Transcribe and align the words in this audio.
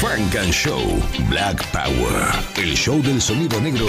Frank 0.00 0.34
and 0.34 0.50
Show 0.50 0.80
Black 1.28 1.62
Power. 1.72 2.32
El 2.56 2.74
show 2.74 3.02
del 3.02 3.20
sonido 3.20 3.60
negro 3.60 3.86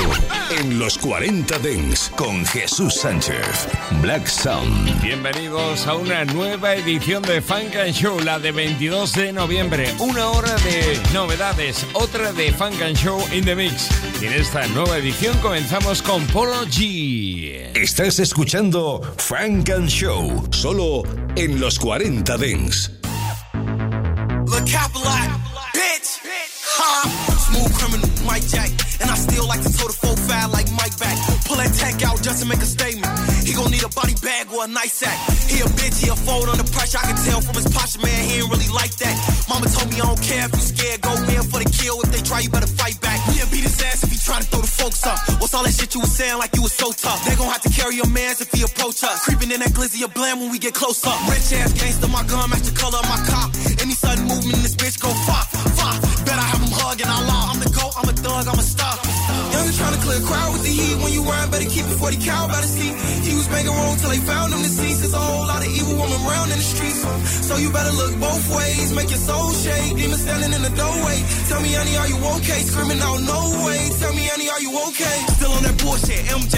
en 0.59 0.77
los 0.77 0.97
40 0.97 1.57
Dents 1.59 2.11
con 2.17 2.45
Jesús 2.47 2.95
Sánchez. 2.95 3.69
Black 4.01 4.27
Sound. 4.27 5.01
Bienvenidos 5.01 5.87
a 5.87 5.95
una 5.95 6.25
nueva 6.25 6.75
edición 6.75 7.23
de 7.23 7.41
Funk 7.41 7.77
and 7.77 7.93
Show, 7.93 8.19
la 8.19 8.39
de 8.39 8.51
22 8.51 9.13
de 9.13 9.31
noviembre. 9.31 9.87
Una 9.99 10.27
hora 10.31 10.53
de 10.57 10.99
novedades, 11.13 11.85
otra 11.93 12.33
de 12.33 12.51
Funk 12.51 12.81
and 12.81 12.97
Show 12.97 13.23
in 13.31 13.45
the 13.45 13.55
Mix. 13.55 13.87
Y 14.21 14.25
en 14.25 14.33
esta 14.33 14.67
nueva 14.67 14.97
edición 14.97 15.37
comenzamos 15.37 16.01
con 16.01 16.27
Polo 16.27 16.65
G. 16.65 17.71
Estás 17.73 18.19
escuchando 18.19 19.01
Frank 19.15 19.69
and 19.69 19.87
Show, 19.87 20.45
solo 20.51 21.03
en 21.37 21.61
los 21.61 21.79
40 21.79 22.37
Dents. 22.37 22.91
Smooth 27.51 27.73
criminal, 27.75 28.09
Mike 28.23 28.47
Jack. 28.47 28.71
And 29.03 29.11
I 29.11 29.15
still 29.19 29.43
like 29.47 29.59
to 29.59 29.71
toe 29.75 29.91
the 29.91 29.97
full 29.99 30.15
file 30.15 30.47
like 30.55 30.71
Mike 30.71 30.95
back. 30.95 31.19
Pull 31.43 31.59
that 31.59 31.73
tech 31.75 31.99
out 32.07 32.23
just 32.23 32.39
to 32.39 32.47
make 32.47 32.63
a 32.63 32.69
statement. 32.69 33.11
He 33.43 33.51
gon' 33.51 33.67
need 33.71 33.83
a 33.83 33.91
body 33.91 34.15
bag 34.23 34.47
or 34.55 34.63
a 34.63 34.71
nice 34.71 35.03
sack. 35.03 35.17
He 35.51 35.59
a 35.59 35.67
bitch, 35.75 35.99
he 35.99 36.07
a 36.07 36.15
fold 36.15 36.47
under 36.47 36.63
pressure. 36.71 37.03
I 37.03 37.11
can 37.11 37.19
tell 37.27 37.43
from 37.43 37.59
his 37.59 37.67
posture, 37.75 37.99
man, 37.99 38.15
he 38.23 38.39
ain't 38.39 38.47
really 38.47 38.71
like 38.71 38.95
that. 39.03 39.15
Mama 39.51 39.67
told 39.67 39.91
me 39.91 39.99
I 39.99 40.07
don't 40.07 40.23
care 40.23 40.47
if 40.47 40.53
you 40.55 40.63
scared. 40.63 41.01
Go 41.03 41.11
in 41.11 41.43
for 41.43 41.59
the 41.59 41.67
kill. 41.67 41.99
If 42.07 42.15
they 42.15 42.23
try, 42.23 42.39
you 42.39 42.49
better 42.53 42.71
fight 42.71 42.95
back. 43.03 43.19
We'll 43.27 43.49
beat 43.51 43.67
his 43.67 43.75
ass 43.83 43.99
if 44.05 44.15
he 44.15 44.19
try 44.21 44.39
to 44.39 44.47
throw 44.47 44.63
the 44.63 44.71
folks 44.71 45.03
up. 45.03 45.19
What's 45.43 45.51
all 45.51 45.67
that 45.67 45.75
shit 45.75 45.91
you 45.91 45.99
was 45.99 46.13
saying 46.15 46.39
like 46.39 46.55
you 46.55 46.63
was 46.63 46.71
so 46.71 46.95
tough? 46.95 47.19
They 47.27 47.35
gon' 47.35 47.51
have 47.51 47.65
to 47.67 47.73
carry 47.75 47.99
your 47.99 48.07
mans 48.07 48.39
if 48.39 48.47
he 48.55 48.63
approach 48.63 49.03
us. 49.03 49.27
Creeping 49.27 49.51
in 49.51 49.59
that 49.59 49.75
glizzy 49.75 50.05
of 50.07 50.13
blam 50.13 50.39
when 50.39 50.55
we 50.55 50.59
get 50.61 50.71
close 50.77 51.03
up. 51.03 51.19
Rich 51.27 51.51
ass 51.59 51.75
gangster, 51.75 52.07
my 52.07 52.23
gun 52.31 52.47
match 52.47 52.63
the 52.63 52.75
color 52.77 53.01
of 53.01 53.07
my 53.11 53.19
cop. 53.27 53.51
Any 53.83 53.97
sudden 53.97 54.23
movement 54.29 54.63
this 54.63 54.77
bitch 54.79 55.01
go 55.03 55.11
fop, 55.27 55.51
fop. 55.75 56.10
Bet 56.25 56.37
I 56.37 56.47
have 56.53 56.61
him 56.61 56.73
hugging 56.73 57.07
I 57.07 57.19
law. 57.27 57.51
I'm 57.51 57.59
the 57.59 57.69
goat, 57.69 57.93
I'm 57.97 58.09
a 58.09 58.13
thug, 58.13 58.45
I'm 58.47 58.59
a 58.59 58.65
star. 58.65 58.95
Youngin' 59.51 59.75
trying 59.77 59.95
to 59.95 60.01
clear 60.01 60.21
crowd 60.23 60.51
with 60.53 60.63
the 60.63 60.73
heat. 60.73 60.95
When 61.03 61.11
you 61.11 61.23
rhyme, 61.23 61.49
better 61.51 61.67
keep 61.67 61.85
it 61.85 61.97
40 61.99 62.17
cow 62.23 62.47
by 62.47 62.61
the 62.61 62.71
seat. 62.71 62.95
He 63.27 63.35
was 63.35 63.47
making 63.49 63.73
wrong 63.73 63.95
till 63.97 64.09
they 64.09 64.23
found 64.23 64.53
him 64.53 64.61
deceased. 64.61 65.01
There's 65.01 65.13
a 65.13 65.19
whole 65.19 65.45
lot 65.47 65.61
of 65.65 65.69
evil 65.71 65.95
woman 65.99 66.19
around 66.23 66.51
in 66.51 66.57
the 66.57 66.67
streets. 66.67 67.03
So 67.47 67.57
you 67.57 67.69
better 67.71 67.91
look 67.91 68.13
both 68.19 68.45
ways, 68.55 68.95
make 68.95 69.09
your 69.09 69.19
soul 69.19 69.51
shake. 69.51 69.97
Demon 69.97 70.17
standing 70.17 70.53
in 70.53 70.61
the 70.63 70.73
doorway. 70.73 71.17
Tell 71.51 71.61
me, 71.61 71.73
honey, 71.75 71.95
are 71.99 72.07
you 72.07 72.17
okay? 72.39 72.59
Screaming 72.63 73.01
out, 73.03 73.19
no 73.27 73.39
way. 73.67 73.91
Tell 73.99 74.13
me, 74.15 74.23
honey, 74.31 74.47
are 74.49 74.61
you 74.61 74.71
okay? 74.89 75.17
Still 75.35 75.51
on 75.51 75.63
that 75.67 75.77
bullshit, 75.83 76.21
MJ. 76.31 76.55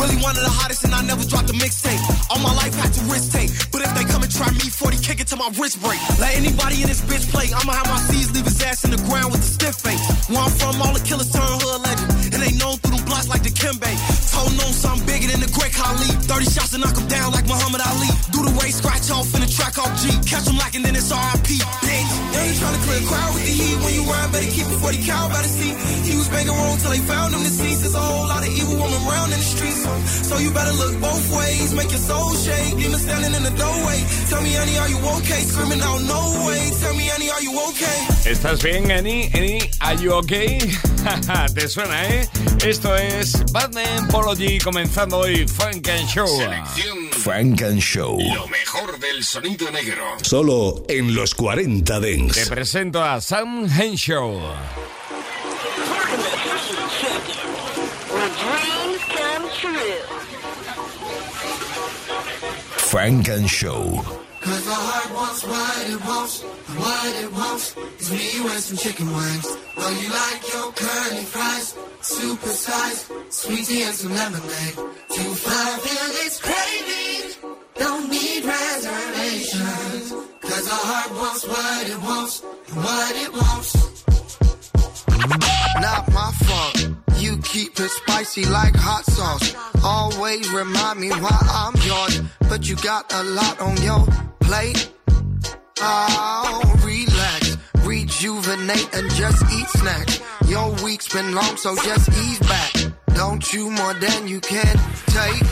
Really 0.00 0.16
one 0.24 0.32
of 0.32 0.42
the 0.42 0.50
hottest, 0.50 0.84
and 0.84 0.94
I 0.94 1.02
never 1.04 1.24
dropped 1.28 1.50
a 1.50 1.56
mixtape. 1.58 2.00
All 2.32 2.40
my 2.40 2.54
life 2.56 2.72
had 2.74 2.92
to 2.96 3.02
risk 3.12 3.32
take. 3.32 3.52
But 3.70 3.84
if 3.84 3.92
they 3.92 4.04
come 4.08 4.22
and 4.22 4.32
try 4.32 4.48
me, 4.50 4.72
40 4.72 4.96
kick 5.04 5.20
it 5.20 5.28
to 5.28 5.36
my 5.36 5.52
wrist 5.60 5.82
break. 5.84 6.00
Let 6.16 6.32
anybody 6.32 6.80
in 6.80 6.88
this 6.88 7.02
bitch 7.04 7.28
play. 7.28 7.52
I'ma 7.52 7.76
have 7.76 7.88
my 7.92 8.00
C's 8.08 8.31
till 26.82 26.90
they 26.90 26.98
found 27.06 27.34
him 27.34 27.42
deceased. 27.42 27.80
There's 27.82 27.94
a 27.94 27.98
whole 28.00 28.26
lot 28.26 28.42
of 28.46 28.50
evil 28.52 28.76
woman 28.76 29.00
around 29.08 29.30
in 29.32 29.38
the 29.38 29.46
streets. 29.54 29.82
So 30.28 30.38
you 30.38 30.50
better 30.50 30.72
look 30.74 30.94
both 31.00 31.24
ways. 31.36 31.72
Make 31.74 31.90
your 31.90 32.02
soul 32.02 32.34
shake. 32.34 32.76
Demon 32.76 32.98
standing 32.98 33.34
in 33.34 33.42
the 33.42 33.54
doorway. 33.56 33.98
Tell 34.28 34.42
me, 34.42 34.52
honey, 34.54 34.76
are 34.78 34.88
you 34.90 34.98
okay? 35.18 35.40
Screaming 35.46 35.80
out, 35.80 36.00
no 36.02 36.20
way. 36.46 36.70
Tell 36.82 36.94
me, 36.94 37.06
honey, 37.08 37.30
are 37.30 37.42
you 37.42 37.54
okay? 37.70 37.98
¿Estás 38.26 38.62
bien, 38.62 38.90
Annie? 38.90 39.30
Annie, 39.34 39.62
are 39.80 39.96
you 40.02 40.12
okay? 40.20 40.58
Te 41.54 41.68
suena, 41.68 41.98
¿eh? 42.08 42.28
Esto 42.64 42.94
es 42.96 43.44
Batman 43.52 44.08
Polo 44.08 44.34
G 44.34 44.60
comenzando 44.62 45.18
hoy 45.18 45.46
Funk 45.48 45.88
and 45.88 46.08
Show. 46.08 46.26
Selección 46.28 46.98
Frank 47.12 47.62
and 47.62 47.80
Show. 47.80 48.18
Lo 48.34 48.46
mejor 48.48 48.98
del 48.98 49.24
sonido 49.24 49.70
negro. 49.70 50.02
Solo 50.22 50.84
en 50.88 51.14
los 51.14 51.34
40 51.34 52.00
Te 52.00 52.06
Dents. 52.06 52.48
presento 52.48 53.02
a 53.02 53.20
Sam 53.20 53.68
Henshaw. 53.68 54.38
Funk 63.02 63.28
and 63.30 63.50
Show. 63.50 63.98
Cause 64.42 64.64
the 64.64 64.78
heart 64.86 65.10
wants 65.12 65.42
what 65.42 65.90
it 65.90 66.00
wants, 66.06 66.44
and 66.68 66.78
what 66.78 67.12
it 67.24 67.32
wants 67.32 67.76
is 67.98 68.12
me 68.12 68.48
and 68.48 68.62
some 68.62 68.76
chicken 68.76 69.08
wings. 69.12 69.46
Well, 69.76 69.92
you 70.00 70.08
like 70.08 70.42
your 70.54 70.70
curly 70.70 71.24
fries, 71.24 71.74
super 72.00 72.54
size, 72.64 73.10
sweet 73.28 73.68
and 73.82 73.92
some 73.92 74.14
lemonade. 74.14 74.76
To 75.14 75.22
fulfill 75.44 76.08
this 76.18 76.38
craving, 76.46 77.58
don't 77.74 78.08
need 78.08 78.44
reservations. 78.44 80.12
Cause 80.40 80.64
the 80.70 80.78
heart 80.86 81.10
wants 81.20 81.42
what 81.44 81.90
it 81.90 82.00
wants, 82.06 82.42
and 82.68 82.76
what 82.86 83.16
it 83.16 83.32
wants. 83.32 83.91
Not 85.80 86.12
my 86.12 86.32
fault. 86.44 86.88
You 87.18 87.38
keep 87.38 87.78
it 87.78 87.88
spicy 87.88 88.44
like 88.46 88.74
hot 88.74 89.04
sauce. 89.04 89.54
Always 89.84 90.50
remind 90.52 90.98
me 90.98 91.10
why 91.10 91.38
I'm 91.50 91.74
yours. 91.82 92.22
But 92.48 92.68
you 92.68 92.76
got 92.76 93.12
a 93.12 93.22
lot 93.22 93.60
on 93.60 93.76
your 93.82 94.04
plate. 94.40 94.90
Oh, 95.80 96.62
relax, 96.84 97.56
rejuvenate 97.84 98.94
and 98.94 99.10
just 99.12 99.42
eat 99.52 99.68
snacks. 99.68 100.20
Your 100.48 100.72
week's 100.84 101.08
been 101.12 101.34
long, 101.34 101.56
so 101.56 101.74
just 101.76 102.08
ease 102.10 102.38
back. 102.40 102.72
Don't 103.14 103.42
chew 103.42 103.70
more 103.70 103.94
than 103.94 104.26
you 104.26 104.40
can 104.40 104.76
take. 105.06 105.42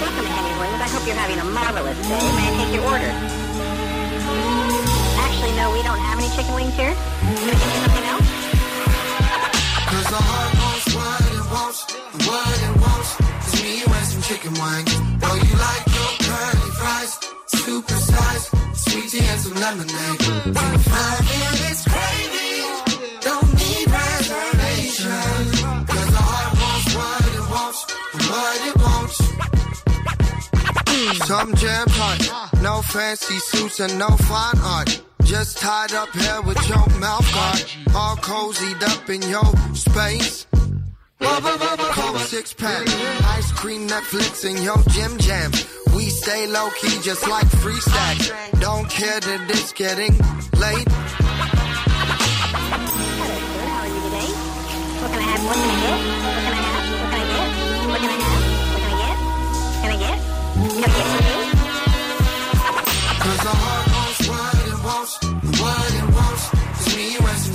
Welcome, 0.00 0.26
Henry 0.26 0.54
Williams. 0.58 0.82
I 0.82 0.88
hope 0.88 1.06
you're 1.06 1.16
having 1.16 1.38
a 1.38 1.44
marvelous 1.44 1.98
day. 2.08 2.32
May 2.36 2.48
I 2.48 2.64
take 2.64 2.74
your 2.74 2.84
order? 2.84 3.12
Actually, 5.44 5.60
no, 5.60 5.68
we 5.72 5.82
don't 5.82 5.98
have 5.98 6.18
any 6.18 6.30
chicken 6.30 6.54
wings 6.54 6.72
here. 6.74 6.94
Can 7.20 7.36
you 7.36 7.52
something 7.84 8.04
else? 8.08 8.28
Cause 9.92 10.08
the 10.08 10.22
heart 10.24 10.52
wants 10.56 10.88
what 10.96 11.20
it 11.36 11.44
wants, 11.52 11.80
what 12.24 12.56
it 12.64 12.74
wants 12.80 13.10
is 13.52 13.60
me 13.60 13.84
and 13.84 14.06
some 14.08 14.22
chicken 14.24 14.54
wings. 14.56 14.92
Well, 15.20 15.36
you 15.36 15.52
like 15.60 15.84
your 15.84 16.12
curly 16.24 16.70
fries, 16.80 17.12
super 17.44 17.92
size, 17.92 18.44
sweet 18.72 19.10
tea 19.12 19.20
and 19.20 19.40
some 19.44 19.56
lemonade. 19.60 20.20
To 20.24 20.32
fulfill 20.88 21.52
this 21.60 21.84
craving, 21.92 22.64
don't 23.20 23.50
need 23.52 23.84
reservations. 23.84 25.60
Cause 25.92 26.08
the 26.08 26.24
heart 26.24 26.52
wants 26.56 26.88
what 26.96 27.20
it 27.36 27.44
wants, 27.52 27.84
what 28.32 28.64
it 28.64 28.76
wants. 28.80 29.16
Some 31.28 31.52
jam 31.56 31.86
tight, 31.88 32.32
no 32.62 32.80
fancy 32.80 33.38
suits 33.38 33.80
and 33.80 33.98
no 33.98 34.08
fine 34.08 34.58
art. 34.64 35.04
Just 35.24 35.58
tied 35.58 35.92
up 35.92 36.10
here 36.14 36.42
with 36.42 36.68
your 36.68 36.86
mouth 37.00 37.34
guard, 37.34 37.64
all 37.94 38.16
cozied 38.16 38.82
up 38.82 39.08
in 39.08 39.22
your 39.22 39.74
space. 39.74 40.46
Cold 41.20 42.18
six 42.20 42.52
pack, 42.52 42.86
ice 43.36 43.50
cream, 43.52 43.88
Netflix, 43.88 44.44
and 44.48 44.62
your 44.62 44.76
gym 44.90 45.18
jam. 45.18 45.50
We 45.94 46.08
stay 46.10 46.46
low 46.46 46.68
key 46.80 47.00
just 47.02 47.26
like 47.28 47.48
free 47.48 47.80
stacks. 47.80 48.30
Don't 48.60 48.88
care 48.88 49.20
that 49.20 49.50
it's 49.50 49.72
getting 49.72 50.12
late. 50.58 50.88
Hello, 52.76 53.36
sir. 53.36 53.66
How 53.66 53.80
are 53.80 53.88
you 53.88 54.00
today? 54.02 54.30
What 55.00 55.10
can 55.10 55.20
I 55.20 55.22
have? 55.22 56.23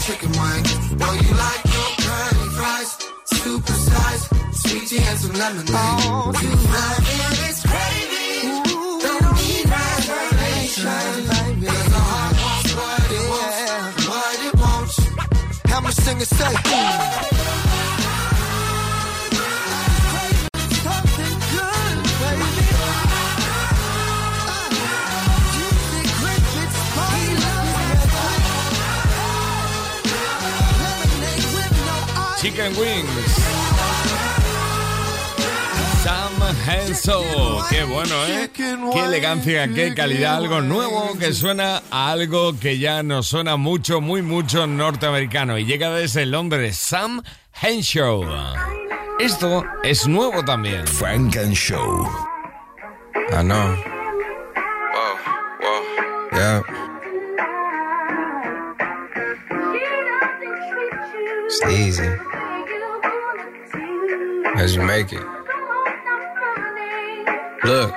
Chicken 0.09 0.31
wings. 0.41 0.71
Well, 0.97 1.15
you 1.23 1.33
like 1.45 1.63
your 1.75 1.89
curly 2.05 2.49
fries, 2.57 2.91
super 3.25 3.77
size, 3.87 4.23
sweet 4.53 4.87
tea 4.89 5.03
and 5.09 5.19
some 5.19 5.33
lemonade. 5.33 5.69
Oh, 5.69 6.31
to 6.33 6.47
fulfill 6.73 7.31
this 7.41 7.59
craving, 7.69 8.63
don't 9.05 9.37
need. 9.37 9.65
Cause 11.69 11.89
the 11.93 12.01
heart 12.09 12.33
wants 12.41 12.71
what 12.79 13.11
it 13.17 13.23
wants, 13.31 14.07
what 14.09 14.37
it 14.47 14.55
wants. 14.63 14.95
How 15.71 15.79
much 15.81 15.95
sing 15.95 16.19
it 16.21 16.27
say? 16.27 17.38
Chicken 32.49 32.75
Wings. 32.77 33.35
Sam 36.01 36.33
Hensel. 36.65 37.21
Qué 37.69 37.83
bueno, 37.83 38.15
¿eh? 38.25 38.49
Qué 38.51 38.73
elegancia, 39.05 39.67
qué 39.67 39.93
calidad. 39.93 40.37
Algo 40.37 40.59
nuevo 40.61 41.15
que 41.19 41.31
suena 41.33 41.83
a 41.91 42.11
algo 42.11 42.57
que 42.59 42.79
ya 42.79 43.03
nos 43.03 43.27
suena 43.27 43.55
mucho, 43.55 44.01
muy 44.01 44.23
mucho 44.23 44.65
norteamericano. 44.65 45.59
Y 45.59 45.65
llega 45.65 45.91
desde 45.91 46.25
Londres, 46.25 46.75
Sam 46.77 47.21
Henshaw. 47.61 48.23
Esto 49.19 49.63
es 49.83 50.07
nuevo 50.07 50.43
también. 50.43 50.87
Frank 50.87 51.37
and 51.37 51.53
Show. 51.53 52.09
I 53.31 53.43
know. 53.43 53.75
Whoa, 54.95 55.15
whoa. 55.61 56.29
Yeah. 56.33 56.63
It's 61.45 61.63
easy. 61.65 62.28
As 64.59 64.75
you 64.75 64.81
make 64.81 65.13
it. 65.13 65.25
Look. 67.63 67.95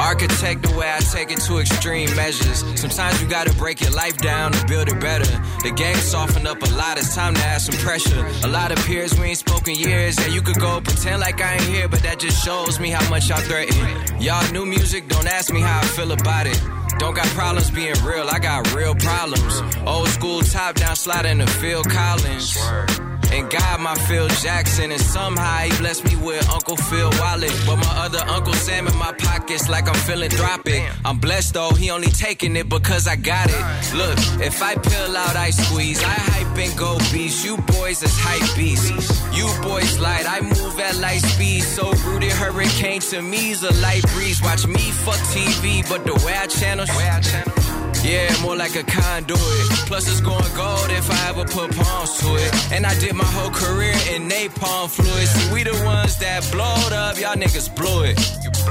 Architect 0.00 0.62
the 0.62 0.74
way 0.76 0.92
I 0.92 0.98
take 0.98 1.30
it 1.30 1.40
to 1.42 1.58
extreme 1.58 2.14
measures. 2.16 2.64
Sometimes 2.80 3.22
you 3.22 3.28
gotta 3.28 3.54
break 3.54 3.80
your 3.80 3.92
life 3.92 4.16
down 4.16 4.50
to 4.50 4.66
build 4.66 4.88
it 4.88 4.98
better. 4.98 5.30
The 5.62 5.70
game 5.70 5.94
softened 5.94 6.48
up 6.48 6.60
a 6.62 6.70
lot, 6.74 6.98
it's 6.98 7.14
time 7.14 7.34
to 7.34 7.40
add 7.40 7.60
some 7.60 7.78
pressure. 7.78 8.26
A 8.42 8.48
lot 8.48 8.72
of 8.72 8.78
peers, 8.86 9.16
we 9.16 9.26
ain't 9.26 9.38
spoken 9.38 9.76
years. 9.76 10.18
Yeah, 10.18 10.34
you 10.34 10.42
could 10.42 10.58
go 10.58 10.80
pretend 10.80 11.20
like 11.20 11.40
I 11.40 11.54
ain't 11.54 11.62
here, 11.62 11.88
but 11.88 12.02
that 12.02 12.18
just 12.18 12.44
shows 12.44 12.80
me 12.80 12.90
how 12.90 13.08
much 13.08 13.28
y'all 13.28 13.38
threaten. 13.38 14.20
Y'all 14.20 14.52
new 14.52 14.66
music, 14.66 15.06
don't 15.08 15.28
ask 15.28 15.52
me 15.52 15.60
how 15.60 15.78
I 15.78 15.84
feel 15.84 16.10
about 16.10 16.48
it. 16.48 16.60
Don't 16.98 17.14
got 17.14 17.26
problems 17.28 17.70
being 17.70 17.94
real, 18.04 18.28
I 18.28 18.40
got 18.40 18.74
real 18.74 18.96
problems. 18.96 19.62
Old 19.86 20.08
school 20.08 20.40
top 20.40 20.74
down 20.74 20.96
sliding 20.96 21.38
to 21.38 21.46
Phil 21.46 21.84
Collins. 21.84 23.07
And 23.32 23.50
God, 23.50 23.80
my 23.80 23.94
Phil 23.94 24.28
Jackson, 24.28 24.90
and 24.90 25.00
somehow 25.00 25.58
he 25.58 25.76
blessed 25.78 26.04
me 26.04 26.16
with 26.16 26.48
Uncle 26.50 26.76
Phil 26.76 27.10
Wallet. 27.20 27.52
But 27.66 27.76
my 27.76 27.92
other 28.04 28.22
Uncle 28.26 28.54
Sam 28.54 28.86
in 28.86 28.96
my 28.96 29.12
pockets, 29.12 29.68
like 29.68 29.86
I'm 29.88 29.94
philanthropic. 29.94 30.82
I'm 31.04 31.18
blessed 31.18 31.54
though, 31.54 31.70
he 31.70 31.90
only 31.90 32.08
taking 32.08 32.56
it 32.56 32.68
because 32.68 33.06
I 33.06 33.16
got 33.16 33.48
it. 33.50 33.62
Look, 33.94 34.18
if 34.40 34.62
I 34.62 34.74
peel 34.74 35.16
out, 35.16 35.36
I 35.36 35.50
squeeze. 35.50 36.02
I 36.02 36.18
hype 36.30 36.58
and 36.58 36.76
go 36.78 36.98
beast. 37.12 37.44
You 37.44 37.56
boys 37.78 38.02
is 38.02 38.16
hype 38.16 38.56
beasts. 38.56 38.88
You 39.36 39.46
boys 39.62 39.98
light, 39.98 40.24
I 40.26 40.40
move 40.40 40.78
at 40.80 40.96
light 40.96 41.20
speed. 41.20 41.62
So 41.62 41.92
rooted 42.06 42.32
hurricane 42.32 43.00
to 43.10 43.20
me's 43.22 43.62
a 43.62 43.72
light 43.82 44.02
breeze. 44.14 44.42
Watch 44.42 44.66
me 44.66 44.90
fuck 45.04 45.20
TV, 45.34 45.86
but 45.88 46.04
the 46.04 46.14
way 46.24 46.34
I 46.34 46.46
channel, 46.46 46.86
way 46.96 47.08
I 47.08 47.20
channel. 47.20 47.77
Yeah, 48.08 48.32
more 48.40 48.56
like 48.56 48.74
a 48.74 48.82
conduit. 48.84 49.38
Plus, 49.84 50.08
it's 50.08 50.22
going 50.22 50.52
gold 50.56 50.88
if 50.88 51.10
I 51.10 51.28
ever 51.28 51.44
put 51.44 51.76
palms 51.76 52.16
to 52.20 52.36
it. 52.36 52.72
And 52.72 52.86
I 52.86 52.98
did 52.98 53.14
my 53.14 53.24
whole 53.24 53.50
career 53.50 53.92
in 54.12 54.28
napalm 54.30 54.88
fluid. 54.88 55.28
See, 55.28 55.52
we 55.52 55.62
the 55.62 55.76
ones 55.84 56.16
that 56.16 56.40
blowed 56.50 56.94
up, 56.94 57.20
y'all 57.20 57.36
niggas 57.36 57.68
blew 57.76 58.04
it. 58.04 58.16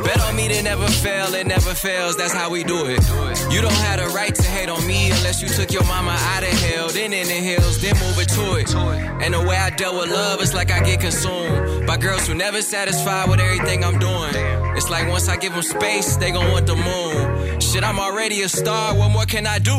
Bet 0.03 0.19
on 0.21 0.35
me, 0.35 0.47
they 0.47 0.63
never 0.63 0.87
fail, 0.87 1.33
it 1.35 1.45
never 1.45 1.73
fails. 1.75 2.17
That's 2.17 2.33
how 2.33 2.49
we 2.49 2.63
do 2.63 2.85
it. 2.87 2.99
You 3.51 3.61
don't 3.61 3.79
have 3.85 3.99
the 3.99 4.11
right 4.15 4.33
to 4.33 4.43
hate 4.43 4.69
on 4.69 4.85
me 4.87 5.11
unless 5.11 5.41
you 5.41 5.49
took 5.49 5.71
your 5.71 5.83
mama 5.85 6.15
out 6.33 6.41
of 6.41 6.49
hell, 6.49 6.89
then 6.89 7.13
in 7.13 7.27
the 7.27 7.39
hills, 7.49 7.79
then 7.79 7.93
move 7.99 8.17
it 8.19 8.29
to 8.29 8.55
it. 8.55 8.73
And 9.23 9.33
the 9.35 9.41
way 9.41 9.55
I 9.55 9.69
dealt 9.69 9.97
with 9.99 10.09
love, 10.09 10.41
is 10.41 10.53
like 10.53 10.71
I 10.71 10.81
get 10.81 10.99
consumed 10.99 11.85
by 11.85 11.97
girls 11.97 12.27
who 12.27 12.33
never 12.33 12.61
satisfied 12.61 13.29
with 13.29 13.39
everything 13.39 13.83
I'm 13.83 13.99
doing. 13.99 14.33
It's 14.77 14.89
like 14.89 15.07
once 15.09 15.27
I 15.29 15.37
give 15.37 15.53
them 15.53 15.63
space, 15.63 16.17
they 16.17 16.31
gon' 16.31 16.51
want 16.51 16.67
the 16.67 16.75
moon. 16.75 17.36
Shit, 17.67 17.83
I'm 17.83 17.99
already 17.99 18.43
a 18.43 18.49
star, 18.49 18.95
what 18.95 19.11
more 19.11 19.25
can 19.25 19.45
I 19.45 19.59
do? 19.59 19.75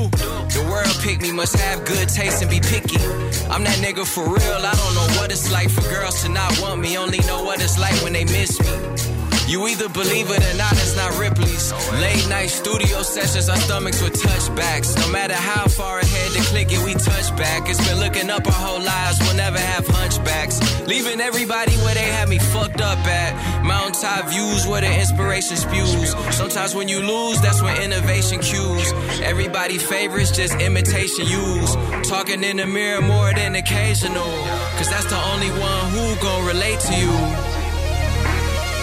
The 0.52 0.62
world 0.70 0.94
picked 1.00 1.22
me, 1.22 1.32
must 1.32 1.56
have 1.56 1.86
good 1.86 2.06
taste 2.10 2.42
and 2.42 2.50
be 2.50 2.60
picky. 2.60 3.00
I'm 3.48 3.64
that 3.64 3.78
nigga 3.80 4.04
for 4.06 4.24
real, 4.24 4.60
I 4.72 4.74
don't 4.74 4.94
know 4.94 5.08
what 5.18 5.32
it's 5.32 5.50
like 5.50 5.70
for 5.70 5.80
girls 5.88 6.22
to 6.22 6.28
not 6.28 6.52
want 6.60 6.82
me, 6.82 6.98
only 6.98 7.20
know 7.20 7.42
what 7.44 7.62
it's 7.62 7.78
like 7.78 7.94
when 8.02 8.12
they 8.12 8.24
miss 8.24 8.60
me. 8.60 9.17
You 9.48 9.66
either 9.66 9.88
believe 9.88 10.28
it 10.30 10.44
or 10.44 10.56
not, 10.58 10.72
it's 10.72 10.94
not 10.94 11.18
Ripley's. 11.18 11.72
Late 12.02 12.28
night 12.28 12.50
studio 12.50 13.00
sessions, 13.00 13.48
our 13.48 13.56
stomachs 13.56 14.02
were 14.02 14.10
touchbacks. 14.10 14.94
No 15.00 15.10
matter 15.10 15.32
how 15.32 15.66
far 15.68 16.00
ahead 16.00 16.32
the 16.32 16.40
click 16.50 16.70
it, 16.70 16.84
we 16.84 16.92
touch 16.92 17.34
back. 17.34 17.66
It's 17.66 17.82
been 17.88 17.98
looking 17.98 18.28
up 18.28 18.46
our 18.46 18.52
whole 18.52 18.78
lives, 18.78 19.18
we'll 19.20 19.36
never 19.36 19.58
have 19.58 19.86
hunchbacks. 19.86 20.86
Leaving 20.86 21.22
everybody 21.22 21.72
where 21.76 21.94
they 21.94 22.04
had 22.12 22.28
me 22.28 22.38
fucked 22.38 22.82
up 22.82 22.98
at. 23.06 23.64
Mountaintop 23.64 24.28
views 24.28 24.66
where 24.66 24.82
the 24.82 25.00
inspiration 25.00 25.56
spews. 25.56 26.10
Sometimes 26.36 26.74
when 26.74 26.88
you 26.88 27.00
lose, 27.00 27.40
that's 27.40 27.62
when 27.62 27.80
innovation 27.80 28.40
cues. 28.40 28.92
Everybody 29.22 29.78
favorites 29.78 30.30
just 30.30 30.60
imitation 30.60 31.24
use. 31.24 31.74
Talking 32.06 32.44
in 32.44 32.58
the 32.58 32.66
mirror 32.66 33.00
more 33.00 33.32
than 33.32 33.54
occasional. 33.54 34.30
Cause 34.76 34.90
that's 34.90 35.06
the 35.06 35.20
only 35.32 35.48
one 35.48 35.90
who 35.92 36.16
gon' 36.20 36.46
relate 36.46 36.80
to 36.80 36.94
you. 36.94 37.47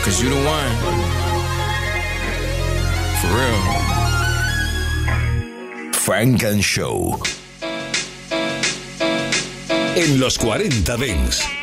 Cause 0.06 0.22
you 0.22 0.30
the 0.30 0.36
one. 0.36 0.75
For 3.22 3.28
real. 3.34 3.62
Funk 5.94 6.44
and 6.44 6.63
Show. 6.63 7.19
En 9.96 10.19
los 10.19 10.38
40 10.38 10.98
Dings. 10.98 11.55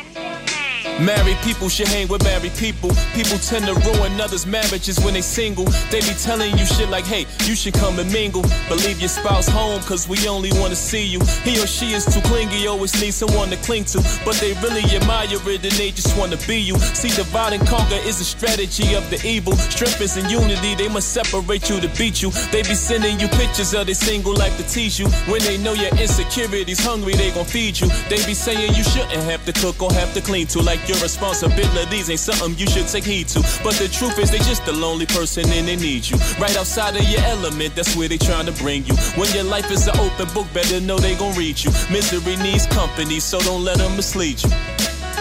Married 1.01 1.37
people 1.37 1.69
should 1.69 1.87
hang 1.87 2.07
with 2.07 2.23
married 2.23 2.53
people. 2.53 2.91
People 3.15 3.37
tend 3.39 3.65
to 3.65 3.73
ruin 3.73 4.19
others' 4.21 4.45
marriages 4.45 4.99
when 4.99 5.15
they 5.15 5.21
single. 5.21 5.65
They 5.89 6.01
be 6.01 6.13
telling 6.21 6.55
you 6.57 6.65
shit 6.65 6.89
like, 6.89 7.05
hey, 7.05 7.25
you 7.45 7.55
should 7.55 7.73
come 7.73 7.97
and 7.99 8.11
mingle. 8.13 8.43
But 8.69 8.85
leave 8.85 8.99
your 8.99 9.09
spouse 9.09 9.47
home, 9.47 9.81
cause 9.81 10.07
we 10.07 10.27
only 10.27 10.51
wanna 10.53 10.75
see 10.75 11.03
you. 11.03 11.19
He 11.43 11.59
or 11.61 11.67
she 11.67 11.93
is 11.93 12.05
too 12.05 12.21
clingy, 12.21 12.67
always 12.67 12.93
need 13.01 13.13
someone 13.13 13.49
to 13.49 13.57
cling 13.57 13.85
to. 13.85 13.99
But 14.23 14.35
they 14.35 14.53
really 14.61 14.83
admire 14.95 15.27
it 15.31 15.65
and 15.65 15.73
they 15.73 15.89
just 15.91 16.15
wanna 16.17 16.37
be 16.47 16.61
you. 16.61 16.77
See, 16.77 17.09
divide 17.09 17.53
and 17.53 17.67
conquer 17.67 17.99
is 18.05 18.21
a 18.21 18.25
strategy 18.25 18.93
of 18.93 19.09
the 19.09 19.19
evil. 19.25 19.53
Strength 19.55 20.01
is 20.01 20.17
in 20.17 20.29
unity, 20.29 20.75
they 20.75 20.89
must 20.89 21.11
separate 21.11 21.69
you 21.69 21.81
to 21.81 21.89
beat 21.97 22.21
you. 22.21 22.29
They 22.51 22.61
be 22.61 22.75
sending 22.75 23.19
you 23.19 23.27
pictures 23.29 23.73
of 23.73 23.87
they 23.87 23.93
single 23.93 24.35
like 24.35 24.55
to 24.57 24.63
tease 24.63 24.99
you. 24.99 25.07
When 25.31 25.41
they 25.41 25.57
know 25.57 25.73
your 25.73 25.93
insecurities 25.97 26.83
hungry, 26.83 27.13
they 27.15 27.31
gon' 27.31 27.45
feed 27.45 27.79
you. 27.79 27.87
They 28.09 28.23
be 28.25 28.33
saying 28.33 28.75
you 28.75 28.83
shouldn't 28.83 29.23
have 29.23 29.43
to 29.45 29.53
cook 29.53 29.81
or 29.81 29.91
have 29.93 30.13
to 30.13 30.21
clean 30.21 30.45
too. 30.47 30.61
Like 30.61 30.82
your 30.87 30.99
responsibilities 30.99 32.09
ain't 32.09 32.19
something 32.19 32.57
you 32.57 32.67
should 32.67 32.87
take 32.87 33.03
heed 33.03 33.27
to. 33.29 33.39
But 33.63 33.75
the 33.75 33.87
truth 33.87 34.19
is, 34.19 34.31
they 34.31 34.39
just 34.39 34.67
a 34.67 34.71
lonely 34.71 35.05
person 35.05 35.43
and 35.49 35.67
they 35.67 35.75
need 35.75 36.09
you. 36.09 36.17
Right 36.39 36.55
outside 36.57 36.95
of 36.95 37.03
your 37.03 37.21
element, 37.21 37.75
that's 37.75 37.95
where 37.95 38.07
they 38.07 38.17
trying 38.17 38.45
to 38.45 38.51
bring 38.53 38.85
you. 38.85 38.95
When 39.15 39.31
your 39.33 39.43
life 39.43 39.71
is 39.71 39.87
an 39.87 39.97
open 39.99 40.27
book, 40.33 40.47
better 40.53 40.79
know 40.81 40.97
they 40.97 41.15
gon' 41.15 41.35
read 41.35 41.63
you. 41.63 41.71
Misery 41.91 42.35
needs 42.37 42.65
company, 42.67 43.19
so 43.19 43.39
don't 43.39 43.63
let 43.63 43.77
them 43.77 43.95
mislead 43.95 44.41
you. 44.43 44.49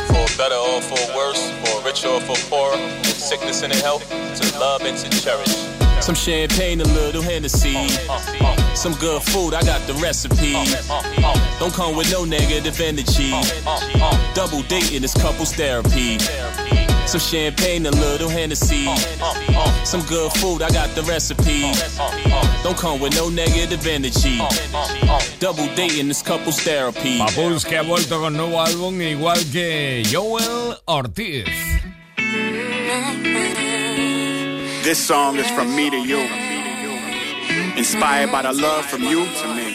For 0.08 0.26
better 0.36 0.54
or 0.54 0.80
for 0.82 1.16
worse, 1.16 1.50
for 1.64 1.84
richer 1.84 2.08
or 2.08 2.20
for 2.20 2.36
poorer, 2.50 2.76
in 2.76 3.04
sickness 3.04 3.62
and 3.62 3.72
in 3.72 3.78
health, 3.80 4.08
to 4.08 4.58
love 4.58 4.82
and 4.82 4.96
to 4.96 5.08
cherish. 5.22 5.81
Some 6.02 6.16
champagne, 6.16 6.80
a 6.80 6.84
little 6.84 7.22
Hennessy. 7.22 7.88
Some 8.74 8.92
good 8.94 9.22
food, 9.22 9.54
I 9.54 9.62
got 9.62 9.86
the 9.86 9.94
recipe. 10.02 10.54
Don't 11.60 11.72
come 11.72 11.94
with 11.94 12.10
no 12.10 12.24
negative 12.24 12.80
energy. 12.80 13.30
Double 14.34 14.62
dating 14.62 15.04
is 15.04 15.14
couples 15.14 15.52
therapy. 15.52 16.18
Some 17.06 17.20
champagne, 17.20 17.86
a 17.86 17.92
little 17.92 18.28
Hennessy. 18.28 18.88
Some 19.84 20.02
good 20.08 20.32
food, 20.32 20.62
I 20.62 20.70
got 20.70 20.92
the 20.96 21.02
recipe. 21.04 21.70
Don't 22.64 22.76
come 22.76 22.98
with 22.98 23.14
no 23.14 23.28
negative 23.28 23.86
energy. 23.86 24.38
Double 25.38 25.72
dating 25.76 26.10
is 26.10 26.20
couples 26.20 26.58
therapy. 26.62 27.18
Papoose 27.18 27.64
que 27.64 27.78
ha 27.78 27.82
vuelto 27.82 28.20
con 28.20 28.36
nuevo 28.36 28.60
álbum 28.60 29.00
igual 29.00 29.38
que 29.52 30.02
Joel 30.10 30.76
Ortiz. 30.86 31.46
This 34.82 34.98
song 34.98 35.38
is 35.38 35.48
from 35.52 35.76
me 35.76 35.90
to 35.90 35.96
you. 35.96 36.18
Inspired 37.76 38.32
by 38.32 38.42
the 38.42 38.52
love 38.52 38.84
from 38.84 39.02
you 39.04 39.24
to 39.24 39.54
me. 39.54 39.68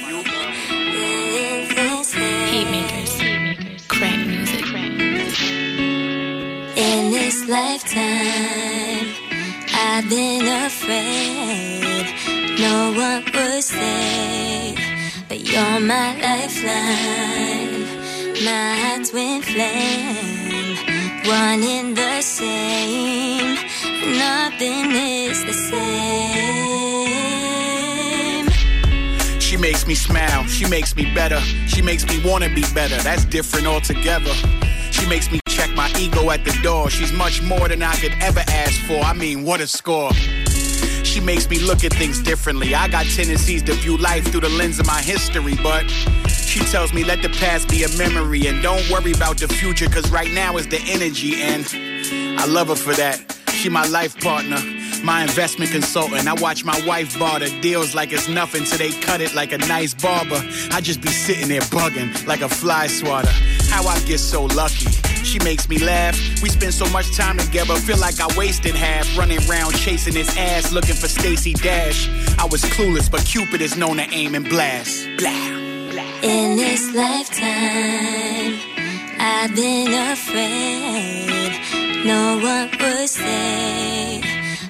Heat 2.51 2.67
makers. 2.69 3.15
Crack 3.87 4.27
music. 4.27 4.65
In 6.75 7.11
this 7.11 7.47
lifetime, 7.47 9.07
I've 9.73 10.09
been 10.09 10.45
afraid 10.65 12.05
no 12.59 12.91
one 12.91 13.23
would 13.33 13.63
stay. 13.63 14.75
But 15.29 15.39
you're 15.39 15.79
my 15.79 16.19
lifeline, 16.19 17.85
my 18.43 19.01
twin 19.09 19.41
flame, 19.41 20.75
one 21.25 21.63
in 21.63 21.93
the 21.93 22.21
same. 22.21 23.66
Nothing 24.07 24.91
is 24.91 25.43
the 25.43 25.53
same. 25.53 26.87
She 29.41 29.57
makes 29.57 29.85
me 29.87 29.95
smile, 29.95 30.45
she 30.45 30.67
makes 30.67 30.95
me 30.95 31.13
better, 31.13 31.39
she 31.67 31.81
makes 31.81 32.05
me 32.05 32.21
wanna 32.23 32.47
be 32.49 32.63
better. 32.73 32.97
That's 33.03 33.25
different 33.25 33.67
altogether. 33.67 34.33
She 34.91 35.05
makes 35.07 35.31
me 35.31 35.39
check 35.49 35.69
my 35.75 35.91
ego 35.99 36.29
at 36.31 36.45
the 36.45 36.57
door. 36.63 36.89
She's 36.89 37.11
much 37.11 37.41
more 37.41 37.67
than 37.67 37.83
I 37.83 37.95
could 37.95 38.13
ever 38.21 38.43
ask 38.47 38.79
for. 38.85 38.99
I 38.99 39.13
mean, 39.13 39.43
what 39.43 39.61
a 39.61 39.67
score. 39.67 40.11
She 41.03 41.19
makes 41.19 41.49
me 41.49 41.59
look 41.59 41.83
at 41.83 41.93
things 41.93 42.21
differently. 42.21 42.75
I 42.75 42.87
got 42.87 43.05
tendencies 43.05 43.63
to 43.63 43.73
view 43.73 43.97
life 43.97 44.25
through 44.31 44.41
the 44.41 44.49
lens 44.49 44.79
of 44.79 44.87
my 44.87 45.01
history, 45.01 45.55
but 45.63 45.89
she 46.29 46.59
tells 46.59 46.93
me 46.93 47.03
let 47.03 47.21
the 47.21 47.29
past 47.29 47.69
be 47.69 47.83
a 47.83 47.89
memory 47.97 48.47
and 48.47 48.61
don't 48.61 48.89
worry 48.89 49.11
about 49.11 49.37
the 49.37 49.47
future, 49.47 49.87
cause 49.89 50.09
right 50.11 50.31
now 50.31 50.57
is 50.57 50.67
the 50.67 50.79
energy, 50.87 51.41
and 51.41 51.65
I 52.39 52.45
love 52.45 52.67
her 52.67 52.75
for 52.75 52.93
that. 52.95 53.36
She 53.57 53.69
my 53.69 53.87
life 53.87 54.19
partner 54.21 54.61
my 55.03 55.23
investment 55.23 55.71
consultant. 55.71 56.27
I 56.27 56.33
watch 56.33 56.63
my 56.63 56.79
wife 56.85 57.17
barter 57.19 57.47
deals 57.61 57.95
like 57.95 58.11
it's 58.11 58.27
nothing 58.27 58.63
till 58.65 58.77
they 58.77 58.91
cut 59.01 59.21
it 59.21 59.33
like 59.35 59.51
a 59.51 59.57
nice 59.57 59.93
barber. 59.93 60.41
I 60.71 60.81
just 60.81 61.01
be 61.01 61.09
sitting 61.09 61.47
there 61.47 61.61
bugging 61.61 62.27
like 62.27 62.41
a 62.41 62.49
fly 62.49 62.87
swatter. 62.87 63.31
How 63.69 63.87
I 63.87 63.99
get 64.01 64.19
so 64.19 64.45
lucky. 64.45 64.91
She 65.23 65.39
makes 65.39 65.67
me 65.67 65.77
laugh. 65.79 66.15
We 66.41 66.49
spend 66.49 66.73
so 66.73 66.89
much 66.89 67.15
time 67.15 67.37
together, 67.37 67.75
feel 67.75 67.97
like 67.97 68.19
I 68.19 68.27
wasted 68.37 68.75
half. 68.75 69.17
Running 69.17 69.39
around 69.49 69.75
chasing 69.75 70.13
his 70.13 70.29
ass, 70.37 70.71
looking 70.71 70.95
for 70.95 71.07
Stacy 71.07 71.53
Dash. 71.53 72.09
I 72.37 72.45
was 72.45 72.63
clueless, 72.63 73.09
but 73.09 73.25
Cupid 73.25 73.61
is 73.61 73.75
known 73.77 73.97
to 73.97 74.07
aim 74.11 74.35
and 74.35 74.47
blast. 74.47 75.07
Blah. 75.17 75.55
In 76.21 76.57
this 76.57 76.93
lifetime, 76.95 78.59
I've 79.19 79.55
been 79.55 79.93
afraid 79.93 81.86
no 82.07 82.39
one 82.41 82.69
would 82.79 83.09
say 83.09 84.21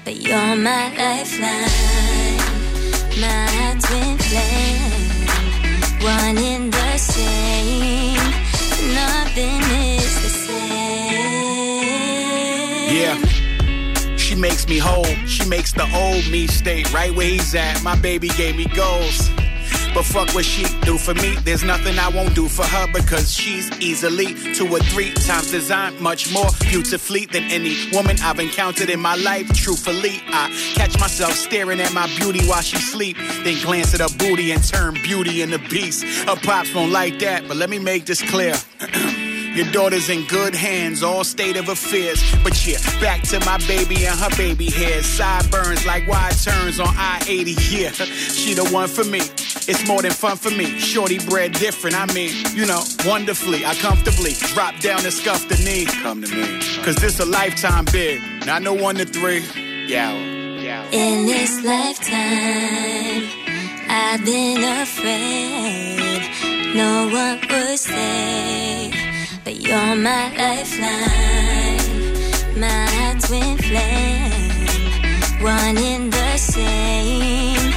but 0.07 0.15
you're 0.15 0.55
my 0.55 0.87
lifeline, 0.95 2.39
my 3.19 3.75
twin 3.83 4.17
flame, 4.17 5.27
one 6.01 6.37
in 6.37 6.71
the 6.71 6.97
same. 6.97 8.15
Nothing 8.95 9.61
is 9.97 10.21
the 10.23 10.29
same. 10.29 11.75
Yeah. 12.95 13.17
She 14.15 14.35
makes 14.35 14.65
me 14.69 14.77
whole. 14.77 15.03
She 15.25 15.43
makes 15.49 15.73
the 15.73 15.83
old 15.93 16.25
me 16.31 16.47
stay 16.47 16.85
right 16.93 17.13
where 17.13 17.27
he's 17.27 17.53
at. 17.53 17.83
My 17.83 17.97
baby 17.97 18.29
gave 18.29 18.55
me 18.55 18.63
goals. 18.67 19.29
But 19.93 20.05
fuck 20.05 20.33
what 20.33 20.45
she 20.45 20.63
do 20.81 20.97
for 20.97 21.13
me. 21.15 21.35
There's 21.43 21.63
nothing 21.63 21.97
I 21.99 22.09
won't 22.09 22.35
do 22.35 22.47
for 22.47 22.65
her 22.65 22.87
because 22.91 23.33
she's 23.33 23.71
easily 23.79 24.33
two 24.53 24.67
or 24.67 24.79
three 24.79 25.11
times 25.13 25.51
designed, 25.51 25.99
much 25.99 26.31
more 26.31 26.49
beautifully 26.61 27.25
than 27.25 27.43
any 27.43 27.75
woman 27.91 28.17
I've 28.21 28.39
encountered 28.39 28.89
in 28.89 28.99
my 28.99 29.15
life. 29.15 29.47
Truthfully, 29.53 30.21
I 30.27 30.49
catch 30.75 30.99
myself 30.99 31.33
staring 31.33 31.79
at 31.79 31.93
my 31.93 32.07
beauty 32.17 32.45
while 32.45 32.61
she 32.61 32.77
sleep, 32.77 33.17
then 33.43 33.61
glance 33.63 33.93
at 33.93 34.01
her 34.01 34.17
booty 34.17 34.51
and 34.51 34.63
turn 34.63 34.93
beauty 34.95 35.41
into 35.41 35.59
beast. 35.59 36.03
Her 36.03 36.35
pops 36.35 36.73
won't 36.73 36.91
like 36.91 37.19
that, 37.19 37.47
but 37.47 37.57
let 37.57 37.69
me 37.69 37.79
make 37.79 38.05
this 38.05 38.21
clear. 38.29 38.55
Your 39.57 39.65
daughter's 39.71 40.07
in 40.09 40.23
good 40.27 40.53
hands, 40.53 41.01
all 41.01 41.23
state 41.23 41.57
of 41.57 41.67
affairs. 41.67 42.21
But 42.43 42.67
yeah, 42.67 42.77
back 43.01 43.23
to 43.23 43.39
my 43.39 43.57
baby 43.65 44.05
and 44.05 44.19
her 44.19 44.29
baby 44.37 44.69
hair. 44.69 45.01
Sideburns 45.01 45.83
like 45.83 46.07
wide 46.07 46.35
turns 46.37 46.79
on 46.79 46.89
I 46.89 47.19
80. 47.27 47.55
Yeah, 47.71 47.89
she 47.89 48.53
the 48.53 48.69
one 48.69 48.87
for 48.87 49.03
me. 49.03 49.17
It's 49.67 49.87
more 49.87 50.03
than 50.03 50.11
fun 50.11 50.37
for 50.37 50.51
me. 50.51 50.77
Shorty 50.77 51.17
bred 51.17 51.53
different, 51.53 51.99
I 51.99 52.05
mean, 52.13 52.35
you 52.53 52.67
know, 52.67 52.83
wonderfully. 53.03 53.65
I 53.65 53.73
comfortably 53.73 54.33
drop 54.53 54.79
down 54.79 55.03
and 55.03 55.11
scuff 55.11 55.49
the 55.49 55.57
knee. 55.65 55.85
Come 56.03 56.21
to 56.21 56.35
me. 56.35 56.59
Cause 56.83 56.97
this 56.97 57.19
a 57.19 57.25
lifetime 57.25 57.85
bid, 57.85 58.21
not 58.45 58.61
no 58.61 58.75
one 58.75 58.93
to 58.97 59.05
three. 59.05 59.43
Yeah. 59.87 60.13
In 60.91 61.25
this 61.25 61.65
lifetime, 61.65 63.23
I've 63.89 64.23
been 64.23 64.63
afraid 64.81 66.75
no 66.75 67.09
one 67.11 67.39
would 67.49 67.79
stay 67.79 68.96
but 69.47 69.61
you're 69.61 69.95
my 69.95 70.27
lifeline, 70.35 71.79
my 72.59 73.15
twin 73.25 73.57
flame, 73.57 75.41
one 75.41 75.77
in 75.77 76.09
the 76.09 76.37
same. 76.37 77.71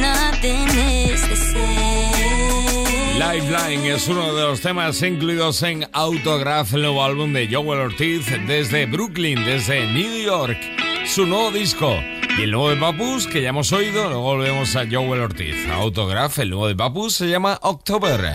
Nothing 0.00 0.66
is 0.74 1.22
the 1.28 1.36
same. 1.36 3.18
Lifeline 3.20 3.92
es 3.94 4.08
uno 4.08 4.34
de 4.34 4.42
los 4.42 4.60
temas 4.60 5.00
incluidos 5.02 5.62
en 5.62 5.86
Autograph, 5.92 6.74
el 6.74 6.82
nuevo 6.82 7.04
álbum 7.04 7.32
de 7.32 7.46
Joel 7.46 7.78
Ortiz 7.78 8.26
desde 8.48 8.86
Brooklyn, 8.86 9.44
desde 9.44 9.86
New 9.86 10.20
York. 10.20 10.58
Su 11.06 11.26
nuevo 11.26 11.52
disco. 11.52 11.94
Y 12.36 12.42
el 12.42 12.50
nuevo 12.50 12.70
de 12.70 12.76
Papus, 12.76 13.28
que 13.28 13.40
ya 13.40 13.50
hemos 13.50 13.72
oído, 13.72 14.08
luego 14.08 14.22
volvemos 14.22 14.74
a 14.74 14.84
Joel 14.90 15.20
Ortiz. 15.20 15.54
Autograph, 15.70 16.40
el 16.40 16.50
nuevo 16.50 16.66
de 16.66 16.74
Papus 16.74 17.14
se 17.14 17.28
llama 17.28 17.60
October. 17.62 18.34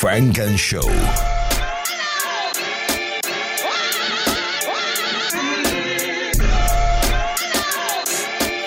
Funk 0.00 0.38
and 0.38 0.60
Show. 0.60 0.82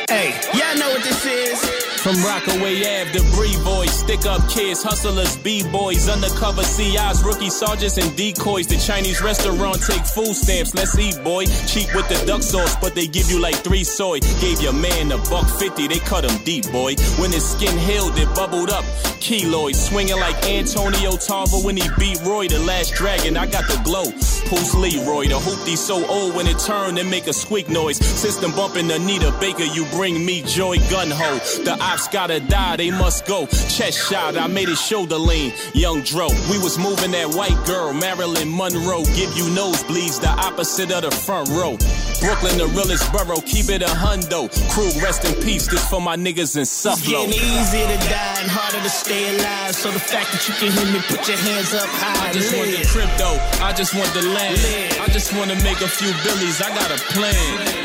Hey, 0.10 0.34
y'all 0.54 0.76
know 0.80 0.90
what 0.90 1.04
this 1.04 1.26
is. 1.28 1.64
From 2.02 2.16
Rockaway 2.24 2.80
Ave, 2.80 3.12
debris 3.12 3.56
boys, 3.64 3.79
stick 4.00 4.26
up 4.26 4.48
kids, 4.50 4.82
hustlers, 4.84 5.38
B-boys, 5.38 6.08
undercover 6.10 6.64
CIs, 6.64 7.24
rookie 7.24 7.50
sergeants, 7.50 7.98
and 7.98 8.16
decoys. 8.16 8.68
The 8.68 8.78
Chinese 8.78 9.22
restaurant 9.22 9.82
take 9.84 10.06
food 10.06 10.36
stamps, 10.36 10.74
let's 10.74 10.98
eat, 10.98 11.22
boy. 11.24 11.46
Cheap 11.68 11.94
with 11.94 12.08
the 12.08 12.24
duck 12.26 12.42
sauce, 12.42 12.76
but 12.82 12.96
they 12.96 13.08
give 13.08 13.30
you 13.30 13.40
like 13.40 13.56
three 13.56 13.84
soy. 13.84 14.20
Gave 14.40 14.62
your 14.62 14.74
man 14.74 15.12
a 15.12 15.18
buck 15.30 15.48
fifty, 15.60 15.88
they 15.88 16.00
cut 16.00 16.24
him 16.26 16.44
deep, 16.44 16.70
boy. 16.72 16.96
When 17.20 17.32
his 17.32 17.48
skin 17.48 17.78
healed, 17.78 18.18
it 18.18 18.34
bubbled 18.36 18.70
up. 18.70 18.86
Keloid, 19.20 19.76
swinging 19.76 20.20
like 20.20 20.42
Antonio 20.46 21.18
Tarver 21.18 21.58
when 21.58 21.76
he 21.76 21.88
beat 22.00 22.20
Roy, 22.24 22.48
the 22.48 22.60
last 22.60 22.94
dragon. 22.96 23.36
I 23.36 23.46
got 23.46 23.68
the 23.68 23.80
glow. 23.84 24.06
Bruce 24.50 24.74
Leroy, 24.74 25.28
the 25.28 25.38
hoopty 25.38 25.78
so 25.78 26.04
old 26.08 26.36
when 26.36 26.48
it 26.48 26.58
turned 26.58 26.98
and 26.98 27.10
make 27.10 27.28
a 27.28 27.34
squeak 27.34 27.70
noise. 27.70 27.98
System 27.98 28.52
bumping 28.52 28.90
Anita 28.90 29.32
Baker, 29.40 29.64
you 29.64 29.86
bring 29.92 30.26
me 30.26 30.42
joy, 30.42 30.78
gun 30.90 31.12
ho. 31.12 31.38
The 31.64 31.78
ops 31.80 32.08
gotta 32.08 32.40
die, 32.40 32.78
they 32.78 32.92
must 32.92 33.28
go. 33.28 33.46
Shot, 33.92 34.38
I 34.38 34.48
made 34.48 34.68
his 34.68 34.82
shoulder 34.82 35.18
lean. 35.18 35.54
Young 35.74 36.02
Dro, 36.02 36.28
we 36.50 36.58
was 36.60 36.78
moving 36.78 37.12
that 37.12 37.34
white 37.34 37.58
girl, 37.66 37.94
Marilyn 37.94 38.50
Monroe. 38.56 39.04
Give 39.16 39.32
you 39.36 39.46
nosebleeds, 39.56 40.22
the 40.22 40.30
opposite 40.30 40.92
of 40.92 41.02
the 41.04 41.12
front 41.12 41.50
row. 41.50 41.78
Brooklyn, 42.20 42.58
the 42.58 42.68
realest 42.68 43.08
borough, 43.12 43.42
keep 43.42 43.70
it 43.70 43.82
a 43.82 43.92
hundo. 43.92 44.52
Crew, 44.70 44.92
rest 45.02 45.24
in 45.24 45.34
peace, 45.42 45.68
this 45.68 45.88
for 45.88 46.02
my 46.02 46.16
niggas 46.16 46.58
in 46.58 46.66
Suffolk. 46.66 47.00
It's 47.00 47.08
getting 47.08 47.34
easier 47.34 47.88
to 47.88 48.00
die 48.12 48.38
and 48.44 48.52
harder 48.52 48.84
to 48.84 48.92
stay 48.92 49.36
alive. 49.36 49.76
So 49.76 49.92
the 49.92 50.00
fact 50.00 50.32
that 50.36 50.44
you 50.48 50.54
can 50.60 50.72
hear 50.76 50.90
me, 50.92 51.00
put 51.08 51.28
your 51.28 51.40
hands 51.40 51.74
up 51.74 51.88
high. 51.88 52.30
I 52.30 52.34
just 52.34 52.52
want 52.52 52.72
the 52.76 52.84
crypto, 52.92 53.30
I 53.64 53.72
just 53.72 53.96
want 53.96 54.12
the 54.12 54.24
land. 54.36 54.60
I 55.00 55.08
just 55.08 55.32
wanna 55.34 55.56
make 55.64 55.80
a 55.80 55.88
few 55.88 56.12
billies, 56.28 56.60
I 56.60 56.70
got 56.76 56.92
a 56.92 57.00
plan. 57.16 57.36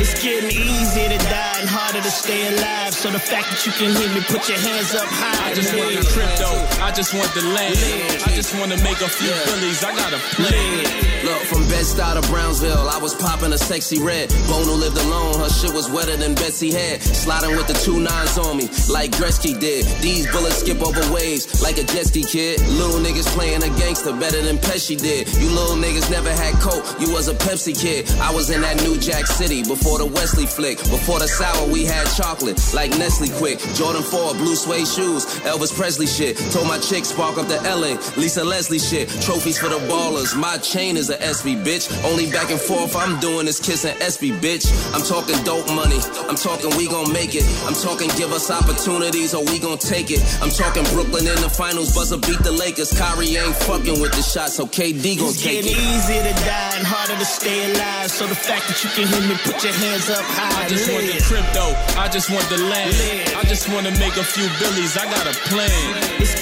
It's 0.03 0.19
getting 0.19 0.51
easier 0.51 1.09
to 1.15 1.21
die 1.31 1.57
and 1.63 1.69
harder 1.71 2.03
to 2.03 2.11
stay 2.11 2.51
alive. 2.51 2.95
So 2.95 3.11
the 3.11 3.23
fact 3.23 3.55
that 3.55 3.63
you 3.63 3.73
can 3.79 3.95
hear 3.95 4.11
me, 4.11 4.21
put 4.27 4.49
your 4.51 4.59
hands 4.59 4.95
up 4.95 5.07
high. 5.07 5.51
I 5.51 5.55
just 5.55 5.71
want 5.71 5.95
the 5.95 6.07
crypto, 6.11 6.51
I 6.83 6.91
just 6.91 7.15
want 7.15 7.31
the 7.39 7.45
land. 7.55 7.79
I 8.27 8.35
just 8.35 8.51
wanna 8.59 8.77
make 8.83 8.99
a 8.99 9.09
few 9.09 9.31
billies, 9.47 9.85
I 9.85 9.95
got 9.95 10.13
a 10.13 10.21
plan. 10.35 10.83
Look, 11.25 11.41
from 11.49 11.63
Bed-Stuy 11.71 12.21
to 12.21 12.25
Brownsville, 12.29 12.89
I 12.91 12.99
was 12.99 13.15
popping 13.15 13.53
a 13.53 13.59
sexy 13.59 14.03
red. 14.03 14.24
Bono 14.49 14.75
lived 14.75 14.99
alone, 14.99 15.39
her 15.41 15.51
shit 15.51 15.73
was 15.73 15.91
wetter 15.91 16.17
than 16.17 16.35
Betsy 16.35 16.73
had. 16.73 17.03
Sliding 17.03 17.57
with 17.57 17.67
the 17.67 17.75
two 17.75 18.01
nines 18.01 18.39
on 18.39 18.57
me, 18.57 18.69
like 18.89 19.11
Gretzky 19.13 19.59
did. 19.59 19.87
These 20.01 20.31
bullets 20.33 20.61
skip 20.61 20.81
over 20.83 21.03
waves, 21.13 21.63
like 21.63 21.79
a 21.79 21.85
jet 21.85 22.07
ski 22.07 22.23
kid. 22.23 22.61
Little 22.81 23.01
niggas 23.01 23.27
playing 23.35 23.63
a 23.63 23.71
gangster 23.79 24.13
better 24.13 24.41
than 24.43 24.59
Pesci 24.59 24.97
did. 25.01 25.29
You 25.41 25.51
little 25.51 25.77
niggas 25.77 26.11
never 26.11 26.31
had 26.31 26.55
coke, 26.61 26.85
you 27.01 27.13
was 27.13 27.29
a 27.29 27.35
Pepsi 27.35 27.75
kid. 27.79 28.11
I 28.21 28.33
was 28.33 28.51
in 28.51 28.61
that 28.63 28.77
New 28.83 28.99
Jack 28.99 29.27
City 29.27 29.63
before 29.63 29.99
the 29.99 30.07
Wesley 30.07 30.47
flick. 30.47 30.79
Before 30.79 31.19
the 31.19 31.29
sour, 31.29 31.67
we 31.69 31.85
had 31.85 32.07
chocolate, 32.17 32.61
like 32.75 32.91
Nestle 32.99 33.29
Quick. 33.39 33.59
Jordan 33.75 34.03
4, 34.03 34.35
blue 34.35 34.57
suede 34.57 34.87
shoes, 34.87 35.27
Elvis 35.45 35.75
Presley 35.75 36.07
shit. 36.07 36.37
Told 36.53 36.69
my 36.69 36.79
chick, 36.79 37.05
spark 37.05 37.39
up 37.39 37.49
the 37.49 37.61
LA, 37.63 37.97
Lisa 38.21 38.45
Leslie 38.45 38.79
shit. 38.79 39.09
Trophies 39.23 39.59
for 39.59 39.69
the 39.69 39.79
ballers, 39.91 40.37
my 40.37 40.57
chain 40.59 40.97
is 40.97 41.11
a 41.11 41.17
SB 41.19 41.63
bitch. 41.65 41.87
Only 42.05 42.31
back 42.31 42.51
and 42.51 42.61
forth 42.61 42.97
I'm 42.97 43.19
doing 43.21 43.47
is 43.47 43.61
kissing 43.61 43.95
SB 44.15 44.39
bitch. 44.41 44.67
I'm 44.95 45.03
talking 45.03 45.35
dope 45.45 45.67
money. 45.75 45.99
I'm 46.31 46.37
talking 46.37 46.71
we 46.79 46.87
gon' 46.89 47.13
make 47.13 47.35
it. 47.35 47.43
I'm 47.67 47.75
talking 47.75 48.09
give 48.17 48.31
us 48.33 48.51
opportunities 48.51 49.35
or 49.35 49.43
we 49.45 49.59
gon' 49.59 49.79
take 49.79 50.11
it. 50.11 50.21
I'm 50.41 50.51
talking 50.51 50.85
Brooklyn 50.95 51.27
in 51.27 51.39
the 51.43 51.51
finals, 51.51 51.95
buzzer 51.95 52.19
beat 52.19 52.39
the 52.47 52.53
Lakers. 52.53 52.93
Kyrie 52.95 53.35
ain't 53.37 53.57
fucking 53.67 53.99
with 54.01 54.13
the 54.15 54.23
shots, 54.23 54.55
so 54.55 54.67
KD 54.67 55.19
gon' 55.19 55.29
It's 55.35 55.43
take 55.43 55.63
getting 55.67 55.75
it. 55.75 55.83
easier 55.83 56.23
to 56.23 56.35
die 56.47 56.73
and 56.79 56.87
harder 56.87 57.19
to 57.19 57.25
stay 57.27 57.59
alive. 57.75 58.11
So 58.11 58.27
the 58.27 58.35
fact 58.39 58.69
that 58.71 58.79
you 58.85 58.91
can 58.95 59.07
hear 59.11 59.25
me, 59.29 59.35
put 59.43 59.59
your 59.65 59.75
hands 59.75 60.09
up 60.11 60.23
high. 60.23 60.65
I 60.65 60.69
just 60.69 60.87
want 60.91 61.07
the 61.11 61.19
crypto, 61.27 61.65
I 61.99 62.07
just 62.09 62.31
want 62.31 62.47
the 62.49 62.59
land. 62.71 62.95
I 63.35 63.43
just 63.51 63.67
wanna 63.69 63.91
make 63.99 64.15
a 64.17 64.25
few 64.25 64.47
billies, 64.63 64.97
I 64.97 65.05
got 65.11 65.27
a 65.27 65.35
plan. 65.51 65.71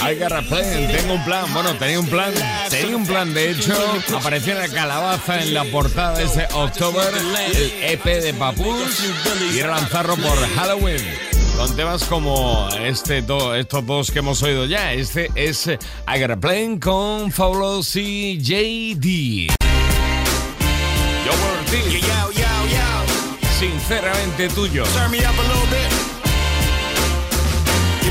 I 0.02 0.14
got 0.14 0.32
a 0.32 0.42
plan, 0.42 0.90
tengo 0.92 1.14
un 1.14 1.24
plan. 1.24 1.46
Bueno, 1.54 1.72
tenía 1.78 1.98
un 2.00 2.06
plan, 2.06 2.32
tenía 2.68 2.96
un 2.96 3.06
plan. 3.06 3.32
De 3.32 3.50
hecho, 3.50 3.72
apareció 4.16 4.54
una 4.56 4.68
calabaza 4.68 5.40
en 5.42 5.54
la 5.54 5.64
portada 5.64 6.18
de 6.18 6.24
ese 6.24 6.46
October, 6.54 7.08
el 7.62 7.72
EP 7.92 8.04
de 8.04 8.34
Papus, 8.34 8.98
y 9.54 9.58
era 9.58 9.68
lanzarlo 9.76 10.16
por 10.16 10.36
Halloween. 10.56 11.00
Con 11.56 11.76
temas 11.76 12.04
como 12.04 12.68
este, 12.82 13.22
do- 13.22 13.54
estos 13.54 13.86
dos 13.86 14.10
que 14.10 14.18
hemos 14.20 14.42
oído 14.42 14.64
ya. 14.66 14.92
Este 14.92 15.30
es 15.34 15.68
a 16.06 16.36
Plan 16.40 16.78
con 16.78 17.30
Fabulous 17.30 17.94
y 17.96 18.38
JD. 18.38 19.48
Yo 21.24 21.32
Ortiz. 21.60 22.02
sinceramente 23.58 24.48
tuyo. 24.48 24.84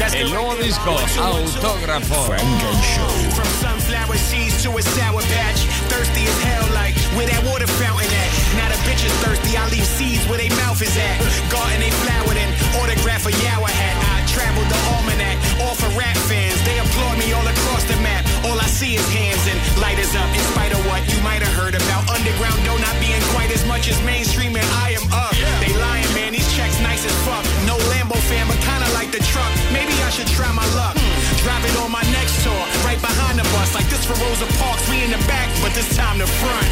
El 0.02 0.32
nuevo 0.32 0.56
disco, 0.56 0.98
Autógrafo. 1.20 2.26
Funk 2.26 2.40
Show. 2.82 3.08
From 3.38 3.46
sunflower 3.62 4.18
seeds 4.18 4.64
to 4.64 4.76
a 4.76 4.82
sour 4.82 5.22
patch. 5.22 5.62
Thirsty 5.94 6.26
as 6.26 6.42
hell, 6.42 6.66
like 6.74 6.98
where 7.14 7.28
that 7.28 7.44
water 7.46 7.68
fountain 7.78 8.10
at. 8.10 8.30
Now 8.58 8.68
the 8.74 8.82
bitch 8.82 9.06
is 9.06 9.14
thirsty, 9.22 9.56
I 9.56 9.70
leave 9.70 9.86
seeds 9.86 10.26
where 10.28 10.40
they 10.40 10.50
mouth 10.58 10.82
is 10.82 10.98
at. 10.98 11.18
Garden 11.54 11.80
they 11.80 11.92
flowered 12.02 12.36
in, 12.36 12.50
autograph 12.82 13.30
a 13.30 13.32
Yower 13.46 13.70
hat. 13.70 13.96
I 14.18 14.26
traveled 14.26 14.68
the 14.74 14.80
almanac, 14.90 15.38
all 15.62 15.76
for 15.76 15.90
rap 15.94 16.18
fans. 16.26 16.61
Applaud 16.82 17.16
me 17.22 17.30
all 17.34 17.46
across 17.46 17.84
the 17.86 17.98
map. 18.02 18.26
All 18.46 18.58
I 18.58 18.66
see 18.66 18.96
is 18.98 19.06
hands 19.14 19.46
and 19.46 19.58
lighters 19.78 20.14
up. 20.18 20.30
In 20.34 20.44
spite 20.54 20.74
of 20.74 20.82
what 20.90 21.02
you 21.06 21.20
might 21.22 21.42
have 21.46 21.54
heard 21.54 21.76
about 21.76 22.10
underground 22.10 22.58
dough 22.66 22.82
not 22.82 22.96
being 22.98 23.22
quite 23.38 23.52
as 23.54 23.64
much 23.70 23.86
as 23.88 23.98
mainstream, 24.02 24.56
and 24.58 24.68
I 24.82 24.98
am 24.98 25.06
up. 25.14 25.34
They 25.62 25.72
lying, 25.78 26.10
man. 26.18 26.34
These 26.34 26.50
checks 26.58 26.80
nice 26.82 27.06
as 27.06 27.16
fuck. 27.22 27.46
No 27.70 27.78
Lambo 27.94 28.18
fan, 28.30 28.48
but 28.50 28.58
kinda 28.66 28.90
like 28.98 29.12
the 29.14 29.22
truck. 29.32 29.52
Maybe 29.70 29.94
I 30.02 30.10
should 30.10 30.30
try 30.34 30.52
my 30.52 30.66
luck. 30.74 30.98
Drive 31.46 31.66
it 31.66 31.76
on 31.82 31.90
my 31.90 32.06
next 32.14 32.44
tour, 32.46 32.64
right 32.86 33.02
behind 33.02 33.38
the 33.42 33.46
bus. 33.54 33.74
Like 33.74 33.90
this 33.90 34.06
for 34.06 34.14
Rosa 34.22 34.46
Parks, 34.62 34.86
we 34.90 35.02
in 35.02 35.10
the 35.10 35.22
back, 35.26 35.50
but 35.62 35.74
this 35.74 35.90
time 35.98 36.18
the 36.22 36.28
front. 36.28 36.68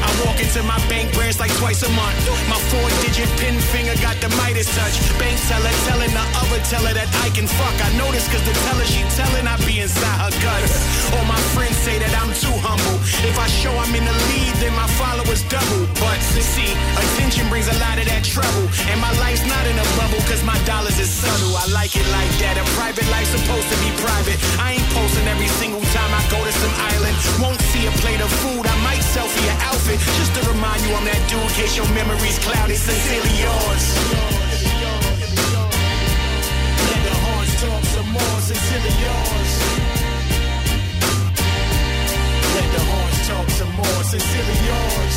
I 0.00 0.08
walk 0.24 0.40
into 0.40 0.62
my 0.64 0.80
bank 0.88 1.12
branch 1.12 1.38
like 1.38 1.52
twice 1.60 1.82
a 1.84 1.90
month. 1.92 2.16
My 2.48 2.56
four 2.72 2.86
digit 3.04 3.28
pin 3.36 3.60
finger 3.72 3.92
got 4.00 4.16
the 4.24 4.30
Midas 4.40 4.72
touch. 4.72 4.96
Bank 5.20 5.36
teller 5.48 5.74
telling 5.84 6.12
the 6.16 6.26
other 6.40 6.60
teller 6.64 6.92
that 6.96 7.08
I 7.24 7.28
can 7.36 7.46
fuck. 7.46 7.76
I 7.84 7.92
notice 8.00 8.24
cause 8.32 8.44
the 8.48 8.56
teller 8.64 8.86
she 8.88 9.04
telling 9.20 9.45
I 9.46 9.56
be 9.64 9.80
inside 9.80 10.18
her 10.18 10.34
guts. 10.42 10.74
All 11.14 11.24
my 11.24 11.38
friends 11.54 11.76
say 11.86 11.98
that 12.02 12.10
I'm 12.18 12.34
too 12.34 12.52
humble. 12.60 12.98
If 13.22 13.38
I 13.38 13.46
show 13.46 13.70
I'm 13.78 13.94
in 13.94 14.02
the 14.02 14.16
lead, 14.30 14.52
then 14.58 14.74
my 14.74 14.88
followers 14.98 15.46
double. 15.46 15.86
But 16.02 16.18
see, 16.20 16.66
attention 16.98 17.46
brings 17.48 17.70
a 17.70 17.76
lot 17.78 17.96
of 18.02 18.06
that 18.10 18.26
trouble. 18.26 18.66
And 18.90 18.98
my 18.98 19.12
life's 19.22 19.46
not 19.46 19.64
in 19.70 19.78
a 19.78 19.86
bubble 19.94 20.18
cause 20.26 20.42
my 20.42 20.58
dollars 20.66 20.98
is 20.98 21.08
subtle. 21.08 21.54
I 21.54 21.66
like 21.70 21.94
it 21.94 22.06
like 22.10 22.32
that. 22.42 22.58
A 22.58 22.64
private 22.74 23.06
life's 23.14 23.30
supposed 23.32 23.68
to 23.70 23.76
be 23.78 23.90
private. 24.02 24.38
I 24.58 24.76
ain't 24.76 24.88
posting 24.90 25.26
every 25.30 25.50
single 25.62 25.84
time 25.94 26.10
I 26.10 26.22
go 26.28 26.42
to 26.42 26.52
some 26.52 26.74
island. 26.94 27.14
Won't 27.38 27.60
see 27.70 27.86
a 27.86 27.92
plate 28.02 28.20
of 28.20 28.30
food. 28.42 28.66
I 28.66 28.76
might 28.82 29.02
selfie 29.02 29.46
an 29.46 29.58
outfit 29.62 30.02
just 30.18 30.34
to 30.36 30.40
remind 30.50 30.82
you 30.84 30.92
I'm 30.98 31.06
that 31.06 31.22
dude 31.30 31.38
in 31.38 31.50
case 31.54 31.78
your 31.78 31.88
memory's 31.94 32.38
cloudy. 32.42 32.74
Sincerely 32.74 33.34
yours. 33.38 34.45
Sincerely 38.56 38.94
yours. 39.04 39.52
Let 42.56 42.68
the 42.72 42.82
horns 42.88 43.18
talk 43.28 43.48
some 43.50 43.72
more. 43.76 44.02
Sincerely 44.12 44.58
yours. 44.70 45.16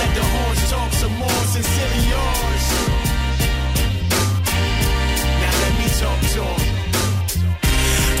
Let 0.00 0.10
the 0.18 0.24
horns 0.34 0.62
talk 0.70 0.92
some 0.92 1.14
more. 1.16 1.42
Sincerely 1.56 2.02
yours. 2.12 2.64
Now 5.40 5.54
let 5.64 5.72
me 5.80 5.86
talk 6.04 6.20
to 6.34 6.42
'em. 6.52 6.60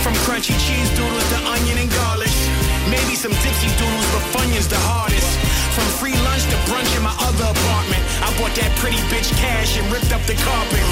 From 0.02 0.14
crunchy 0.24 0.56
cheese 0.64 0.90
doodles 0.96 1.28
to 1.32 1.38
onion 1.52 1.78
and 1.84 1.90
garlic. 1.98 2.32
Maybe 2.88 3.14
some 3.14 3.34
dipsy 3.44 3.70
doodles, 3.78 4.08
but 4.12 4.22
Funyuns 4.32 4.68
the 4.68 4.80
hardest. 4.88 5.32
From 5.76 5.86
free 6.00 6.16
lunch 6.26 6.44
to 6.52 6.56
brunch 6.68 6.90
in 6.96 7.02
my 7.02 7.14
other 7.28 7.44
apartment. 7.56 8.02
I 8.26 8.28
bought 8.38 8.54
that 8.56 8.72
pretty 8.80 9.00
bitch 9.12 9.30
cash 9.36 9.76
and 9.76 9.86
ripped 9.92 10.12
up 10.16 10.22
the 10.24 10.36
carpet. 10.48 10.85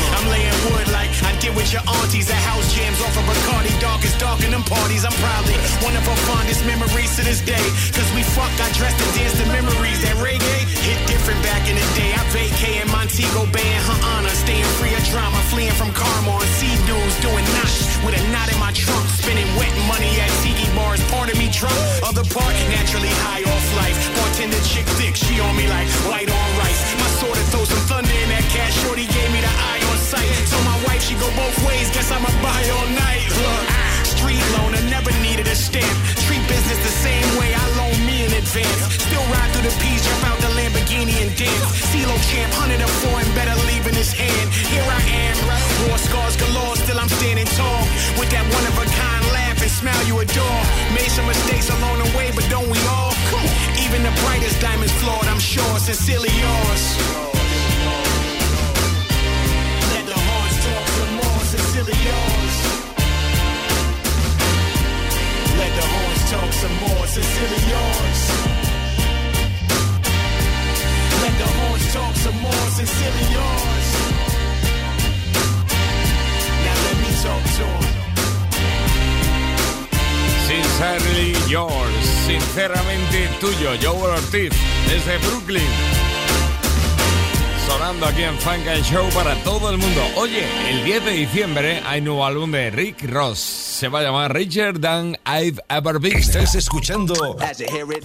Your 1.75 1.83
aunties 1.90 2.31
at 2.31 2.38
house 2.38 2.71
jams 2.71 3.02
off 3.02 3.19
of 3.19 3.26
Bacardi. 3.26 3.75
Darkest 3.83 4.14
dark 4.23 4.38
in 4.47 4.54
them 4.54 4.62
parties. 4.62 5.02
I'm 5.02 5.16
probably 5.19 5.59
one 5.83 5.99
of 5.99 6.07
her 6.07 6.19
fondest 6.31 6.62
memories 6.62 7.11
to 7.19 7.26
this 7.26 7.43
day. 7.43 7.66
Cause 7.90 8.07
we 8.14 8.23
fuck, 8.23 8.54
I 8.62 8.71
dressed 8.78 9.02
and 9.02 9.12
danced 9.19 9.43
to 9.43 9.47
memories. 9.50 9.99
That 10.07 10.14
reggae 10.23 10.62
hit 10.87 10.98
different 11.11 11.42
back 11.42 11.66
in 11.66 11.75
the 11.75 11.87
day. 11.98 12.14
I 12.14 12.22
vacay 12.31 12.75
in 12.79 12.88
Montego 12.94 13.51
Bay 13.51 13.66
and 13.66 13.85
her. 13.90 14.03
Staying 14.44 14.66
free 14.77 14.92
of 14.92 15.05
drama, 15.09 15.40
fleeing 15.48 15.72
from 15.72 15.90
karma 15.94 16.37
and 16.37 16.53
sea 16.61 16.77
dudes 16.85 17.16
doing 17.25 17.46
knots 17.57 17.96
with 18.05 18.12
a 18.12 18.22
knot 18.29 18.51
in 18.53 18.59
my 18.61 18.72
trunk. 18.77 19.07
Spending 19.16 19.48
wet 19.57 19.72
money 19.88 20.11
at 20.20 20.31
tiki 20.42 20.68
bars. 20.77 21.01
Part 21.09 21.33
of 21.33 21.38
me 21.38 21.48
drunk, 21.48 21.79
other 22.05 22.27
part 22.35 22.53
naturally 22.68 23.14
high 23.25 23.40
off 23.40 23.66
life. 23.81 23.96
Bartender 24.20 24.61
chick 24.68 24.85
thick, 25.01 25.16
she 25.16 25.40
on 25.40 25.57
me 25.57 25.64
like 25.66 25.88
white 26.05 26.29
on 26.29 26.48
rice. 26.61 26.83
My 27.01 27.11
sword 27.18 27.38
throw 27.55 27.64
some 27.64 27.85
thunder 27.88 28.12
in 28.12 28.29
that 28.29 28.44
cat. 28.53 28.68
Shorty 28.85 29.07
gave 29.07 29.31
me 29.33 29.40
she 31.14 31.20
go 31.20 31.31
both 31.37 31.59
ways. 31.66 31.90
Guess 31.90 32.11
I'ma 32.11 32.31
buy 32.42 32.62
all 32.74 32.88
night. 32.90 33.27
Look, 33.31 33.66
street 34.05 34.44
loaner 34.55 34.83
never 34.90 35.11
needed 35.22 35.46
a 35.46 35.55
stamp. 35.55 35.96
Treat 36.27 36.42
business 36.48 36.79
the 36.83 36.94
same 37.07 37.29
way 37.38 37.55
I 37.55 37.64
loan 37.79 37.96
me 38.07 38.24
in 38.27 38.33
advance. 38.33 38.83
Still 39.07 39.24
ride 39.31 39.50
through 39.53 39.68
the 39.68 39.74
P's, 39.81 40.03
jump 40.07 40.24
out 40.27 40.38
the 40.40 40.50
Lamborghini 40.59 41.14
and 41.22 41.33
dance. 41.37 41.64
CeeLo 41.90 42.16
champ, 42.31 42.53
hundred 42.55 42.81
and 42.81 42.94
four 43.03 43.16
and 43.20 43.31
better 43.35 43.55
leave 43.68 43.87
in 43.87 43.94
his 43.94 44.12
hand. 44.12 44.48
Here 44.72 44.87
I 44.87 45.03
am, 45.27 45.37
war 45.88 45.98
scars 45.98 46.37
galore. 46.37 46.77
Still 46.77 46.98
I'm 46.98 47.12
standing 47.20 47.48
tall 47.59 47.83
with 48.18 48.31
that 48.31 48.46
one 48.57 48.66
of 48.66 48.74
a 48.79 48.87
kind 48.87 49.24
laugh 49.33 49.61
and 49.62 49.70
smile 49.70 50.05
you 50.07 50.18
adore. 50.18 50.62
Made 50.94 51.11
some 51.11 51.27
mistakes 51.27 51.70
along 51.70 51.98
the 52.03 52.11
way, 52.16 52.31
but 52.35 52.46
don't 52.50 52.68
we 52.68 52.81
all? 52.90 53.12
Even 53.85 54.03
the 54.03 54.14
brightest 54.24 54.61
diamonds 54.61 54.92
flawed, 55.03 55.27
I'm 55.27 55.40
sure. 55.40 55.79
Sincerely 55.79 56.33
yours. 56.33 57.34
Sincerely 61.74 62.04
yours. 62.06 62.56
Let 65.58 65.72
the 65.74 65.87
horns 65.92 66.30
talk 66.30 66.52
some 66.52 66.76
more. 66.84 67.06
Sincerely 67.08 67.62
yours. 67.74 68.20
Let 71.22 71.34
the 71.42 71.48
horns 71.58 71.87
talk 71.92 72.14
some 72.14 72.38
more. 72.42 72.66
Sincerely 72.78 73.26
yours. 73.38 73.87
Now 76.64 76.76
let 76.87 76.96
me 77.02 77.10
talk 77.26 77.44
to 77.58 77.64
'em. 77.66 77.84
Sincerely 80.46 81.34
yours, 81.48 82.04
sinceramente 82.26 83.28
tuyo, 83.40 83.74
Joel 83.80 84.12
Ortiz, 84.12 84.52
desde 84.87 85.18
Brooklyn. 85.26 86.13
Sonando 87.85 88.07
aquí 88.07 88.23
en 88.23 88.38
Funk 88.38 88.66
and 88.66 88.83
Show 88.83 89.07
para 89.11 89.35
todo 89.44 89.68
el 89.68 89.77
mundo. 89.77 90.01
Oye, 90.16 90.42
el 90.70 90.85
10 90.85 91.05
de 91.05 91.11
diciembre 91.11 91.83
hay 91.85 92.01
nuevo 92.01 92.25
álbum 92.25 92.51
de 92.51 92.70
Rick 92.70 93.05
Ross. 93.11 93.38
Se 93.38 93.88
va 93.88 94.01
a 94.01 94.03
llamar 94.05 94.33
Richer 94.33 94.81
Than 94.81 95.18
I've 95.27 95.61
Ever 95.68 95.99
Been. 95.99 96.16
Estás 96.16 96.55
escuchando 96.55 97.14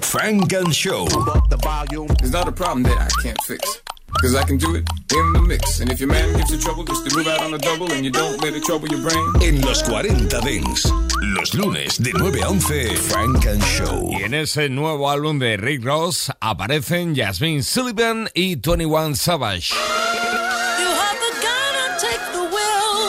Funk 0.01 0.53
and 0.53 0.73
Show. 0.73 1.05
It's 1.05 2.29
not 2.29 2.49
a 2.49 2.51
problem 2.51 2.83
that 2.83 2.97
I 2.99 3.23
can't 3.23 3.41
fix. 3.47 3.81
Cause 4.21 4.35
I 4.35 4.43
can 4.43 4.57
do 4.57 4.75
it 4.75 4.83
in 5.13 5.33
the 5.33 5.41
mix. 5.41 5.79
And 5.79 5.89
if 5.91 5.99
your 5.99 6.09
man 6.09 6.35
gives 6.35 6.51
you 6.51 6.57
trouble, 6.59 6.83
just 6.83 7.07
to 7.07 7.15
move 7.15 7.27
out 7.27 7.41
on 7.41 7.51
the 7.51 7.57
double 7.57 7.89
and 7.91 8.03
you 8.03 8.11
don't 8.11 8.41
let 8.43 8.53
it 8.53 8.63
trouble 8.63 8.87
your 8.89 9.01
brain. 9.01 9.25
En 9.41 9.61
los 9.61 9.81
40 9.83 10.39
Dents, 10.41 10.91
los 11.21 11.53
lunes 11.53 11.97
de 11.99 12.11
9 12.13 12.41
a 12.43 12.49
11, 12.49 12.95
Frank 12.97 13.45
and 13.45 13.63
Show. 13.63 14.11
Y 14.11 14.23
en 14.23 14.33
ese 14.33 14.67
nuevo 14.69 15.09
álbum 15.09 15.39
de 15.39 15.55
Rick 15.57 15.85
Ross 15.85 16.31
aparecen 16.41 17.15
Jasmine 17.15 17.63
Sullivan 17.63 18.29
y 18.33 18.57
21 18.57 19.15
Savage. 19.15 19.73
You 19.73 20.89
have 20.89 21.19
the 21.19 21.33
gun 21.39 21.75
and 21.85 21.99
take 21.99 22.31
the 22.33 22.43
will. 22.43 22.99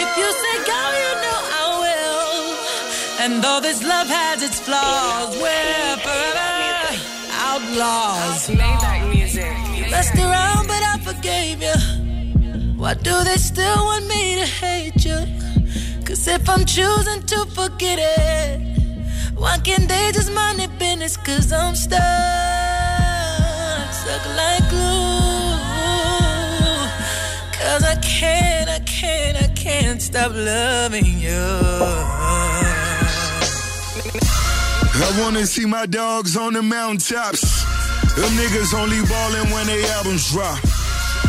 If 0.00 0.10
you 0.16 0.28
say 0.32 0.56
go, 0.66 0.82
you 0.98 1.14
know 1.22 1.40
I 1.54 1.64
will. 1.84 3.24
And 3.24 3.42
though 3.44 3.60
this 3.60 3.82
love 3.84 4.08
has 4.08 4.42
its 4.42 4.58
flaws, 4.58 5.36
we're 5.36 5.96
forever 6.02 6.48
outlaws. 7.46 8.48
Maybach 8.48 9.08
music. 9.14 9.67
Messed 9.90 10.16
around, 10.16 10.66
but 10.66 10.82
I 10.82 10.98
forgave 11.02 11.62
you. 11.62 11.78
Why 12.76 12.94
do 12.94 13.24
they 13.24 13.36
still 13.36 13.84
want 13.84 14.06
me 14.06 14.36
to 14.36 14.46
hate 14.46 15.04
you? 15.04 15.18
Cause 16.04 16.28
if 16.28 16.48
I'm 16.48 16.64
choosing 16.64 17.22
to 17.22 17.46
forget 17.46 17.98
it, 17.98 18.60
why 19.34 19.58
can't 19.58 19.88
they 19.88 20.10
just 20.12 20.32
mind 20.32 20.58
their 20.58 20.68
business? 20.78 21.16
Cause 21.16 21.52
I'm 21.52 21.74
stuck, 21.74 22.00
stuck 23.92 24.24
like 24.36 24.68
glue. 24.68 25.18
Cause 27.58 27.82
I 27.84 27.96
can't, 28.02 28.70
I 28.70 28.80
can't, 28.80 29.36
I 29.42 29.48
can't 29.54 30.00
stop 30.00 30.32
loving 30.32 31.18
you. 31.18 31.46
I 35.00 35.20
wanna 35.20 35.46
see 35.46 35.66
my 35.66 35.86
dogs 35.86 36.36
on 36.36 36.52
the 36.54 36.62
mountaintops. 36.62 37.67
Them 38.18 38.34
niggas 38.34 38.74
only 38.74 38.98
ballin' 39.06 39.48
when 39.54 39.68
they 39.68 39.84
albums 39.94 40.32
drop. 40.32 40.58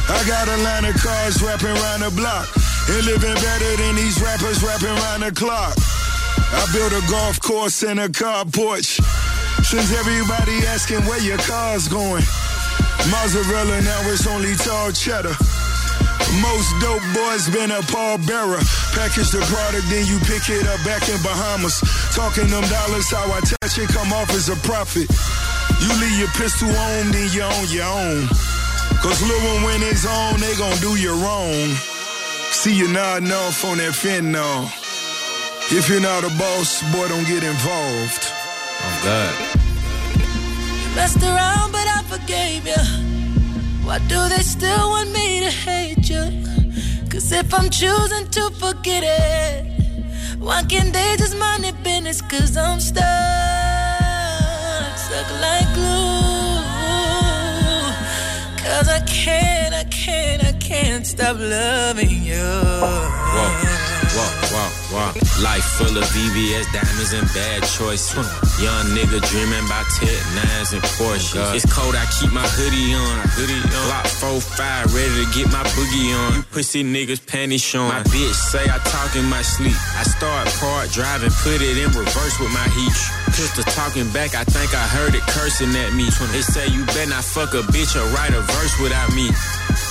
I 0.10 0.26
got 0.26 0.48
a 0.48 0.58
line 0.66 0.86
of 0.86 0.96
cars 0.98 1.40
rapping 1.40 1.78
round 1.86 2.02
the 2.02 2.10
block. 2.10 2.50
And 2.90 3.06
living 3.06 3.36
better 3.36 3.76
than 3.78 3.96
these 3.96 4.20
rappers 4.20 4.64
rapping 4.64 4.98
round 5.06 5.22
the 5.22 5.32
clock. 5.32 5.78
I 5.78 6.66
built 6.74 6.92
a 6.92 7.06
golf 7.08 7.40
course 7.42 7.84
and 7.84 8.00
a 8.00 8.10
car 8.10 8.44
porch. 8.46 8.98
Since 9.62 9.94
everybody 10.02 10.66
asking 10.66 11.06
where 11.06 11.22
your 11.22 11.38
car's 11.38 11.88
going. 11.88 12.26
Mozzarella 13.12 13.82
now 13.84 14.10
it's 14.10 14.26
only 14.26 14.56
tall 14.56 14.92
cheddar. 14.92 15.36
Most 16.38 16.70
dope 16.78 17.02
boys 17.18 17.50
been 17.50 17.72
a 17.74 17.82
pallbearer. 17.90 18.62
Package 18.94 19.34
the 19.34 19.42
product, 19.50 19.90
then 19.90 20.06
you 20.06 20.22
pick 20.30 20.46
it 20.50 20.68
up 20.70 20.78
back 20.86 21.10
in 21.10 21.18
Bahamas. 21.26 21.82
Talking 22.14 22.48
them 22.48 22.62
dollars, 22.70 23.10
how 23.10 23.26
I 23.34 23.42
touch 23.42 23.78
it, 23.82 23.90
come 23.90 24.14
off 24.14 24.30
as 24.38 24.50
a 24.50 24.56
profit. 24.62 25.10
You 25.82 25.90
leave 25.98 26.20
your 26.20 26.34
pistol 26.38 26.70
on, 26.70 27.12
then 27.12 27.30
you 27.34 27.42
on 27.42 27.66
your 27.74 27.90
own. 27.90 28.30
Cause 29.02 29.22
little 29.26 29.42
one 29.58 29.64
when 29.64 29.82
it's 29.82 30.06
on, 30.06 30.40
they 30.40 30.54
gon' 30.56 30.78
do 30.78 31.00
you 31.02 31.18
wrong. 31.18 31.74
See 32.54 32.78
you 32.78 32.88
nodding 32.88 33.32
off 33.32 33.66
on 33.66 33.78
that 33.78 33.94
fentanyl. 33.94 34.70
If 35.72 35.90
you're 35.90 36.02
not 36.02 36.24
a 36.24 36.30
boss, 36.38 36.82
boy, 36.92 37.08
don't 37.08 37.26
get 37.26 37.44
involved. 37.44 38.24
I'm 38.82 38.94
oh, 38.94 39.02
God. 39.04 40.96
Messed 40.96 41.24
around, 41.24 41.72
but 41.72 41.88
I 41.88 42.04
forgave 42.08 42.68
you. 42.68 43.09
Why 43.90 43.98
do 44.08 44.30
they 44.30 44.44
still 44.44 44.90
want 44.92 45.12
me 45.14 45.40
to 45.40 45.50
hate 45.50 46.08
you? 46.12 46.24
Cause 47.10 47.32
if 47.32 47.52
I'm 47.52 47.72
choosing 47.72 48.28
to 48.30 48.52
forget 48.52 49.04
it, 49.04 49.66
why 50.38 50.62
can't 50.62 50.94
they 50.94 51.16
just 51.18 51.36
mind 51.36 51.64
their 51.64 51.74
business? 51.74 52.22
Cause 52.22 52.56
I'm 52.56 52.80
stuck, 52.80 53.04
stuck 54.96 55.32
like 55.42 55.74
glue. 55.74 56.62
Cause 58.64 58.90
I 58.90 59.02
can't, 59.08 59.74
I 59.74 59.86
can't, 59.86 60.44
I 60.46 60.52
can't 60.60 61.08
stop 61.08 61.40
loving 61.40 62.22
you. 62.24 62.36
Whoa, 62.36 63.10
whoa, 63.34 64.30
whoa, 64.54 64.79
whoa. 64.92 65.14
Life 65.42 65.64
full 65.78 65.96
of 65.96 66.06
VVS 66.12 66.68
diamonds 66.74 67.14
and 67.14 67.28
bad 67.34 67.64
choices. 67.64 68.14
Young 68.60 68.86
nigga 68.92 69.22
dreaming 69.30 69.64
about 69.66 69.86
tech 69.96 70.20
nines 70.36 70.74
and 70.74 70.84
Porsches. 70.98 71.56
It's 71.56 71.66
cold, 71.72 71.96
I 71.96 72.06
keep 72.20 72.34
my 72.34 72.46
hoodie 72.46 72.94
on. 72.94 73.16
Hoodie 73.38 73.62
on. 73.62 73.86
Block 73.88 74.06
4-5, 74.20 74.94
ready 74.94 75.14
to 75.24 75.28
get 75.32 75.48
my 75.52 75.64
boogie 75.78 76.12
on. 76.12 76.36
You 76.38 76.44
pussy 76.52 76.84
niggas 76.84 77.26
panties 77.26 77.62
showing. 77.62 77.90
My 77.90 78.04
bitch 78.10 78.34
say 78.34 78.66
I 78.66 78.78
talk 78.90 79.16
in 79.16 79.26
my 79.26 79.42
sleep. 79.42 79.78
I 79.96 80.04
start 80.04 80.48
part 80.60 80.90
driving, 80.92 81.32
put 81.42 81.62
it 81.62 81.78
in 81.78 81.90
reverse 81.94 82.40
with 82.40 82.52
my 82.52 82.68
heat. 82.76 82.98
Pistol 83.32 83.64
talking 83.72 84.10
back, 84.12 84.36
I 84.36 84.44
think 84.44 84.74
I 84.74 84.86
heard 84.90 85.16
it 85.16 85.22
cursing 85.32 85.74
at 85.76 85.94
me. 85.94 86.10
They 86.34 86.42
say 86.42 86.68
you 86.68 86.86
better 86.86 87.10
not 87.10 87.24
fuck 87.24 87.54
a 87.54 87.62
bitch 87.72 87.96
or 87.96 88.06
write 88.14 88.34
a 88.34 88.42
verse 88.42 88.80
without 88.82 89.14
me. 89.16 89.30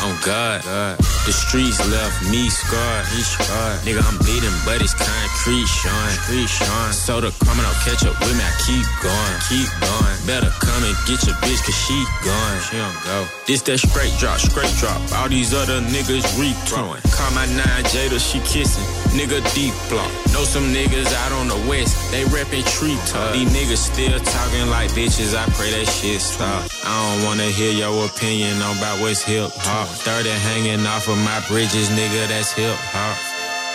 On 0.03 0.15
God, 0.23 0.63
God. 0.63 0.99
the 1.27 1.33
streets 1.33 1.79
left 1.91 2.23
me 2.31 2.49
scarred. 2.49 3.05
Me 3.11 3.21
scarred. 3.23 3.81
Nigga, 3.83 3.99
I'm 4.07 4.19
bleeding, 4.19 4.55
but 4.65 4.81
it's 4.81 4.88
concrete, 4.95 5.67
Sean. 5.67 6.11
Street, 6.25 6.49
Sean. 6.49 6.93
Soda 6.93 7.29
out, 7.29 7.77
catch 7.85 8.05
up 8.07 8.17
with 8.21 8.37
me. 8.37 8.45
I 8.45 8.53
keep 8.65 8.87
going, 9.03 9.37
keep 9.49 9.69
going. 9.81 10.17
Better 10.27 10.53
come 10.61 10.83
and 10.85 10.97
get 11.05 11.21
your 11.27 11.37
bitch, 11.45 11.61
cause 11.65 11.77
she 11.77 11.99
gone. 12.25 12.59
She 12.69 12.77
don't 12.77 13.01
go. 13.05 13.27
This 13.47 13.63
that 13.69 13.79
straight 13.79 14.13
drop, 14.19 14.39
straight 14.39 14.73
drop. 14.77 15.01
All 15.17 15.29
these 15.29 15.53
other 15.53 15.81
niggas 15.81 16.25
rethrowing. 16.37 17.01
Call 17.13 17.31
my 17.33 17.47
nine 17.57 17.85
Jada, 17.91 18.19
she 18.21 18.41
kissing. 18.41 18.85
Nigga 19.17 19.41
deep 19.55 19.75
block. 19.89 20.11
Know 20.33 20.45
some 20.45 20.73
niggas 20.73 21.13
out 21.25 21.33
on 21.33 21.49
the 21.49 21.61
west, 21.69 21.97
they 22.11 22.25
reppin' 22.25 22.65
tree 22.69 22.99
talk. 23.07 23.33
These 23.33 23.51
niggas 23.53 23.83
still 23.93 24.19
talking 24.21 24.69
like 24.69 24.91
bitches, 24.93 25.35
I 25.35 25.45
pray 25.57 25.71
that 25.73 25.89
shit 25.89 26.21
stop. 26.21 26.69
I 26.85 26.93
don't 26.93 27.25
wanna 27.27 27.49
hear 27.51 27.73
your 27.73 28.07
opinion 28.07 28.57
about 28.59 29.01
what's 29.01 29.23
hip 29.23 29.51
hop. 29.55 29.89
30 29.89 30.29
hanging 30.29 30.87
off 30.87 31.09
of 31.09 31.19
my 31.19 31.41
bridges, 31.49 31.89
nigga, 31.91 32.29
that's 32.29 32.53
hip 32.53 32.77
hop. 32.93 33.17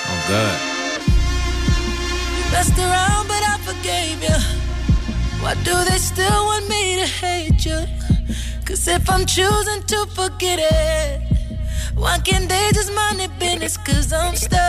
Oh 0.05 0.25
God. 0.29 0.82
Messed 2.53 2.77
around, 2.77 3.27
but 3.27 3.43
I 3.53 3.57
forgave 3.67 4.21
you. 4.21 4.37
Why 5.41 5.55
do 5.63 5.75
they 5.89 5.97
still 5.97 6.45
want 6.49 6.69
me 6.69 6.97
to 7.01 7.07
hate 7.07 7.65
you? 7.65 7.79
Cause 8.63 8.87
if 8.87 9.09
I'm 9.09 9.25
choosing 9.25 9.81
to 9.91 10.05
forget 10.13 10.59
it, 10.61 11.21
why 11.95 12.19
can't 12.19 12.47
they 12.47 12.69
just 12.71 12.93
mind 12.93 13.19
their 13.19 13.33
business? 13.39 13.75
Cause 13.77 14.13
I'm 14.13 14.35
stuck, 14.35 14.59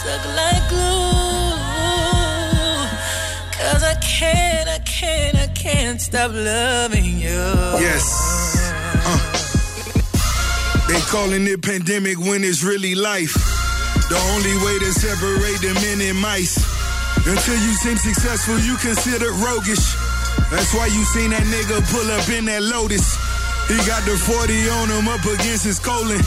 stuck 0.00 0.24
like 0.40 0.64
glue. 0.70 1.52
Cause 3.58 3.82
I 3.84 3.94
can't, 4.00 4.68
I 4.70 4.78
can't, 4.86 5.36
I 5.36 5.46
can't 5.48 6.00
stop 6.00 6.32
loving 6.32 7.18
you. 7.18 7.44
Yes. 7.86 8.04
Uh. 9.04 9.18
They 10.88 11.00
calling 11.02 11.46
it 11.46 11.62
pandemic 11.62 12.18
when 12.18 12.44
it's 12.44 12.62
really 12.64 12.94
life. 12.94 13.51
The 14.12 14.20
only 14.36 14.52
way 14.60 14.76
to 14.76 14.92
separate 14.92 15.64
the 15.64 15.72
men 15.80 16.04
and 16.04 16.20
mice. 16.20 16.60
Until 17.24 17.56
you 17.64 17.72
seem 17.80 17.96
successful, 17.96 18.60
you 18.60 18.76
consider 18.76 19.32
roguish. 19.40 19.96
That's 20.52 20.68
why 20.76 20.92
you 20.92 21.00
seen 21.16 21.32
that 21.32 21.48
nigga 21.48 21.80
pull 21.88 22.04
up 22.12 22.28
in 22.28 22.44
that 22.44 22.60
Lotus. 22.60 23.16
He 23.72 23.80
got 23.88 24.04
the 24.04 24.12
40 24.12 24.52
on 24.68 24.92
him 24.92 25.08
up 25.08 25.24
against 25.24 25.64
his 25.64 25.80
colon. 25.80 26.20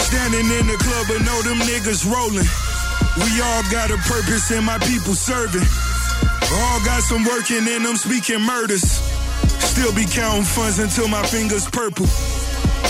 Standing 0.00 0.48
in 0.56 0.64
the 0.72 0.80
club, 0.80 1.04
but 1.04 1.20
know 1.20 1.36
them 1.44 1.60
niggas 1.68 2.08
rolling. 2.08 2.48
We 3.20 3.28
all 3.44 3.64
got 3.68 3.92
a 3.92 4.00
purpose 4.08 4.48
and 4.48 4.64
my 4.64 4.80
people 4.80 5.12
serving. 5.12 5.68
All 6.64 6.80
got 6.80 7.04
some 7.04 7.28
working 7.28 7.68
in 7.68 7.84
them 7.84 8.00
speaking 8.00 8.40
murders. 8.40 8.88
Still 9.60 9.92
be 9.92 10.08
counting 10.08 10.48
funds 10.48 10.80
until 10.80 11.12
my 11.12 11.20
fingers 11.28 11.68
purple. 11.68 12.08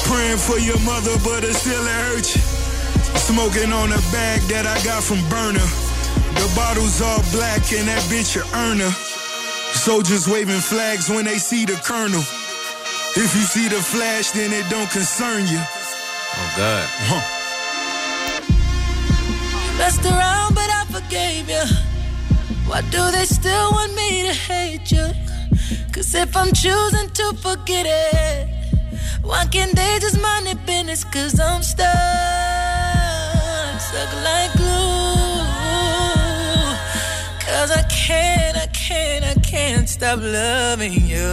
Praying 0.07 0.39
for 0.39 0.63
your 0.63 0.79
mother, 0.87 1.19
but 1.27 1.43
it 1.43 1.59
still 1.59 1.83
hurt 1.83 2.23
you. 2.39 2.62
Smoking 3.17 3.73
on 3.73 3.93
a 3.93 4.01
bag 4.13 4.41
that 4.49 4.67
I 4.67 4.77
got 4.85 5.03
from 5.03 5.21
Burner. 5.29 5.67
The 6.39 6.53
bottles 6.55 7.01
all 7.01 7.23
black 7.33 7.73
and 7.73 7.89
that 7.89 8.03
bitch 8.09 8.37
a 8.37 8.45
earner. 8.57 8.91
Soldiers 9.73 10.29
waving 10.29 10.61
flags 10.61 11.09
when 11.09 11.25
they 11.25 11.39
see 11.39 11.65
the 11.65 11.75
colonel. 11.85 12.21
If 13.15 13.35
you 13.35 13.43
see 13.43 13.69
the 13.69 13.83
flash, 13.83 14.31
then 14.31 14.53
it 14.53 14.69
don't 14.71 14.91
concern 14.91 15.47
you. 15.47 15.61
Oh 15.61 16.55
God. 16.57 16.89
Huh. 17.09 17.23
Messed 19.79 20.05
around, 20.05 20.55
but 20.55 20.69
I 20.71 20.85
forgave 20.91 21.49
you. 21.49 21.65
Why 22.67 22.81
do 22.83 23.11
they 23.11 23.25
still 23.25 23.71
want 23.73 23.95
me 23.95 24.23
to 24.23 24.33
hate 24.33 24.91
you? 24.91 25.07
Cause 25.93 26.15
if 26.15 26.35
I'm 26.37 26.53
choosing 26.53 27.11
to 27.11 27.35
forget 27.37 27.87
it, 27.87 28.49
why 29.23 29.45
can't 29.47 29.75
they 29.77 29.99
just 30.01 30.21
mind 30.21 30.47
their 30.47 30.55
business? 30.67 31.05
Cause 31.05 31.39
I'm 31.39 31.63
stuck, 31.63 31.87
stuck 33.93 34.13
like 34.25 34.53
glue. 34.57 35.37
Cause 37.45 37.71
I 37.71 37.83
can't, 37.91 38.57
I 38.57 38.67
can't, 38.73 39.25
I 39.25 39.35
can't 39.41 39.89
stop 39.89 40.21
loving 40.21 41.07
you. 41.07 41.29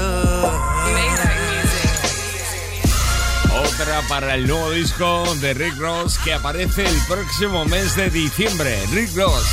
Otra 3.63 4.01
para 4.07 4.35
el 4.35 4.47
nuevo 4.47 4.71
disco 4.71 5.23
de 5.41 5.53
Rick 5.53 5.77
Ross 5.77 6.17
que 6.19 6.33
aparece 6.33 6.85
el 6.85 6.99
próximo 7.07 7.65
mes 7.65 7.95
de 7.95 8.09
diciembre. 8.09 8.77
Rick 8.91 9.15
Ross 9.15 9.47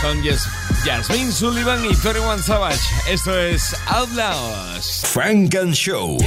con 0.00 0.22
Jas 0.24 0.46
Jasmine 0.84 1.30
Sullivan 1.30 1.84
y 1.84 1.94
Tori 1.94 2.18
One 2.18 2.42
Savage. 2.42 2.80
Esto 3.08 3.38
es 3.38 3.74
Outlaws. 3.86 5.02
Frank 5.06 5.54
and 5.54 5.74
Show. 5.74 6.18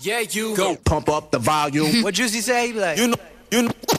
Yeah, 0.00 0.20
you 0.20 0.54
go 0.54 0.76
pump 0.84 1.08
up 1.08 1.32
the 1.32 1.38
volume. 1.38 2.02
what 2.04 2.14
Juicy 2.14 2.40
say? 2.40 2.72
Like, 2.72 2.98
you 2.98 3.08
know, 3.08 3.16
you 3.50 3.62
know. 3.62 3.95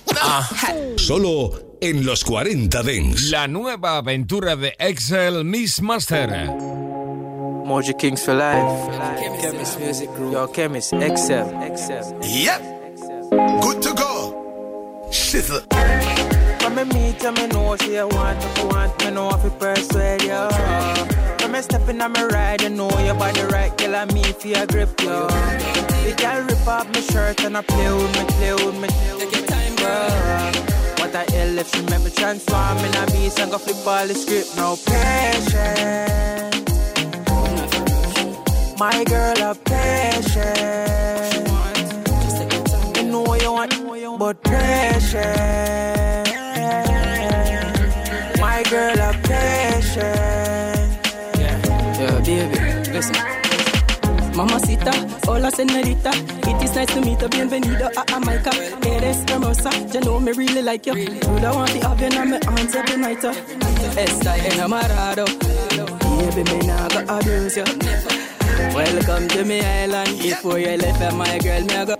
Solo 0.97 1.77
en 1.81 2.05
los 2.05 2.23
40 2.23 2.83
Dents. 2.83 3.29
La 3.31 3.47
nueva 3.47 3.97
aventura 3.97 4.55
de 4.55 4.75
Excel 4.79 5.45
Miss 5.45 5.81
Master. 5.81 6.49
Mojo 7.65 7.97
Kings 7.97 8.23
for 8.23 8.33
life. 8.33 9.41
Chemist 9.41 9.79
Music 9.79 10.09
Group. 10.15 10.33
Yo, 10.33 10.47
Chemist, 10.47 10.93
Excel. 10.93 11.61
Excel. 11.63 12.03
Yep. 12.23 12.61
Good 13.61 13.81
to 13.81 13.93
go. 13.93 15.07
Shizzle. 15.11 15.63
When 16.63 16.75
me 16.75 16.83
meet 16.93 17.21
you, 17.21 17.31
me 17.33 17.47
know 17.47 17.75
she 17.77 17.95
a 17.97 18.07
want 18.07 18.41
to 18.41 18.67
want 18.67 19.03
me 19.03 19.11
know 19.11 19.29
if 19.29 19.43
you 19.43 19.49
persuade 19.51 20.23
you. 20.23 20.47
When 21.41 21.51
me 21.51 21.61
step 21.61 21.87
in 21.89 22.01
on 22.01 22.13
me 22.13 22.21
ride, 22.23 22.61
you 22.61 22.69
know 22.69 22.89
your 22.99 23.15
body 23.15 23.41
right, 23.43 23.77
girl, 23.77 23.95
and 23.95 24.13
me 24.13 24.23
your 24.43 24.65
grip, 24.65 24.99
yo. 25.01 25.27
The 26.07 26.13
girl 26.13 26.41
rip 26.43 26.65
off 26.65 26.87
my 26.93 27.01
shirt 27.01 27.43
and 27.43 27.57
I 27.57 27.61
play 27.63 27.91
with 27.91 28.13
me, 28.17 28.23
play 28.37 28.53
with 28.53 28.79
me. 28.79 28.87
Take 29.19 29.35
your 29.35 29.45
time, 29.45 29.75
girl. 29.75 30.53
What 30.99 31.11
the 31.11 31.25
hell 31.33 31.59
if 31.59 31.67
she 31.69 31.81
make 31.81 32.01
me 32.01 32.11
transform 32.11 32.77
in 32.77 32.95
a 32.95 33.05
beast 33.07 33.41
and 33.41 33.51
go 33.51 33.57
flip 33.57 33.85
all 33.85 34.07
the 34.07 34.15
script, 34.15 34.55
no 34.55 34.77
patience. 34.85 35.51
My 38.79 39.03
girl 39.03 39.43
of 39.49 39.61
patience. 39.65 40.37
You 42.95 43.03
know 43.11 43.23
what 43.23 43.41
you 43.43 43.51
want, 43.51 43.73
but 44.17 44.41
patience. 44.45 45.19
My 48.39 48.63
girl 48.69 49.01
of 49.01 49.23
patience. 49.23 50.46
Mamacita, 54.37 54.91
hola 55.25 55.49
senorita. 55.49 56.11
It 56.45 56.61
is 56.61 56.75
nice 56.75 56.93
to 56.93 57.01
meet 57.01 57.19
you, 57.19 57.27
bienvenido 57.27 57.89
a 57.97 58.05
Jamaica. 58.05 58.51
Eres 58.85 59.25
hermosa, 59.27 59.71
you 59.91 59.99
know 60.01 60.19
me 60.19 60.31
really 60.31 60.61
like 60.61 60.85
you. 60.85 60.93
Would 60.93 61.43
I 61.43 61.51
want 61.55 61.71
to 61.71 61.87
have 61.87 61.99
you 61.99 62.21
in 62.21 62.29
my 62.29 62.39
arms 62.45 62.75
every 62.75 62.97
night? 62.97 63.25
uh. 63.25 63.33
Está 63.97 64.37
enamorado. 64.37 65.25
Baby, 65.25 66.43
me 66.51 66.67
nah 66.67 66.87
go 66.87 66.99
abuse 67.17 67.57
you. 67.57 67.65
Welcome 68.75 69.27
to 69.29 69.43
me 69.43 69.59
island. 69.61 70.19
Before 70.21 70.59
you 70.59 70.77
left, 70.77 71.15
my 71.15 71.39
girl, 71.39 71.63
me 71.65 71.73
a 71.73 71.85
go. 71.87 71.95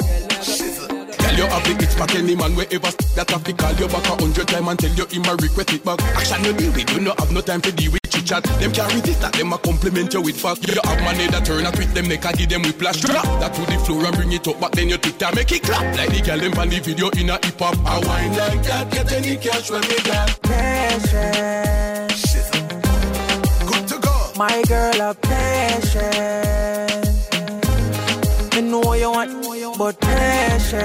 you 1.37 1.45
have 1.45 1.63
the 1.65 1.83
X 1.83 1.95
back 1.95 2.13
any 2.13 2.35
man 2.35 2.55
wherever 2.55 2.91
that 3.15 3.29
have 3.31 3.43
to 3.45 3.53
call 3.53 3.73
you 3.73 3.87
back 3.87 4.05
a 4.05 4.21
hundred 4.21 4.47
time 4.47 4.67
and 4.67 4.77
tell 4.77 4.91
you 4.91 5.05
him 5.07 5.25
a 5.25 5.35
request 5.37 5.73
it 5.73 5.83
back. 5.83 5.99
Action 6.13 6.43
you 6.45 6.53
deal 6.53 6.71
with, 6.71 6.93
you 6.93 7.01
no 7.01 7.15
have 7.17 7.31
no 7.31 7.41
time 7.41 7.61
to 7.61 7.71
deal 7.71 7.91
with 7.93 7.96
chat. 8.27 8.43
Them 8.59 8.71
carry 8.71 8.99
this 9.01 9.17
that 9.19 9.33
them 9.33 9.53
a 9.53 9.57
compliment 9.57 10.13
you 10.13 10.21
with 10.21 10.39
fast. 10.39 10.67
You 10.67 10.75
have 10.83 11.01
money 11.03 11.27
that 11.27 11.45
turn 11.45 11.65
up 11.65 11.77
with 11.77 11.93
them 11.93 12.07
neck 12.09 12.25
and 12.25 12.37
give 12.37 12.49
them 12.49 12.61
whiplash. 12.63 12.99
Drop 13.01 13.23
that 13.39 13.53
to 13.53 13.61
the 13.61 13.79
floor 13.85 14.05
and 14.05 14.15
bring 14.15 14.31
it 14.33 14.47
up, 14.47 14.59
but 14.59 14.73
then 14.73 14.89
you 14.89 14.97
time 14.97 15.35
make 15.35 15.51
it 15.51 15.63
clap 15.63 15.95
like 15.97 16.09
the 16.09 16.21
girl 16.21 16.39
them 16.39 16.53
on 16.59 16.69
the 16.69 16.79
video 16.79 17.09
in 17.11 17.29
a 17.29 17.39
hip 17.45 17.59
hop. 17.59 17.77
I 17.85 17.99
wine 18.05 18.35
like 18.35 18.63
that, 18.63 18.91
get 18.91 19.11
any 19.13 19.37
cash 19.37 19.71
when 19.71 19.81
me 19.81 19.97
got 20.03 20.41
passion. 20.43 22.07
Good 23.65 23.87
to 23.87 23.97
go. 23.99 24.31
My 24.35 24.61
girl 24.67 25.01
a 25.01 25.13
passion. 25.15 26.47
Me 28.53 28.61
know 28.69 28.93
you 28.93 29.11
want, 29.11 29.77
but 29.77 29.99
passion. 30.01 30.79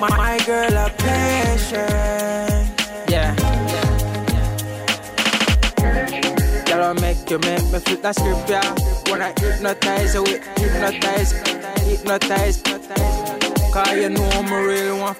My, 0.00 0.08
my 0.16 0.38
girl 0.44 0.76
a 0.76 0.90
passion. 0.90 2.53
I 6.84 6.92
make 7.00 7.30
you 7.30 7.38
make 7.38 7.64
me 7.72 7.78
flip 7.78 8.02
that 8.02 8.14
script, 8.14 8.50
yeah. 8.50 8.74
Wanna 9.08 9.32
hypnotize 9.40 10.14
you, 10.14 10.24
hypnotize, 10.56 11.32
hypnotize. 11.80 12.62
Cause 13.72 13.96
you 13.96 14.10
know 14.10 14.42
me 14.42 14.54
really 14.54 15.00
want 15.00 15.18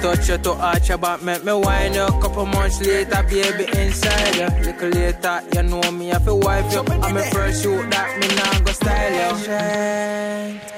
touch 0.00 0.28
you 0.28 0.38
to 0.38 0.52
arch 0.52 0.88
your 0.88 0.98
back, 0.98 1.22
make 1.22 1.44
me 1.44 1.52
wine 1.52 1.92
you. 1.94 2.06
Couple 2.22 2.46
months 2.46 2.80
later, 2.80 3.22
baby, 3.24 3.66
inside 3.78 4.34
you. 4.36 4.48
Little 4.64 4.88
later, 4.88 5.42
you 5.54 5.62
know 5.62 5.90
me, 5.92 6.10
I 6.12 6.18
feel 6.18 6.40
wife 6.40 6.72
you. 6.72 6.80
I'm 6.88 7.16
a 7.18 7.22
first 7.30 7.62
shoot 7.62 7.90
that 7.90 8.18
me 8.18 8.28
now 8.34 8.58
go 8.64 8.72
style 8.72 9.12
you. 9.12 10.72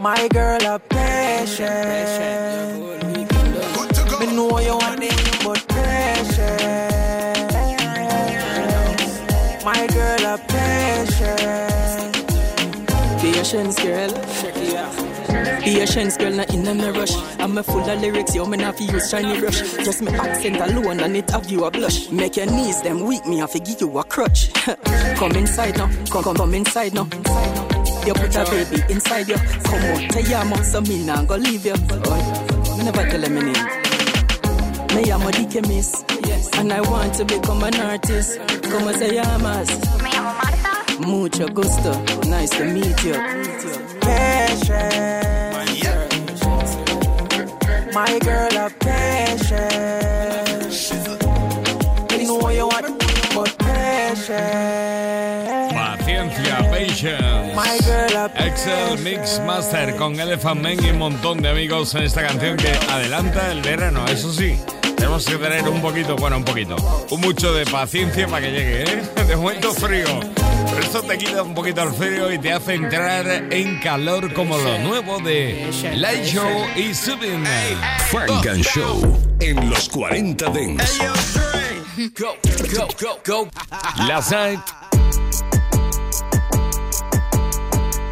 My 0.00 0.28
girl 0.28 0.60
a 0.66 0.78
patient. 0.80 2.02
Me 4.20 4.26
know 4.36 4.58
you 4.60 4.81
My 9.64 9.86
girl 9.86 10.26
a 10.26 10.38
patient. 10.48 12.12
Patience, 13.20 13.80
girl. 13.80 14.12
Patience, 15.60 16.16
girl, 16.16 16.32
not 16.32 16.52
in 16.52 16.66
a 16.66 16.92
rush. 16.92 17.14
I'm 17.38 17.56
a 17.56 17.62
full 17.62 17.78
of 17.88 18.00
lyrics, 18.00 18.34
yo, 18.34 18.44
me 18.46 18.56
not 18.56 18.76
fi 18.76 18.84
use 18.84 19.08
shiny 19.08 19.40
rush. 19.40 19.60
Just 19.84 20.02
me 20.02 20.10
accent 20.12 20.56
alone 20.56 20.98
and 20.98 21.16
it 21.16 21.30
have 21.30 21.48
you 21.48 21.64
a 21.64 21.70
blush. 21.70 22.10
Make 22.10 22.36
your 22.36 22.46
knees 22.46 22.82
them 22.82 23.04
weak, 23.06 23.24
me 23.26 23.40
I 23.40 23.46
fi 23.46 23.60
give 23.60 23.80
you 23.80 23.98
a 23.98 24.02
crutch. 24.02 24.52
come 25.16 25.32
inside 25.32 25.76
now, 25.76 25.88
come 26.10 26.24
come 26.24 26.36
come 26.36 26.54
inside 26.54 26.94
now. 26.94 27.04
You 28.04 28.14
put 28.14 28.34
a 28.34 28.44
baby 28.50 28.82
inside 28.92 29.28
you. 29.28 29.36
Come 29.36 29.84
on, 29.94 30.08
tell 30.08 30.24
your 30.24 30.44
mom 30.44 30.64
so 30.64 30.80
me 30.80 31.04
nah 31.04 31.22
go 31.22 31.36
leave 31.36 31.64
you. 31.64 31.74
Oh, 31.76 32.76
me 32.78 32.84
never 32.84 33.08
tell 33.08 33.20
them 33.20 33.34
my 33.36 33.42
name. 33.42 33.81
Me 34.94 35.10
am 35.10 35.22
a 35.22 35.30
DK 35.30 35.66
miss, 35.68 36.04
and 36.58 36.72
I 36.72 36.80
want 36.82 37.14
to 37.14 37.24
become 37.24 37.62
an 37.64 37.74
artist. 37.76 38.38
Como 38.70 38.92
se 38.92 39.14
llamas? 39.14 39.68
Me 40.02 40.10
llamo 40.10 40.34
Marta. 40.34 40.70
Mucho 41.00 41.48
gusto, 41.48 41.92
nice 42.26 42.50
to 42.50 42.64
meet 42.64 43.02
you. 43.02 43.14
Passion. 44.00 45.22
My 47.94 48.18
girl 48.20 48.56
a 48.56 48.70
passion. 48.80 49.70
You 52.20 52.26
know 52.26 52.50
you 52.50 52.66
want, 52.66 52.98
but 53.34 53.58
passion. 53.58 54.36
Paciencia, 55.74 56.56
patience. 56.70 57.54
My 57.56 57.78
girl 57.80 58.16
a 58.16 58.46
Excel 58.46 58.98
Mix 58.98 59.40
Master 59.46 59.96
con 59.96 60.18
Elephant 60.20 60.60
Man 60.62 60.76
y 60.84 60.90
un 60.90 60.98
montón 60.98 61.42
de 61.42 61.48
amigos 61.48 61.94
en 61.94 62.02
esta 62.02 62.22
canción 62.26 62.56
que 62.56 62.72
adelanta 62.90 63.50
el 63.50 63.62
verano, 63.62 64.04
eso 64.06 64.32
sí. 64.32 64.58
Tenemos 65.02 65.24
que 65.24 65.36
tener 65.36 65.68
un 65.68 65.82
poquito, 65.82 66.14
bueno, 66.14 66.36
un 66.36 66.44
poquito, 66.44 66.76
un 67.10 67.20
mucho 67.20 67.52
de 67.52 67.66
paciencia 67.66 68.28
para 68.28 68.46
que 68.46 68.52
llegue, 68.52 68.84
¿eh? 68.84 69.02
De 69.26 69.34
momento 69.34 69.74
frío. 69.74 70.06
Pero 70.70 70.80
esto 70.80 71.02
te 71.02 71.18
quita 71.18 71.42
un 71.42 71.54
poquito 71.54 71.82
el 71.82 71.92
frío 71.92 72.32
y 72.32 72.38
te 72.38 72.52
hace 72.52 72.74
entrar 72.74 73.26
en 73.52 73.80
calor 73.80 74.32
como 74.32 74.56
lo 74.56 74.78
nuevo 74.78 75.18
de 75.18 75.72
Light 75.96 76.24
Show 76.26 76.48
y 76.76 76.94
Subin. 76.94 77.44
Funk 78.12 78.46
and 78.46 78.62
Show 78.62 79.18
en 79.40 79.68
los 79.68 79.88
40 79.88 80.48
Dents. 80.50 80.98
Go, 82.16 82.36
go, 82.72 82.86
go, 83.00 83.18
go. 83.26 83.48
Last 84.06 84.30
night. 84.30 84.60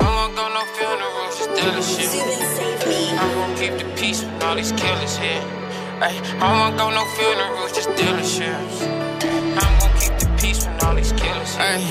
I'm 0.01 0.35
gonna 0.35 0.65
keep 3.57 3.79
the 3.79 3.85
peace 3.97 4.25
when 4.25 4.43
all 4.43 4.57
these 4.57 4.73
killers 4.73 5.17
here. 5.17 5.60
Ay, 6.03 6.17
I 6.41 6.47
won't 6.57 6.79
go 6.79 6.89
no 6.89 7.05
funerals, 7.05 7.73
just 7.73 7.95
dealing 7.95 8.25
shit. 8.25 8.49
I'm 9.61 9.79
gonna 9.79 10.01
keep 10.01 10.17
the 10.19 10.35
peace 10.41 10.65
when 10.65 10.81
all 10.81 10.95
these 10.95 11.13
killers. 11.13 11.57
Ay, 11.59 11.85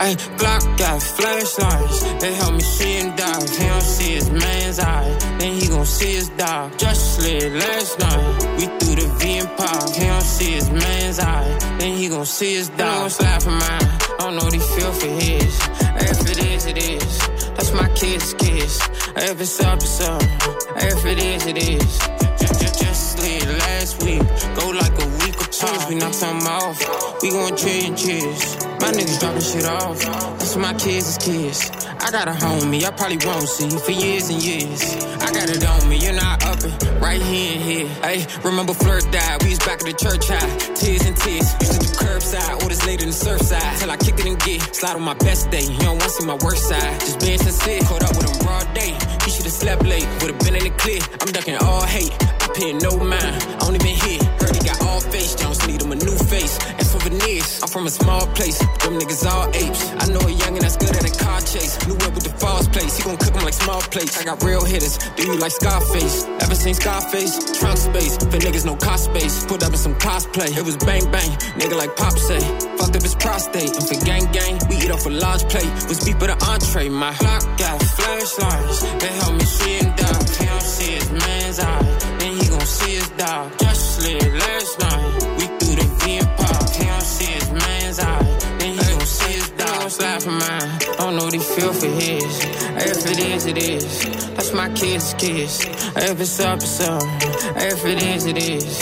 ay, 0.00 0.14
Glock 0.38 0.64
got 0.78 1.02
flashlights, 1.02 2.00
they 2.22 2.32
help 2.34 2.54
me 2.54 2.60
see 2.60 3.00
him 3.00 3.14
die. 3.16 3.40
He 3.58 3.66
don't 3.68 3.82
see 3.82 4.14
his 4.14 4.30
man's 4.30 4.78
eye, 4.80 5.14
then 5.38 5.52
he 5.60 5.68
gon' 5.68 5.84
see 5.84 6.14
his 6.14 6.30
dog. 6.30 6.78
Just 6.78 7.16
slid 7.16 7.52
last 7.52 7.98
night, 7.98 8.56
we 8.56 8.64
threw 8.78 8.94
the 8.96 9.08
V 9.18 9.38
and 9.40 9.48
pop. 9.58 9.94
He 9.94 10.06
don't 10.06 10.22
see 10.22 10.52
his 10.52 10.70
man's 10.70 11.18
eye, 11.20 11.58
then 11.78 11.98
he 11.98 12.08
gon' 12.08 12.24
see 12.24 12.54
his 12.54 12.70
dog. 12.70 13.10
Slide 13.10 13.42
for 13.42 13.50
mine, 13.50 13.60
I 13.60 14.16
don't 14.20 14.36
know 14.36 14.44
what 14.44 14.54
he 14.54 14.60
feel 14.60 14.92
for 14.92 15.06
his. 15.06 15.52
If 16.00 16.30
it 16.30 16.38
is, 16.44 16.64
it 16.64 16.78
is. 16.78 17.18
That's 17.56 17.72
my 17.74 17.88
kid's 17.94 18.32
kiss. 18.32 18.80
If 19.16 19.38
it's 19.38 19.60
up, 19.62 19.82
it's 19.82 20.00
up. 20.00 20.22
If 20.76 21.04
it 21.04 21.18
is, 21.18 21.44
it 21.44 21.58
is. 21.58 22.29
Slid 23.50 23.58
last 23.58 24.02
week. 24.02 24.22
Go 24.54 24.70
like 24.70 24.92
a 25.02 25.08
week 25.24 25.36
apart. 25.36 25.88
We 25.88 25.94
knock 25.96 26.14
something 26.14 26.46
off. 26.46 26.78
We 27.22 27.30
gon' 27.30 27.56
trillion 27.56 27.96
cheers. 27.96 28.56
My 28.80 28.92
niggas 28.92 29.20
dropping 29.20 29.40
shit 29.40 29.66
off. 29.66 29.98
That's 30.38 30.56
my 30.56 30.74
kids' 30.74 31.18
kids. 31.18 31.70
I 32.00 32.10
got 32.10 32.28
a 32.28 32.32
homie, 32.32 32.84
I 32.84 32.90
probably 32.90 33.18
won't 33.26 33.48
see 33.48 33.68
for 33.68 33.90
years 33.90 34.30
and 34.30 34.42
years. 34.42 34.82
I 35.20 35.32
got 35.32 35.50
it 35.50 35.64
on 35.64 35.88
me, 35.88 35.98
you're 35.98 36.14
not 36.14 36.42
up 36.44 36.58
it. 36.64 37.00
Right 37.00 37.20
here 37.20 37.52
and 37.52 37.62
here. 37.62 37.88
Hey, 38.02 38.26
remember 38.42 38.72
Flirt 38.72 39.04
died. 39.12 39.42
We 39.42 39.50
was 39.50 39.58
back 39.58 39.80
at 39.80 39.86
the 39.86 39.92
church 39.92 40.26
high. 40.28 40.48
Tears 40.74 41.04
and 41.06 41.16
tears. 41.16 41.52
Used 41.60 41.72
to 41.72 41.78
do 41.80 41.92
curbside. 41.98 42.62
Orders 42.62 42.86
later 42.86 43.00
than 43.00 43.08
the 43.08 43.14
surf 43.14 43.40
side. 43.42 43.78
Till 43.78 43.90
I 43.90 43.96
kick 43.96 44.18
it 44.18 44.26
and 44.26 44.38
get. 44.40 44.74
Slide 44.74 44.96
on 44.96 45.02
my 45.02 45.14
best 45.14 45.50
day. 45.50 45.62
You 45.62 45.78
don't 45.78 45.98
wanna 45.98 46.08
see 46.08 46.24
my 46.24 46.38
worst 46.44 46.68
side. 46.68 47.00
Just 47.00 47.20
being 47.20 47.38
sincere. 47.38 47.80
Caught 47.82 48.04
up 48.04 48.16
with 48.16 48.30
him 48.30 48.46
broad 48.46 48.72
day. 48.74 48.96
He 49.24 49.30
should've 49.30 49.52
slept 49.52 49.84
late. 49.84 50.06
Would've 50.20 50.38
been 50.38 50.56
in 50.56 50.64
the 50.64 50.70
clear. 50.70 51.00
I'm 51.20 51.32
ducking 51.32 51.56
all 51.56 51.84
hate. 51.84 52.14
No 52.58 52.98
mind. 52.98 53.22
I 53.22 53.66
only 53.66 53.78
been 53.78 53.94
here. 53.94 54.20
Heard 54.38 54.54
he 54.54 54.60
got 54.66 54.82
all 54.82 55.00
face. 55.00 55.34
Jones 55.34 55.64
need 55.66 55.80
him 55.80 55.92
a 55.92 55.94
new 55.94 56.16
face. 56.18 56.58
And 56.78 56.86
for 56.86 56.98
veneers. 56.98 57.62
I'm 57.62 57.68
from 57.68 57.86
a 57.86 57.90
small 57.90 58.26
place. 58.34 58.58
Them 58.58 58.98
niggas 58.98 59.24
all 59.24 59.48
apes. 59.54 59.90
I 59.98 60.06
know 60.12 60.18
a 60.18 60.32
youngin' 60.42 60.60
that's 60.60 60.76
good 60.76 60.90
at 60.90 61.04
a 61.06 61.24
car 61.24 61.40
chase. 61.40 61.78
New 61.86 61.94
up 61.94 62.12
with 62.12 62.24
the 62.24 62.34
false 62.38 62.66
place. 62.68 62.96
He 62.98 63.04
gon' 63.04 63.16
cook 63.16 63.34
'em 63.36 63.44
like 63.44 63.54
small 63.54 63.80
plates. 63.80 64.18
I 64.20 64.24
got 64.24 64.42
real 64.42 64.64
hitters. 64.64 64.98
Do 65.16 65.22
you 65.22 65.36
like 65.36 65.52
Scarface? 65.52 66.26
Ever 66.40 66.54
seen 66.54 66.74
Scarface? 66.74 67.32
Trunk 67.58 67.78
space. 67.78 68.16
For 68.18 68.38
niggas, 68.44 68.66
no 68.66 68.74
car 68.76 68.98
space. 68.98 69.44
Put 69.46 69.62
up 69.62 69.72
in 69.72 69.78
some 69.78 69.94
cosplay. 69.94 70.50
It 70.56 70.64
was 70.64 70.76
bang 70.76 71.08
bang. 71.10 71.30
Nigga 71.56 71.76
like 71.78 71.94
Pop 71.96 72.18
say. 72.18 72.40
Fucked 72.78 72.96
up 72.96 73.02
his 73.02 73.14
prostate. 73.14 73.74
And 73.76 73.86
for 73.88 73.98
gang 74.04 74.26
gang, 74.32 74.58
we 74.68 74.76
eat 74.76 74.90
off 74.90 75.06
a 75.06 75.10
large 75.10 75.48
plate. 75.48 75.70
Was 75.88 76.04
beef 76.04 76.20
with 76.20 76.30
an 76.30 76.38
entree. 76.42 76.88
My 76.88 77.14
clock 77.14 77.44
got 77.56 77.80
flashlights. 77.96 78.82
They 79.00 79.12
help 79.22 79.34
me 79.34 79.44
see 79.44 79.80
die. 79.96 80.24
He 80.38 80.44
don't 80.46 80.62
see 80.62 80.92
his 80.98 81.10
man's 81.10 81.60
eye. 81.60 81.89
His. 92.00 92.44
If 92.44 93.10
it 93.12 93.18
is, 93.18 93.46
it 93.46 93.58
is. 93.58 94.04
That's 94.34 94.52
my 94.52 94.68
kid's 94.72 95.14
kiss. 95.14 95.64
If 95.96 96.20
it's 96.20 96.40
up, 96.40 96.58
it's 96.58 96.80
up. 96.80 97.02
If 97.56 97.84
it 97.84 98.02
is, 98.02 98.26
it 98.26 98.38
is. 98.38 98.78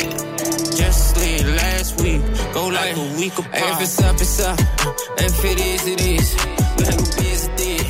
Just 0.79 1.17
last 1.17 2.01
week. 2.01 2.23
Go 2.55 2.69
like 2.69 2.97
a 2.97 3.07
week 3.19 3.37
apart. 3.39 3.55
If 3.55 3.81
it's 3.83 4.01
up, 4.03 4.17
it's 4.21 4.41
up. 4.41 4.59
If 5.19 5.45
it 5.45 5.59
is, 5.61 5.87
it 5.87 6.01
is. 6.01 6.29
We 6.77 6.85
biz 7.19 7.49
did. 7.57 7.87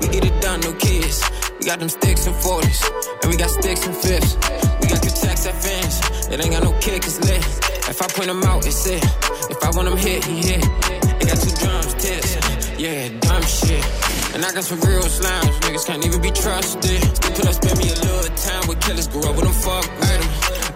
We 0.00 0.08
get 0.08 0.24
it 0.24 0.42
done, 0.42 0.60
no 0.60 0.72
kids. 0.74 1.22
We 1.58 1.66
got 1.66 1.78
them 1.78 1.88
sticks 1.88 2.26
and 2.26 2.34
40s. 2.36 2.80
And 3.22 3.30
we 3.30 3.36
got 3.36 3.50
sticks 3.50 3.86
and 3.86 3.96
fifths. 3.96 4.34
We 4.80 4.88
got 4.88 5.02
the 5.02 5.12
tax 5.22 5.46
fans. 5.46 5.94
It 6.32 6.40
ain't 6.40 6.52
got 6.52 6.64
no 6.64 6.72
kick, 6.80 7.04
it's 7.04 7.20
lit. 7.20 7.44
If 7.88 8.02
I 8.02 8.06
point 8.08 8.28
them 8.28 8.42
out, 8.42 8.66
it's 8.66 8.86
it. 8.86 9.04
If 9.50 9.62
I 9.62 9.70
want 9.70 9.88
them 9.88 9.98
hit, 9.98 10.24
he 10.24 10.36
hit. 10.38 10.64
It 11.20 11.28
got 11.28 11.38
two 11.38 11.54
drums, 11.60 11.94
tips. 11.94 12.32
Yeah, 12.78 13.08
dumb 13.20 13.42
shit. 13.42 14.11
And 14.34 14.44
I 14.44 14.52
got 14.52 14.64
some 14.64 14.80
real 14.80 15.02
slimes, 15.02 15.60
niggas 15.60 15.86
can't 15.86 16.04
even 16.06 16.20
be 16.22 16.30
trusted. 16.30 17.00
Still 17.16 17.32
put 17.32 17.46
up, 17.46 17.54
spend 17.54 17.78
me 17.78 17.88
a 17.90 17.94
little 17.94 18.34
time 18.36 18.68
with 18.68 18.80
killers, 18.80 19.08
grew 19.08 19.22
up 19.22 19.36
with 19.36 19.44
them, 19.44 19.52
fuck 19.52 19.84
with 20.00 20.08
them. 20.08 20.22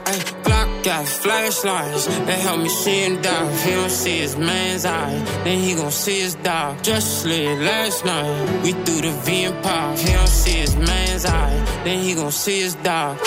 Ay, 0.07 0.19
Glock 0.45 0.77
Got 0.87 1.09
flashlights 1.09 2.07
that 2.07 2.39
help 2.39 2.61
me 2.61 2.69
see 2.69 3.07
him 3.07 3.21
die. 3.21 3.51
If 3.51 3.65
he 3.65 3.71
don't 3.73 3.91
see 3.91 4.19
his 4.19 4.37
man's 4.37 4.85
eye, 4.85 5.19
then 5.43 5.59
he 5.59 5.75
gon' 5.75 5.91
see 5.91 6.21
his 6.21 6.37
dog. 6.37 6.81
Just 6.85 7.23
slid 7.23 7.59
last 7.59 8.05
night. 8.05 8.63
We 8.63 8.71
threw 8.71 9.01
the 9.01 9.11
V 9.25 9.45
and 9.47 9.65
pop. 9.65 9.95
If 9.95 10.07
he 10.07 10.13
don't 10.13 10.29
see 10.29 10.59
his 10.61 10.77
man's 10.77 11.27
eye, 11.27 11.83
then 11.83 12.05
he 12.05 12.15
gon' 12.15 12.31
see 12.31 12.61
his 12.61 12.77
dog. 12.77 13.19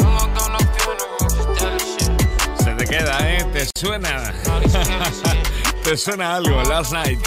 Se 2.60 2.76
te 2.76 2.86
queda, 2.86 3.18
¿eh? 3.28 3.44
Te 3.52 3.66
suena. 3.76 4.32
te 5.84 5.98
suena 5.98 6.36
algo, 6.36 6.64
Last 6.64 6.94
Night. 6.94 7.20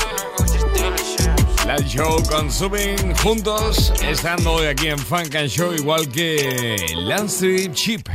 La 1.66 1.76
show 1.78 2.20
con 2.28 2.50
Subin 2.50 3.14
juntos, 3.22 3.92
estando 4.02 4.54
hoy 4.54 4.66
aquí 4.66 4.88
en 4.88 4.98
Funk 4.98 5.36
and 5.36 5.48
Show, 5.48 5.72
igual 5.72 6.08
que 6.08 6.76
Lance 6.96 7.70
Chip. 7.72 8.08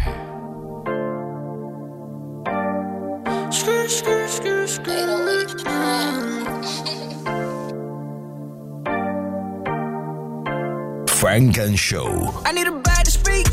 Funk 11.07 11.57
and 11.57 11.77
Show. 11.77 12.41
I 12.45 12.51
need 12.51 12.67
a 12.67 12.71
bag 12.71 13.05
to 13.05 13.11
speak, 13.11 13.47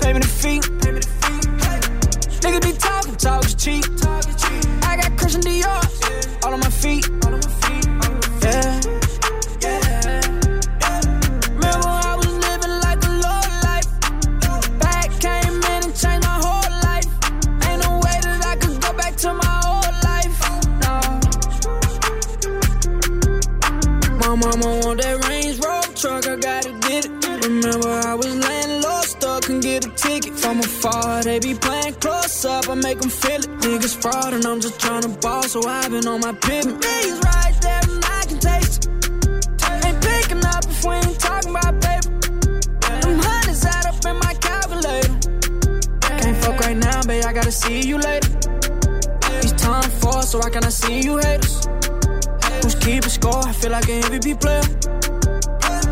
pay 0.00 0.14
me 0.14 0.20
the 0.20 0.26
fee. 0.26 0.60
Niggas 2.40 2.60
be 2.62 2.72
talking, 2.78 3.16
talk 3.16 3.44
is 3.44 3.54
cheap. 3.54 3.84
I 4.84 4.96
got 4.96 5.16
Christian 5.18 5.42
Dior 5.42 6.44
all 6.44 6.54
on 6.54 6.60
my 6.60 6.70
feet. 6.70 7.13
Ticket. 30.84 31.24
They 31.24 31.38
be 31.38 31.54
playing 31.58 31.94
close 31.94 32.44
up, 32.44 32.68
I 32.68 32.74
make 32.74 33.00
them 33.00 33.10
feel 33.10 33.40
it. 33.40 33.50
Niggas 33.60 34.00
fraud 34.00 34.34
and 34.34 34.44
I'm 34.44 34.60
just 34.60 34.78
trying 34.80 35.02
to 35.02 35.08
ball, 35.08 35.42
so 35.44 35.66
I've 35.66 35.90
been 35.90 36.06
on 36.06 36.20
my 36.20 36.32
pivot. 36.32 36.80
Niggas 36.80 37.22
right 37.22 37.54
there 37.60 37.80
and 37.82 38.04
I 38.04 38.24
can 38.28 38.38
taste 38.38 38.84
it. 38.84 39.86
Ain't 39.86 40.00
picking 40.02 40.44
up 40.44 40.64
if 40.64 40.84
we 40.84 40.94
ain't 40.94 41.18
talking 41.18 41.50
about 41.50 41.80
paper. 41.80 42.10
Them 43.00 43.18
hundreds 43.18 43.64
add 43.64 43.86
up 43.86 44.04
in 44.04 44.16
my 44.18 44.34
calculator. 44.34 45.14
Can't 46.00 46.36
fuck 46.38 46.60
right 46.60 46.76
now, 46.76 47.02
babe, 47.02 47.24
I 47.24 47.32
gotta 47.32 47.52
see 47.52 47.86
you 47.86 47.98
later. 47.98 48.28
These 49.40 49.52
time 49.52 49.90
for, 50.00 50.22
so 50.22 50.40
I 50.40 50.50
cannot 50.50 50.72
see 50.72 51.00
you 51.00 51.16
haters. 51.18 51.66
Who's 52.62 52.74
keeping 52.76 53.10
score? 53.10 53.46
I 53.46 53.52
feel 53.52 53.70
like 53.70 53.88
an 53.88 54.02
MVP 54.02 54.40
player. 54.40 54.62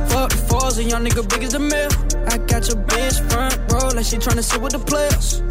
Fuck 0.08 0.30
the 0.30 0.44
fours, 0.48 0.78
a 0.78 0.84
young 0.84 1.04
nigga 1.04 1.28
big 1.28 1.42
as 1.44 1.52
the 1.52 1.58
mill. 1.58 2.11
I 2.28 2.38
got 2.38 2.68
your 2.68 2.78
bitch 2.84 3.30
front 3.30 3.58
row 3.72 3.88
like 3.94 4.04
she 4.04 4.16
tryna 4.16 4.42
sit 4.42 4.60
with 4.60 4.72
the 4.72 4.78
players. 4.78 5.42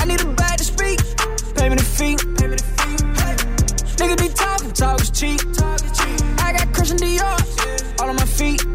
I 0.00 0.04
need 0.04 0.20
a 0.20 0.32
bag 0.34 0.58
to 0.58 0.64
speak, 0.64 0.98
pay 1.54 1.68
me 1.68 1.76
the 1.76 1.84
fee. 1.84 2.16
Nigga 4.00 4.16
be 4.18 4.28
talking, 4.28 4.72
talk 4.72 5.00
is 5.00 5.10
cheap. 5.10 5.40
I 6.40 6.52
got 6.52 6.72
Christian 6.72 6.98
Dior 6.98 8.00
all 8.00 8.08
on 8.08 8.16
my 8.16 8.24
feet. 8.24 8.69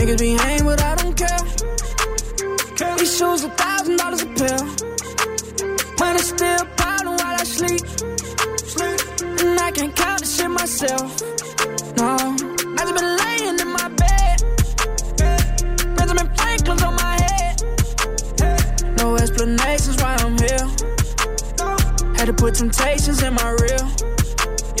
Niggas 0.00 0.18
be 0.18 0.32
hang, 0.32 0.64
but 0.64 0.82
I 0.82 0.94
don't 0.94 1.14
care. 1.14 2.96
These 2.96 3.18
shoes 3.18 3.44
a 3.44 3.50
thousand 3.50 3.98
dollars 3.98 4.22
a 4.22 4.26
pair. 4.28 4.64
Money 5.98 6.18
still 6.20 6.64
piling 6.78 7.16
while 7.20 7.36
I 7.36 7.44
sleep. 7.44 7.84
And 9.40 9.60
I 9.60 9.70
can't 9.70 9.94
count 9.94 10.20
the 10.20 10.26
shit 10.26 10.48
myself. 10.48 11.20
No, 11.98 12.16
I 12.16 12.80
just 12.80 12.94
been 12.96 13.16
laying 13.24 13.60
in 13.60 13.70
my 13.76 13.88
bed. 14.00 14.40
Benjamin 15.96 16.34
Franklin's 16.34 16.82
on 16.82 16.94
my 16.96 17.16
head. 17.20 17.60
No 18.96 19.16
explanations 19.16 19.96
why 20.00 20.16
I'm 20.24 20.38
here. 20.38 20.66
Had 22.16 22.24
to 22.24 22.32
put 22.32 22.54
temptations 22.54 23.22
in 23.22 23.34
my 23.34 23.50
reel. 23.60 23.86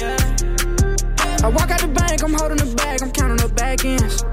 Yeah. 0.00 0.16
I 1.44 1.48
walk 1.48 1.70
out 1.70 1.80
the 1.82 1.92
bank, 1.92 2.22
I'm 2.22 2.32
holding 2.32 2.56
the 2.56 2.74
bag, 2.74 3.02
I'm 3.02 3.12
counting 3.12 3.36
the 3.36 3.52
back 3.52 3.84
ends. 3.84 4.24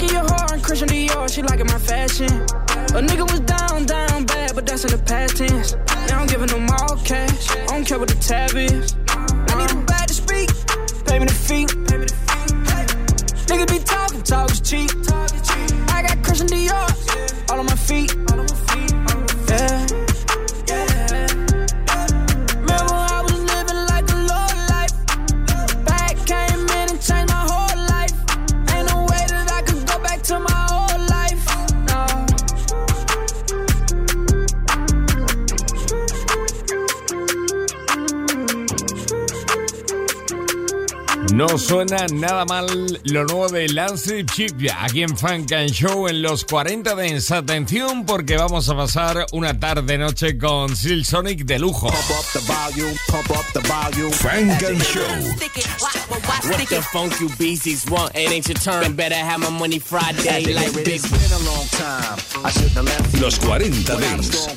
Fucking 0.00 0.16
your 0.16 0.24
whore 0.24 0.52
and 0.54 0.62
Christian 0.62 0.88
Dior, 0.88 1.30
she 1.30 1.42
liking 1.42 1.66
my 1.66 1.78
fashion. 1.78 2.24
A 2.24 3.02
nigga 3.04 3.30
was 3.30 3.40
down, 3.40 3.84
down 3.84 4.24
bad, 4.24 4.54
but 4.54 4.64
that's 4.64 4.82
in 4.82 4.92
the 4.92 4.98
past 5.04 5.36
tense. 5.36 5.74
Now 6.08 6.20
I'm 6.20 6.26
giving 6.26 6.46
them 6.46 6.66
all 6.70 6.96
cash, 7.04 7.50
I 7.50 7.66
don't 7.66 7.84
care 7.86 7.98
what 7.98 8.08
the 8.08 8.14
tab 8.14 8.56
is. 8.56 8.96
I 9.08 9.58
need 9.58 9.70
a 9.70 9.84
bag 9.84 10.08
to 10.08 10.14
speak, 10.14 10.48
pay 11.04 11.18
me 11.18 11.26
the 11.26 11.34
fee. 11.34 11.66
Niggas 13.44 13.68
be 13.68 13.84
talking, 13.84 14.22
talk 14.22 14.50
is 14.50 14.62
cheap. 14.62 14.99
No 41.40 41.56
suena 41.56 42.04
nada 42.12 42.44
mal 42.44 43.00
lo 43.02 43.24
nuevo 43.24 43.48
de 43.48 43.66
Lance 43.68 44.26
Chip 44.26 44.60
aquí 44.78 45.02
en 45.02 45.16
Funk 45.16 45.50
and 45.52 45.70
Show 45.70 46.06
en 46.06 46.20
los 46.20 46.44
40 46.44 46.94
de 46.94 47.18
Atención 47.30 48.04
porque 48.04 48.36
vamos 48.36 48.68
a 48.68 48.76
pasar 48.76 49.24
una 49.32 49.58
tarde 49.58 49.96
noche 49.96 50.36
con 50.36 50.76
Sil 50.76 51.00
Sonic 51.02 51.46
de 51.46 51.58
lujo. 51.58 51.88
Funk 51.88 52.44
and 54.64 54.82
Show. 54.82 55.00
What 56.50 56.68
the 56.68 56.82
funk 56.92 57.18
you 57.18 57.30
beasties 57.38 57.86
want? 57.90 58.14
It 58.14 58.30
ain't 58.30 58.46
your 58.46 58.58
turn. 58.58 58.94
Better 58.94 59.14
have 59.14 59.40
my 59.40 59.48
money 59.48 59.78
Friday 59.78 60.52
like 60.52 60.74
big. 60.84 61.00
Los 63.20 63.38
40 63.38 63.96
Dents. 63.96 64.48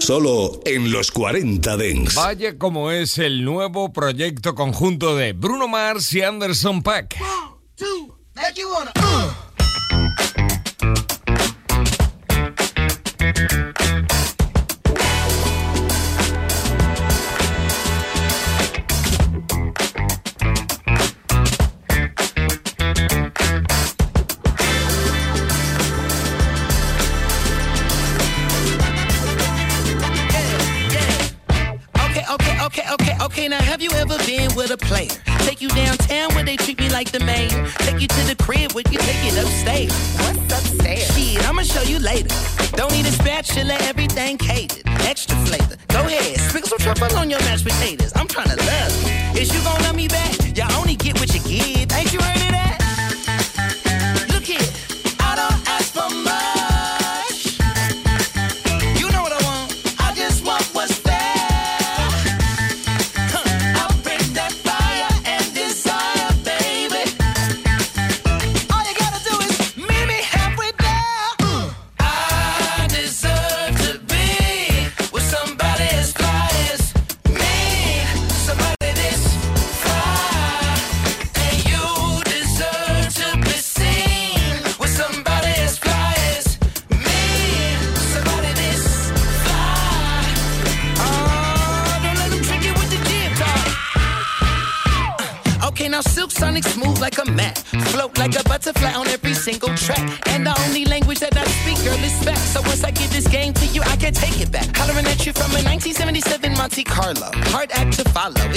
Solo 0.00 0.60
en 0.64 0.90
los 0.90 1.10
40 1.10 1.76
Dents. 1.76 2.14
Vaya 2.14 2.58
como 2.58 2.90
es 2.90 3.18
el 3.18 3.44
nuevo 3.44 3.92
proyecto 3.92 4.54
conjunto 4.54 5.14
de 5.16 5.34
Bruno 5.34 5.68
Mars 5.68 6.12
y 6.14 6.22
Anderson 6.22 6.82
Pack. 6.82 7.16
One, 7.20 7.58
two, 7.76 8.16
upstairs. 39.60 40.16
What's 40.16 40.52
upstairs? 40.52 41.16
Shit, 41.16 41.48
I'ma 41.48 41.62
show 41.62 41.82
you 41.82 41.98
later. 41.98 42.34
Don't 42.76 42.92
need 42.92 43.06
a 43.06 43.12
spatula, 43.12 43.74
everything 43.82 44.38
catered. 44.38 44.82
Extra 45.06 45.36
flavor. 45.46 45.76
Go 45.88 46.00
ahead, 46.00 46.38
sprinkle 46.40 46.78
some 46.78 46.94
truffle 46.94 47.18
on 47.18 47.30
your 47.30 47.40
mashed 47.40 47.64
potatoes. 47.64 48.09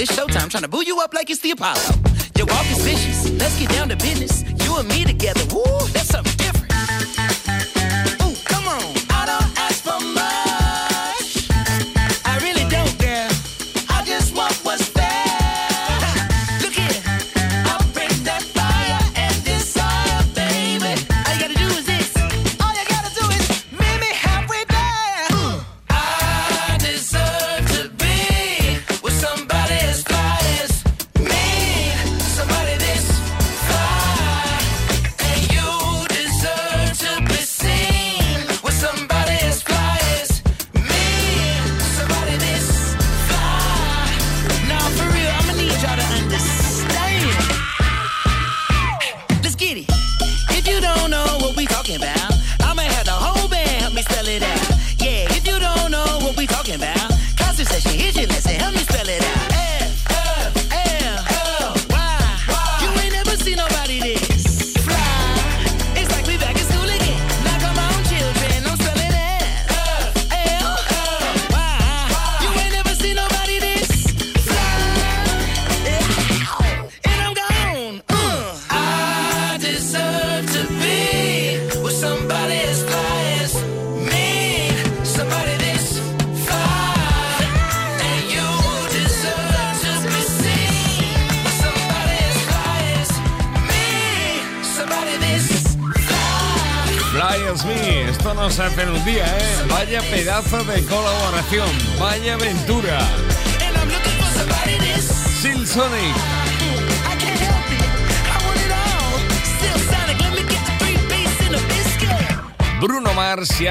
It's 0.04 0.12
showtime. 0.14 0.50
Trying 0.50 0.64
to 0.64 0.68
boo 0.68 0.84
you 0.84 1.00
up 1.00 1.14
like 1.14 1.30
it's 1.30 1.40
the 1.40 1.52
Apollo. 1.52 2.03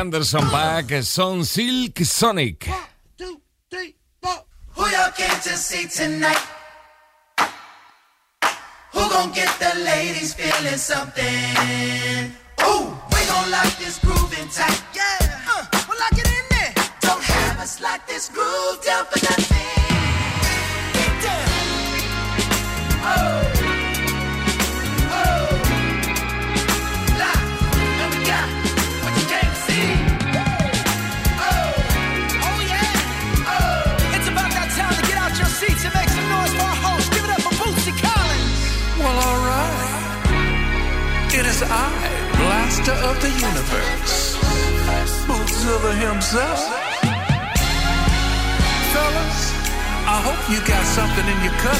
Anderson 0.04 0.42
Paak 0.52 1.02
son 1.02 1.46
Silk 1.46 2.00
Sonic. 2.04 2.68
Who 3.16 4.86
you 4.86 5.08
gonna 5.18 5.56
see 5.56 5.88
tonight? 5.88 6.44
Who 8.92 9.34
get 9.34 9.52
the 9.64 9.80
ladies 9.80 10.34
feeling 10.34 10.78
something? 10.78 12.34
This 13.80 14.00
groove 14.00 14.34
in 14.40 14.48
tight. 14.50 14.84
Yeah, 14.94 15.20
this 18.08 18.28
groove 18.28 18.84
down 18.84 19.06
for 19.06 19.20
nothing. 19.24 19.93
master 42.84 43.08
of 43.08 43.22
the 43.22 43.30
universe, 43.30 44.36
Mozilla 45.28 45.94
himself. 45.96 46.60
Fellas, 48.92 49.42
I 50.06 50.20
hope 50.28 50.42
you 50.52 50.60
got 50.68 50.84
something 50.86 51.28
in 51.34 51.40
your 51.44 51.54
cup. 51.64 51.80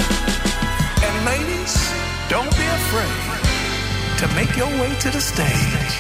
And 1.04 1.16
ladies, 1.26 1.74
don't 2.30 2.52
be 2.56 2.68
afraid 2.80 3.20
to 4.20 4.36
make 4.36 4.56
your 4.56 4.70
way 4.82 4.96
to 5.00 5.10
the 5.10 5.20
stage 5.20 5.94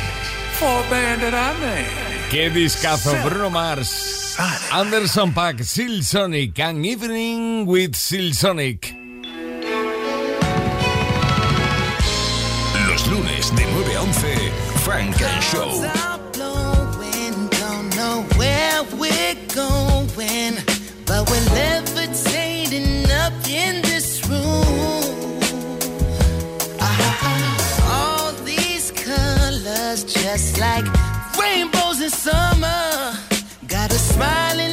for 0.54 0.68
a 0.68 0.90
band 0.90 1.22
that 1.22 1.34
I 1.34 1.52
made. 1.60 2.30
Qué 2.30 2.50
discazo, 2.50 3.12
Bruno 3.28 3.50
Mars, 3.50 4.38
Anderson 4.72 5.32
Paak, 5.34 5.64
Silsonic, 5.64 6.58
and 6.60 6.86
Evening 6.86 7.66
with 7.66 7.96
Silk 7.96 8.34
Sonic. 8.34 8.96
lunes 13.10 13.54
de 13.54 13.66
9 13.66 13.98
a 13.98 14.02
11 14.02 14.73
Funk 14.86 15.22
and 15.22 15.44
Show. 15.44 15.70
Blowing, 16.34 17.48
don't 17.62 17.96
know 17.96 18.26
where 18.36 18.84
we're 19.00 19.36
going, 19.56 20.56
but 21.06 21.30
we're 21.30 21.48
levitating 21.56 23.10
up 23.12 23.34
in 23.48 23.82
this 23.84 24.28
room. 24.28 25.40
Uh-huh. 26.82 27.94
All 27.94 28.34
these 28.44 28.92
colors, 28.92 30.04
just 30.04 30.60
like 30.60 30.86
rainbows 31.40 32.02
in 32.02 32.10
summer, 32.10 33.14
got 33.68 33.90
a 33.90 33.98
smiling. 33.98 34.73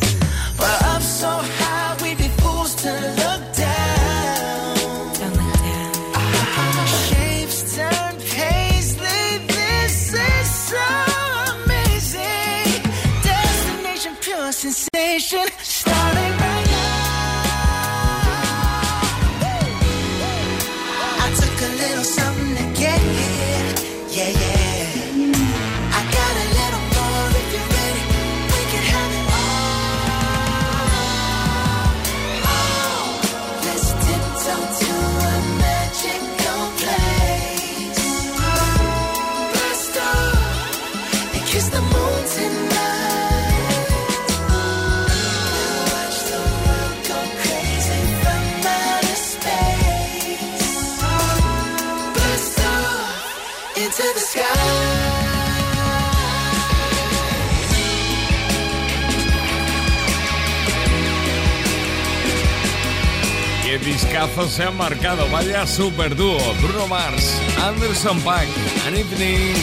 Discazos 64.11 64.51
se 64.51 64.63
han 64.63 64.75
marcado. 64.75 65.25
Vaya 65.29 65.65
super 65.65 66.13
dúo. 66.13 66.37
Bruno 66.61 66.85
Mars, 66.85 67.41
Anderson 67.63 68.19
Paak, 68.19 68.45
An 68.85 68.97
Evening 68.97 69.53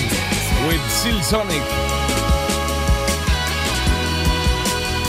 with 0.67 0.81
Sil 0.89 1.21
Sonic. 1.23 1.61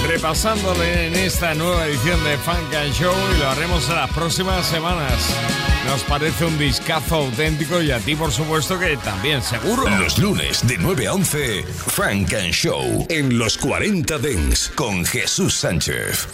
Repasándole 0.06 1.08
en 1.08 1.16
esta 1.16 1.56
nueva 1.56 1.88
edición 1.88 2.22
de 2.26 2.38
Funk 2.40 2.74
and 2.76 2.94
Show 2.94 3.16
y 3.34 3.40
lo 3.40 3.50
haremos 3.50 3.88
en 3.88 3.96
las 3.96 4.10
próximas 4.10 4.66
semanas. 4.66 5.14
Nos 5.86 6.02
parece 6.04 6.44
un 6.44 6.58
discazo 6.60 7.16
auténtico 7.16 7.82
y 7.82 7.92
a 7.92 8.00
ti, 8.00 8.18
por 8.18 8.34
supuesto, 8.34 8.78
que 8.78 8.98
también, 8.98 9.42
seguro. 9.42 9.88
Los 9.90 10.18
lunes 10.18 10.68
de 10.68 10.78
9 10.78 11.08
a 11.08 11.14
11, 11.14 11.64
Frank 11.64 12.34
and 12.34 12.52
Show 12.52 13.06
en 13.08 13.38
los 13.38 13.58
40 13.58 14.18
Dents 14.18 14.70
con 14.76 15.06
Jesús 15.06 15.56
Sánchez. 15.56 16.28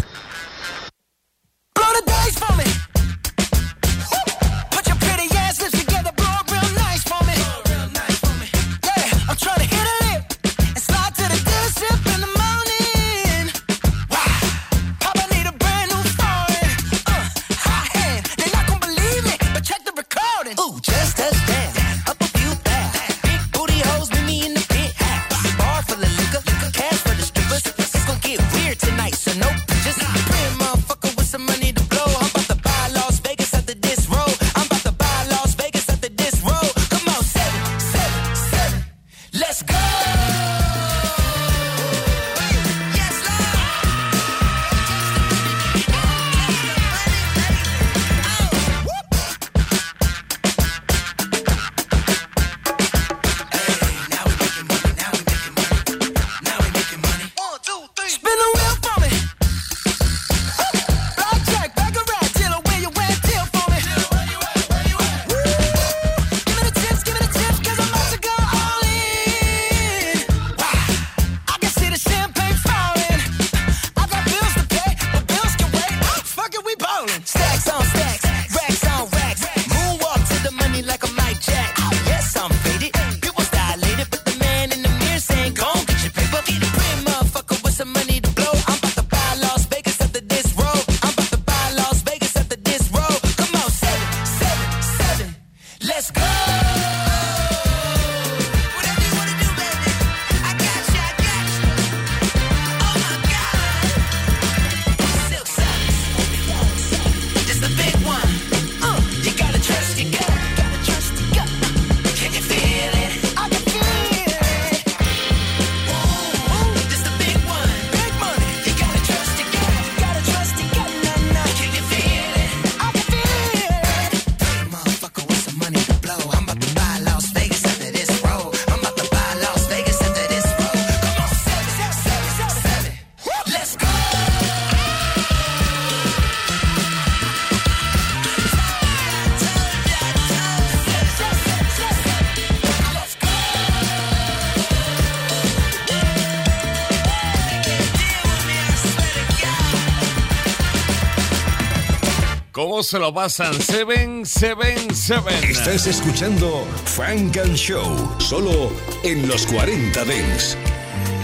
Se 152.86 153.00
lo 153.00 153.12
pasan 153.12 153.54
777. 153.54 155.50
Estás 155.50 155.88
escuchando 155.88 156.64
Frank 156.86 157.36
and 157.38 157.56
Show, 157.56 158.16
solo 158.20 158.72
en 159.04 159.28
los 159.28 159.48
40 159.48 160.06
Dents. 160.06 160.56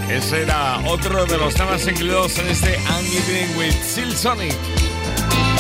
Ese 0.10 0.42
era 0.42 0.82
otro 0.88 1.26
de 1.28 1.38
los 1.38 1.54
temas 1.54 1.88
incluidos 1.88 2.40
en 2.40 2.48
este 2.50 2.74
Evening 2.74 3.56
with 3.58 3.76
Sil 3.86 4.10
Sonic. 4.18 4.56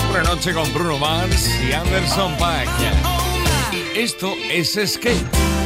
Una 0.10 0.24
noche 0.24 0.54
con 0.54 0.74
Bruno 0.74 0.98
Mars 0.98 1.48
y 1.70 1.72
Anderson 1.72 2.36
Paak. 2.38 2.68
Esto 3.96 4.34
es 4.50 4.80
Skate. 4.84 5.61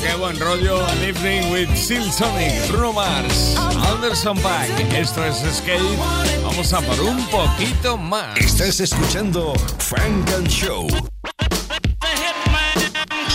qué 0.00 0.14
buen 0.16 0.38
rollo. 0.38 0.84
An 0.86 1.02
evening 1.02 1.50
with 1.52 1.68
Seal 1.76 2.10
Sonic, 2.10 2.68
Bruno 2.68 2.92
Mars, 2.92 3.56
Anderson 3.88 4.36
Pack. 4.38 4.70
Esto 4.94 5.24
es 5.24 5.36
Skate. 5.36 5.98
Vamos 6.42 6.72
a 6.72 6.80
por 6.80 7.00
un 7.00 7.24
poquito 7.26 7.96
más. 7.96 8.36
Estás 8.38 8.80
escuchando 8.80 9.52
Frank 9.78 10.30
and 10.36 10.48
Show. 10.48 10.86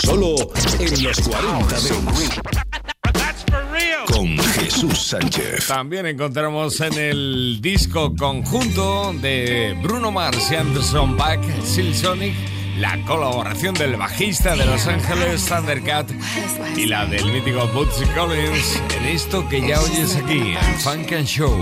Solo 0.02 0.36
en 0.78 1.02
los 1.02 1.20
40 1.20 1.80
de 1.80 1.90
con 4.06 4.38
Jesús 4.38 4.98
Sánchez. 4.98 5.66
También 5.68 6.06
encontramos 6.06 6.80
en 6.80 6.94
el 6.94 7.58
disco 7.60 8.14
conjunto 8.16 9.12
de 9.20 9.76
Bruno 9.82 10.10
Mars 10.10 10.50
y 10.50 10.56
Anderson 10.56 11.16
Pack, 11.16 11.40
Silsonic 11.64 12.59
la 12.80 12.98
colaboración 13.04 13.74
del 13.74 13.96
bajista 13.96 14.56
de 14.56 14.64
Los 14.64 14.86
Ángeles, 14.86 15.44
Thundercat, 15.44 16.10
y 16.76 16.86
la 16.86 17.04
del 17.04 17.30
mítico 17.30 17.66
Bootsy 17.68 18.06
Collins 18.06 18.82
en 18.96 19.04
esto 19.04 19.46
que 19.48 19.60
ya 19.60 19.78
oyes 19.80 20.16
aquí, 20.16 20.54
en 20.54 20.80
Funk 20.80 21.12
and 21.12 21.26
Show. 21.26 21.54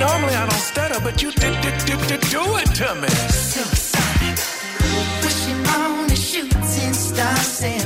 normally 0.00 0.34
I 0.34 0.46
don't 0.48 0.64
stutter, 0.72 1.00
but 1.00 1.22
you 1.22 1.30
did 1.30 1.54
did 1.60 1.76
did 1.86 2.00
did 2.08 2.22
do 2.36 2.42
it 2.62 2.70
to 2.80 2.88
me. 3.02 3.08
Suicide, 3.52 4.40
wishing 5.22 5.60
on 5.76 6.10
a 6.10 6.16
shooting 6.16 6.94
star, 6.94 7.36
saying. 7.36 7.79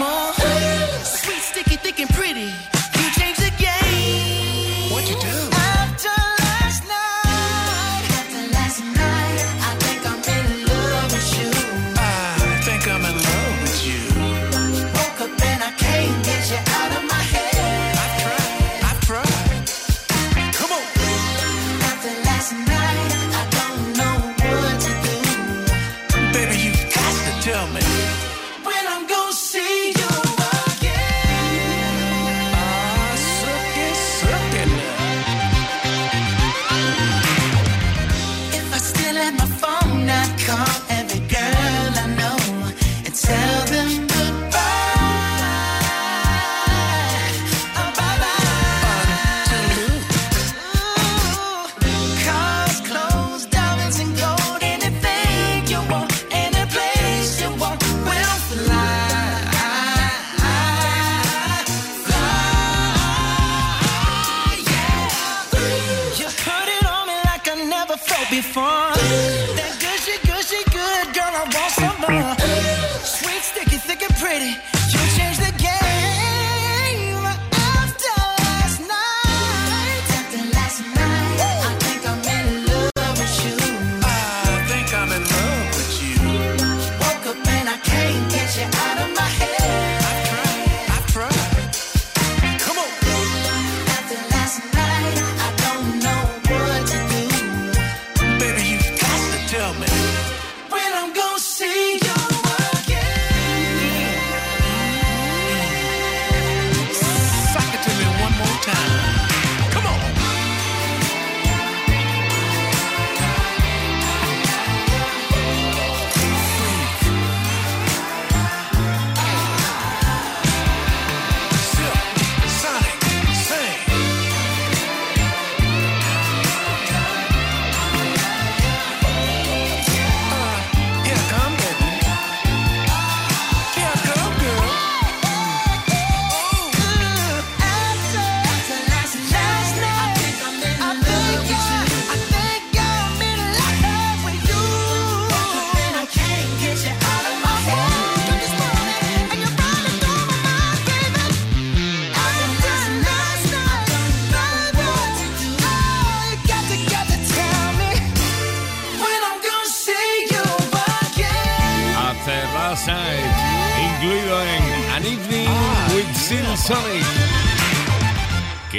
more. 0.00 0.39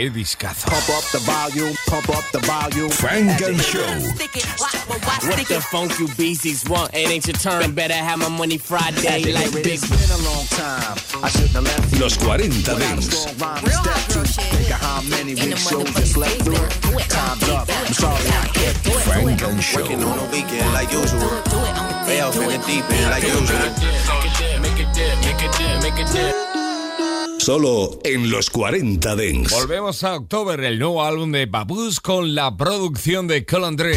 qué 0.01 0.09
discazo. 0.09 0.67
Funk 2.89 3.41
and 3.41 3.61
Show. 3.61 3.85
What 5.27 5.47
the 5.47 5.61
funk 5.61 5.99
you 5.99 6.07
beasties 6.17 6.67
want? 6.67 6.93
It 6.95 7.09
ain't 7.09 7.27
your 7.27 7.35
turn. 7.35 7.73
Better 7.75 7.93
have 7.93 8.17
my 8.17 8.29
money 8.29 8.57
Friday 8.57 9.31
like 9.31 9.51
big. 9.63 9.79
Los 11.99 12.15
40 12.15 12.49
Dance. 12.63 13.25
Funk 19.05 19.41
and 19.43 19.63
Show. 19.63 19.81
Working 19.81 20.03
on 20.03 20.19
a 20.19 20.25
weekend 20.31 20.73
like 20.73 20.91
usual. 20.91 21.29
Fell 22.07 22.31
in 22.41 22.47
the 22.49 22.57
deep 22.65 22.89
end 22.89 23.11
like 23.11 23.23
usual. 23.23 23.59
Make 24.01 24.25
it 24.25 24.33
dip, 24.37 24.61
make 24.61 24.79
it 24.79 24.93
dip, 24.93 25.17
make 25.21 25.41
it 25.43 25.51
dip, 25.57 25.83
make 25.83 25.99
it 25.99 26.11
dip. 26.11 26.50
solo 27.41 27.97
en 28.03 28.29
los 28.29 28.51
40 28.51 29.15
Dents. 29.15 29.51
Volvemos 29.51 30.03
a 30.03 30.13
October, 30.15 30.59
el 30.59 30.77
nuevo 30.77 31.03
álbum 31.03 31.31
de 31.31 31.47
Papus 31.47 31.99
con 31.99 32.35
la 32.35 32.55
producción 32.55 33.27
de 33.27 33.45
Colandre. 33.45 33.95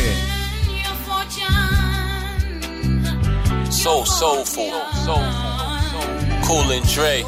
So 3.71 4.07
soulful, 4.07 4.73
so, 5.05 5.17
cool 6.47 6.73
and 6.73 6.87
Dre. 6.95 7.23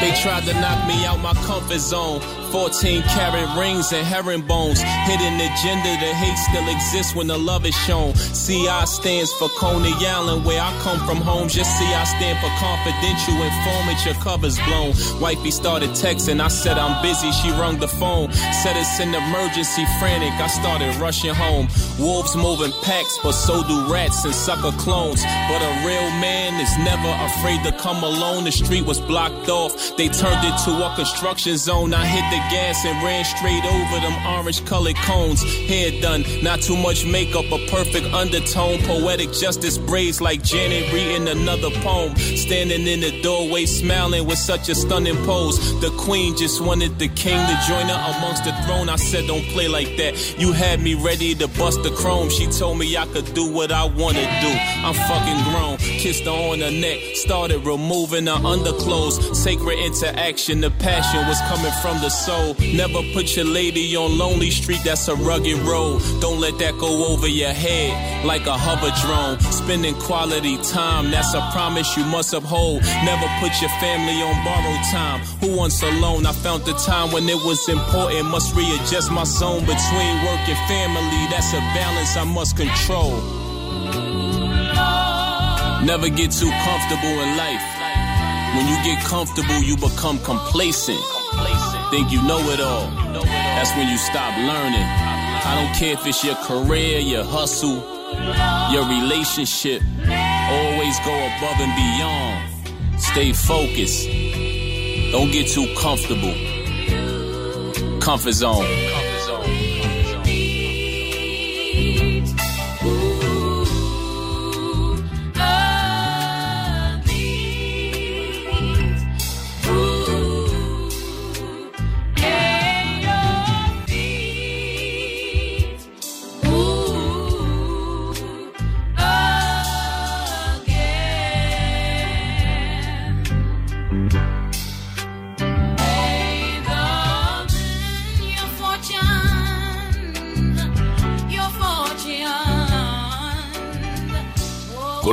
They 0.00 0.12
tried 0.22 0.44
to 0.44 0.54
knock 0.60 0.86
me 0.86 1.04
out 1.04 1.18
my 1.20 1.34
comfort 1.44 1.80
zone. 1.80 2.37
14 2.50 3.02
carat 3.02 3.48
rings 3.58 3.92
and 3.92 4.06
herringbones. 4.06 4.80
Hidden 4.80 5.34
agenda, 5.34 5.92
the 6.00 6.12
hate 6.14 6.38
still 6.48 6.68
exists 6.68 7.14
when 7.14 7.26
the 7.26 7.38
love 7.38 7.66
is 7.66 7.74
shown. 7.74 8.14
CI 8.14 8.86
stands 8.86 9.32
for 9.34 9.48
Coney 9.50 9.92
Island, 10.06 10.44
where 10.44 10.60
I 10.60 10.72
come 10.82 10.98
from 11.06 11.18
home. 11.18 11.48
Just 11.48 11.70
see 11.78 11.92
I 11.92 12.04
stand 12.04 12.38
for 12.40 12.50
confidential 12.58 13.36
informant, 13.42 14.04
your 14.04 14.14
cover's 14.22 14.58
blown. 14.66 14.94
Wifey 15.20 15.50
started 15.50 15.90
texting, 15.90 16.40
I 16.40 16.48
said 16.48 16.78
I'm 16.78 17.02
busy, 17.02 17.30
she 17.32 17.50
rung 17.52 17.78
the 17.78 17.88
phone. 17.88 18.32
Said 18.32 18.76
it's 18.76 19.00
an 19.00 19.14
emergency, 19.14 19.84
frantic, 19.98 20.32
I 20.40 20.48
started 20.48 20.94
rushing 20.96 21.34
home. 21.34 21.68
Wolves 21.98 22.34
moving 22.36 22.72
packs, 22.82 23.18
but 23.22 23.32
so 23.32 23.62
do 23.62 23.92
rats 23.92 24.24
and 24.24 24.34
sucker 24.34 24.72
clones. 24.78 25.22
But 25.22 25.60
a 25.60 25.72
real 25.86 26.08
man 26.20 26.60
is 26.60 26.72
never 26.78 27.10
afraid 27.28 27.62
to 27.64 27.72
come 27.78 28.02
alone. 28.02 28.44
The 28.44 28.52
street 28.52 28.86
was 28.86 29.00
blocked 29.00 29.48
off, 29.48 29.96
they 29.96 30.08
turned 30.08 30.44
it 30.44 30.56
to 30.64 30.72
a 30.86 30.94
construction 30.96 31.56
zone. 31.56 31.92
I 31.92 32.04
hit 32.06 32.24
the 32.30 32.37
gas 32.50 32.84
and 32.84 33.02
ran 33.02 33.24
straight 33.24 33.64
over 33.64 34.00
them 34.00 34.14
orange 34.26 34.64
colored 34.64 34.96
cones. 34.96 35.42
Hair 35.68 36.00
done, 36.00 36.24
not 36.42 36.60
too 36.60 36.76
much 36.76 37.04
makeup, 37.04 37.44
a 37.50 37.58
perfect 37.66 38.06
undertone. 38.12 38.78
Poetic 38.82 39.32
justice 39.32 39.78
braids 39.78 40.20
like 40.20 40.42
Janet 40.42 40.92
reading 40.92 41.28
another 41.28 41.70
poem. 41.82 42.16
Standing 42.16 42.86
in 42.86 43.00
the 43.00 43.20
doorway, 43.22 43.66
smiling 43.66 44.26
with 44.26 44.38
such 44.38 44.68
a 44.68 44.74
stunning 44.74 45.16
pose. 45.24 45.58
The 45.80 45.90
queen 45.98 46.36
just 46.36 46.60
wanted 46.60 46.98
the 46.98 47.08
king 47.08 47.38
to 47.38 47.56
join 47.66 47.86
her 47.86 48.16
amongst 48.16 48.44
the 48.44 48.52
throne. 48.64 48.88
I 48.88 48.96
said, 48.96 49.26
Don't 49.26 49.44
play 49.52 49.68
like 49.68 49.96
that. 49.96 50.38
You 50.38 50.52
had 50.52 50.80
me 50.80 50.94
ready 50.94 51.34
to 51.36 51.48
bust 51.48 51.82
the 51.82 51.90
chrome. 51.90 52.30
She 52.30 52.46
told 52.46 52.78
me 52.78 52.96
I 52.96 53.06
could 53.06 53.32
do 53.34 53.50
what 53.50 53.72
I 53.72 53.84
wanna 53.84 54.26
do. 54.40 54.52
I'm 54.84 54.94
fucking 54.94 55.52
grown. 55.52 55.76
Kissed 55.78 56.24
her 56.24 56.30
on 56.30 56.60
the 56.60 56.70
neck, 56.70 56.98
started 57.14 57.64
removing 57.64 58.26
her 58.26 58.40
underclothes. 58.44 59.18
Sacred 59.38 59.78
interaction, 59.78 60.60
the 60.60 60.70
passion 60.70 61.26
was 61.26 61.40
coming 61.48 61.72
from 61.82 62.00
the 62.00 62.10
soul. 62.28 62.54
Never 62.74 63.00
put 63.14 63.36
your 63.36 63.46
lady 63.46 63.96
on 63.96 64.18
Lonely 64.18 64.50
Street, 64.50 64.82
that's 64.84 65.08
a 65.08 65.14
rugged 65.14 65.58
road. 65.64 66.02
Don't 66.20 66.40
let 66.40 66.58
that 66.58 66.74
go 66.78 66.90
over 67.10 67.26
your 67.26 67.54
head 67.64 67.90
like 68.26 68.44
a 68.46 68.56
hover 68.66 68.92
drone. 69.02 69.40
Spending 69.40 69.94
quality 69.94 70.56
time, 70.58 71.10
that's 71.10 71.32
a 71.32 71.40
promise 71.52 71.96
you 71.96 72.04
must 72.04 72.34
uphold. 72.34 72.82
Never 73.10 73.28
put 73.40 73.52
your 73.62 73.72
family 73.80 74.20
on 74.28 74.36
borrowed 74.44 74.84
time. 74.92 75.20
Who 75.40 75.56
wants 75.56 75.82
a 75.82 75.90
loan? 76.04 76.26
I 76.26 76.32
found 76.32 76.64
the 76.64 76.74
time 76.74 77.12
when 77.12 77.24
it 77.28 77.40
was 77.48 77.66
important. 77.68 78.28
Must 78.28 78.54
readjust 78.54 79.10
my 79.10 79.24
zone 79.24 79.64
between 79.64 80.14
work 80.28 80.44
and 80.52 80.60
family. 80.68 81.22
That's 81.32 81.52
a 81.54 81.62
balance 81.80 82.12
I 82.16 82.24
must 82.24 82.56
control. 82.56 83.16
Never 85.92 86.08
get 86.10 86.30
too 86.32 86.52
comfortable 86.68 87.16
in 87.24 87.30
life. 87.44 87.66
When 88.54 88.66
you 88.68 88.76
get 88.84 88.98
comfortable, 89.04 89.60
you 89.62 89.76
become 89.76 90.18
complacent. 90.20 91.00
Think 91.90 92.12
you 92.12 92.22
know 92.22 92.38
it 92.50 92.60
all. 92.60 92.86
That's 93.24 93.74
when 93.76 93.88
you 93.88 93.96
stop 93.96 94.36
learning. 94.36 94.84
I 94.84 95.54
don't 95.54 95.74
care 95.74 95.94
if 95.94 96.06
it's 96.06 96.22
your 96.22 96.34
career, 96.36 96.98
your 96.98 97.24
hustle, 97.24 97.76
your 98.70 98.86
relationship. 98.86 99.82
Always 100.50 100.98
go 101.00 101.14
above 101.14 101.58
and 101.58 101.74
beyond. 101.80 103.00
Stay 103.00 103.32
focused. 103.32 104.06
Don't 105.12 105.30
get 105.30 105.48
too 105.48 105.66
comfortable. 105.78 106.34
Comfort 108.00 108.32
zone. 108.32 108.66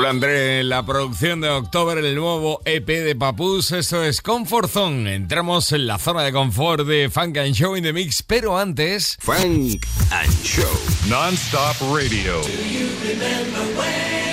Cool 0.06 0.10
André, 0.10 0.64
la 0.64 0.86
producción 0.86 1.41
de 1.41 1.49
octubre, 1.49 1.99
el 1.99 2.16
nuevo 2.16 2.62
EP 2.66 2.86
de 2.86 3.16
Papus, 3.16 3.72
esto 3.72 4.03
es 4.03 4.22
Comfort 4.22 4.70
Zone. 4.70 5.16
Entramos 5.16 5.72
en 5.72 5.88
la 5.88 5.97
zona 5.97 6.24
de 6.24 6.32
confort 6.32 6.86
de 6.86 7.10
Funk 7.10 7.38
and 7.38 7.53
Show 7.53 7.76
in 7.76 7.84
the 7.84 7.91
Mix, 7.91 8.22
pero 8.22 8.58
antes... 8.58 9.18
Funk 9.20 9.84
and 10.12 10.43
Show. 10.43 10.70
Non-stop 11.10 11.76
radio. 11.95 12.41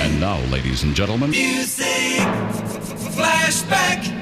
And 0.02 0.20
now, 0.20 0.38
ladies 0.50 0.82
and 0.82 0.94
gentlemen... 0.94 1.30
Music 1.30 2.20
flashback. 3.14 4.21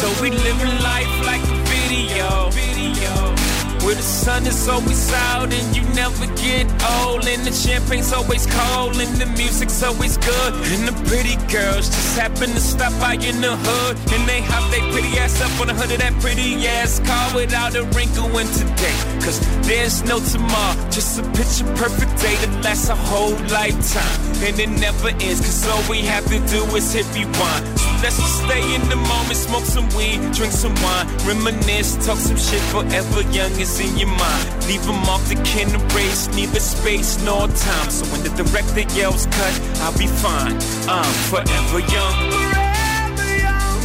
So 0.00 0.08
we 0.22 0.30
living 0.30 0.82
life 0.82 1.26
like 1.26 1.42
a 1.42 1.56
video. 1.66 2.48
Video. 2.52 3.39
Where 3.84 3.94
the 3.94 4.02
sun 4.02 4.46
is 4.46 4.68
always 4.68 5.10
out 5.12 5.52
and 5.52 5.76
you 5.76 5.82
never 5.94 6.26
get 6.36 6.68
old. 7.00 7.26
And 7.26 7.42
the 7.46 7.50
champagne's 7.50 8.12
always 8.12 8.46
cold 8.46 8.96
and 9.00 9.16
the 9.16 9.26
music's 9.40 9.82
always 9.82 10.18
good. 10.18 10.52
And 10.72 10.86
the 10.86 10.92
pretty 11.08 11.36
girls 11.48 11.88
just 11.88 12.18
happen 12.18 12.50
to 12.50 12.60
stop 12.60 12.92
by 13.00 13.14
in 13.14 13.40
the 13.40 13.56
hood. 13.56 13.96
And 14.12 14.28
they 14.28 14.42
hop 14.42 14.70
their 14.70 14.84
pretty 14.92 15.16
ass 15.18 15.40
up 15.40 15.60
on 15.60 15.68
the 15.68 15.74
hood 15.74 15.92
of 15.92 15.98
that 15.98 16.12
pretty 16.20 16.66
ass 16.66 17.00
car 17.00 17.34
without 17.34 17.74
a 17.74 17.84
wrinkle 17.96 18.28
in 18.36 18.46
today. 18.52 18.98
Cause 19.24 19.40
there's 19.66 20.02
no 20.04 20.20
tomorrow, 20.20 20.76
just 20.90 21.18
a 21.18 21.22
picture 21.32 21.64
perfect 21.76 22.20
day 22.20 22.36
that 22.36 22.52
lasts 22.62 22.88
a 22.90 22.96
whole 22.96 23.32
lifetime. 23.48 24.20
And 24.44 24.60
it 24.60 24.68
never 24.68 25.08
ends, 25.08 25.40
cause 25.40 25.66
all 25.68 25.82
we 25.88 26.02
have 26.04 26.24
to 26.26 26.38
do 26.52 26.60
is 26.76 26.92
hit 26.92 27.06
rewind. 27.14 27.64
Let's 28.02 28.16
just 28.16 28.44
stay 28.44 28.64
in 28.74 28.80
the 28.88 28.96
moment, 28.96 29.36
smoke 29.36 29.64
some 29.64 29.88
weed, 29.92 30.20
drink 30.32 30.52
some 30.52 30.74
wine, 30.80 31.06
reminisce, 31.28 31.96
talk 32.06 32.16
some 32.16 32.36
shit 32.36 32.62
forever 32.72 33.20
young 33.30 33.52
is 33.70 33.80
in 33.80 33.96
your 33.98 34.08
mind. 34.08 34.66
Leave 34.66 34.84
them 34.84 35.02
off 35.08 35.26
the 35.28 35.36
can 35.44 35.70
race, 35.94 36.28
neither 36.34 36.60
space 36.60 37.22
nor 37.24 37.46
time. 37.48 37.90
So 37.90 38.04
when 38.06 38.22
the 38.22 38.30
director 38.30 38.84
yells 38.96 39.26
cut, 39.26 39.54
I'll 39.82 39.96
be 39.98 40.06
fine. 40.06 40.54
I'm 40.88 41.12
forever 41.30 41.80
young. 41.94 42.16
Forever 42.30 43.30
young, 43.46 43.80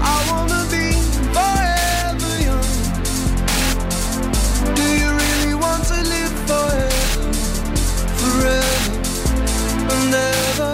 I 0.00 0.16
wanna 0.30 0.62
be 0.74 0.86
forever 1.36 2.34
young. 2.48 2.70
Do 4.74 4.84
you 5.00 5.10
really 5.22 5.54
want 5.54 5.82
to 5.92 5.98
live 6.14 6.34
forever? 6.48 7.32
Forever 8.22 8.92
and 9.94 10.14
ever. 10.14 10.69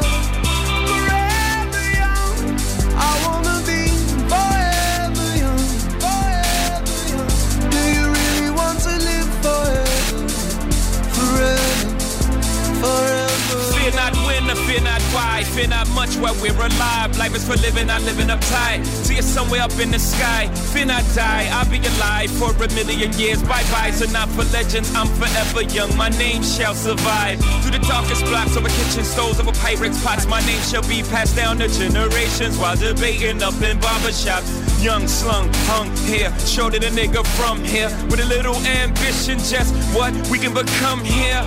Wide. 15.14 15.46
Fear 15.46 15.68
not 15.68 15.88
much 15.90 16.16
while 16.16 16.34
we're 16.40 16.52
alive. 16.52 17.16
Life 17.18 17.34
is 17.34 17.46
for 17.46 17.56
living, 17.56 17.86
not 17.88 18.02
living 18.02 18.28
uptight. 18.28 18.84
See 18.84 19.18
us 19.18 19.26
somewhere 19.26 19.62
up 19.62 19.76
in 19.78 19.90
the 19.90 19.98
sky. 19.98 20.48
Fear 20.72 20.86
not 20.86 21.04
die. 21.14 21.48
I'll 21.52 21.68
be 21.70 21.78
alive 21.78 22.30
for 22.30 22.50
a 22.52 22.68
million 22.74 23.12
years. 23.14 23.42
Bye 23.42 23.64
bye. 23.70 23.90
So 23.90 24.10
not 24.10 24.28
for 24.30 24.44
legends. 24.52 24.94
I'm 24.94 25.08
forever 25.18 25.62
young. 25.62 25.94
My 25.96 26.08
name 26.10 26.42
shall 26.42 26.74
survive. 26.74 27.38
Through 27.62 27.78
the 27.78 27.84
darkest 27.86 28.24
blocks 28.24 28.56
over 28.56 28.68
kitchen 28.68 29.04
stoves, 29.04 29.40
over 29.40 29.52
Pyrex 29.52 30.02
pots. 30.04 30.26
My 30.26 30.40
name 30.46 30.60
shall 30.60 30.86
be 30.88 31.02
passed 31.02 31.36
down 31.36 31.58
to 31.58 31.68
generations 31.68 32.58
while 32.58 32.76
debating 32.76 33.42
up 33.42 33.54
in 33.62 33.78
barbershops. 33.78 34.66
Young 34.82 35.08
slung, 35.08 35.48
hung 35.66 35.90
here, 36.04 36.30
shorter 36.40 36.78
the 36.78 36.88
nigga 36.88 37.26
from 37.38 37.62
here. 37.64 37.88
With 38.10 38.20
a 38.20 38.26
little 38.26 38.56
ambition, 38.66 39.38
just 39.38 39.74
what 39.96 40.12
we 40.28 40.38
can 40.38 40.52
become 40.52 41.02
here. 41.02 41.40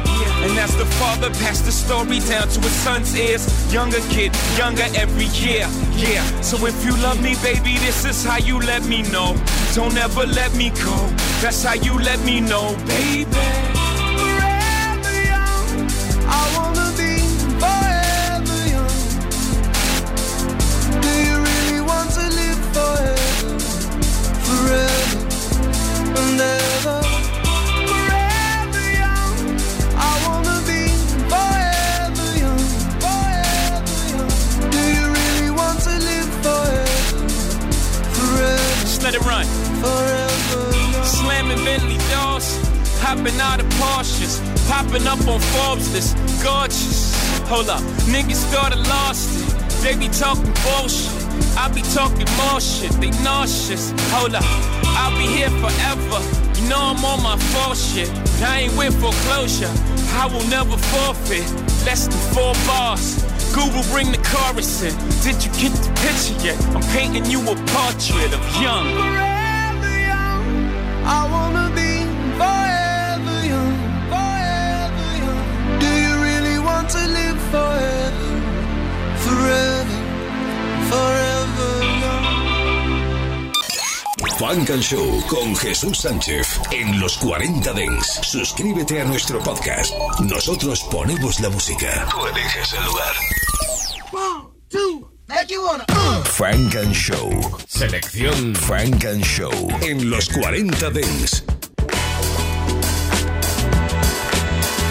And 0.44 0.58
that's 0.58 0.74
the 0.76 0.86
father 0.98 1.30
passed 1.42 1.66
the 1.66 1.72
story 1.72 2.20
down 2.20 2.48
to 2.48 2.60
his 2.60 2.72
son's 2.72 3.16
ears. 3.16 3.49
Younger 3.72 4.02
kid, 4.10 4.36
younger 4.58 4.88
every 4.96 5.26
year. 5.26 5.68
Yeah, 5.96 6.24
so 6.42 6.66
if 6.66 6.84
you 6.84 6.96
love 6.98 7.22
me, 7.22 7.36
baby, 7.44 7.78
this 7.78 8.06
is 8.06 8.24
how 8.24 8.38
you 8.38 8.60
let 8.60 8.86
me 8.86 9.04
know. 9.12 9.36
Don't 9.76 9.98
ever 9.98 10.26
let 10.26 10.54
me 10.56 10.70
go. 10.70 10.96
That's 11.42 11.64
how 11.64 11.74
you 11.74 11.98
let 12.00 12.20
me 12.26 12.42
know, 12.42 12.76
baby. 12.88 13.69
Up 45.10 45.28
on 45.28 45.40
Forbes 45.40 45.92
list, 45.92 46.16
gorgeous. 46.44 47.18
Hold 47.50 47.70
up, 47.70 47.82
niggas 48.14 48.46
thought 48.52 48.72
I 48.74 48.80
lost 48.94 49.26
it. 49.34 49.82
They 49.82 49.98
be 49.98 50.08
talking 50.08 50.54
bullshit. 50.62 51.10
I 51.58 51.68
be 51.74 51.82
talking 51.98 52.30
more 52.38 52.62
shit. 52.62 52.92
They 53.02 53.10
nauseous. 53.26 53.92
Hold 54.14 54.36
up, 54.36 54.46
I'll 55.00 55.18
be 55.18 55.26
here 55.26 55.50
forever. 55.64 56.20
You 56.56 56.70
know 56.70 56.94
I'm 56.94 57.04
on 57.04 57.24
my 57.24 57.38
full 57.52 57.74
shit. 57.74 58.10
I 58.42 58.62
ain't 58.62 58.78
with 58.78 58.94
foreclosure. 59.02 59.74
I 60.22 60.30
will 60.32 60.46
never 60.48 60.78
forfeit. 60.78 61.48
Less 61.88 62.08
than 62.08 62.22
four 62.36 62.54
bars. 62.70 63.26
Google 63.56 63.84
bring 63.92 64.12
the 64.12 64.22
chorus 64.30 64.84
in. 64.84 64.94
Did 65.26 65.42
you 65.44 65.52
get 65.58 65.74
the 65.82 65.90
picture 66.06 66.38
yet? 66.46 66.58
I'm 66.76 66.86
painting 66.94 67.26
you 67.26 67.42
a 67.42 67.56
portrait 67.74 68.32
of 68.38 68.44
young, 68.62 68.86
I 71.04 71.26
wanna 71.34 71.74
be 71.76 71.89
Funk 84.38 84.70
and 84.70 84.82
Show 84.82 85.22
con 85.28 85.56
Jesús 85.56 86.00
Sánchez 86.00 86.48
en 86.72 87.00
los 87.00 87.18
40 87.18 87.74
Dents. 87.74 88.20
Suscríbete 88.24 89.02
a 89.02 89.04
nuestro 89.04 89.40
podcast. 89.40 89.94
Nosotros 90.22 90.82
ponemos 90.90 91.40
la 91.42 91.50
música. 91.50 92.08
Tú 92.10 92.26
eliges 92.26 92.74
el 92.74 92.86
lugar. 92.86 93.14
One, 94.14 94.50
two, 94.70 95.12
make 95.28 95.54
you 95.54 95.62
wanna. 95.62 95.86
Uh. 95.90 96.24
Frank 96.24 96.76
and 96.76 96.94
Show. 96.94 97.30
Selección 97.68 98.56
Frank 98.56 99.06
and 99.06 99.24
Show 99.24 99.52
en 99.82 100.10
los 100.10 100.30
40 100.30 100.90
Dents. 100.90 101.44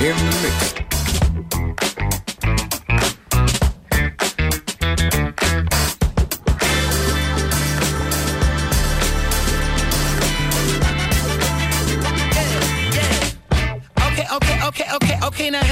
in 0.00 0.14
the 0.14 0.38
mix. 0.42 0.87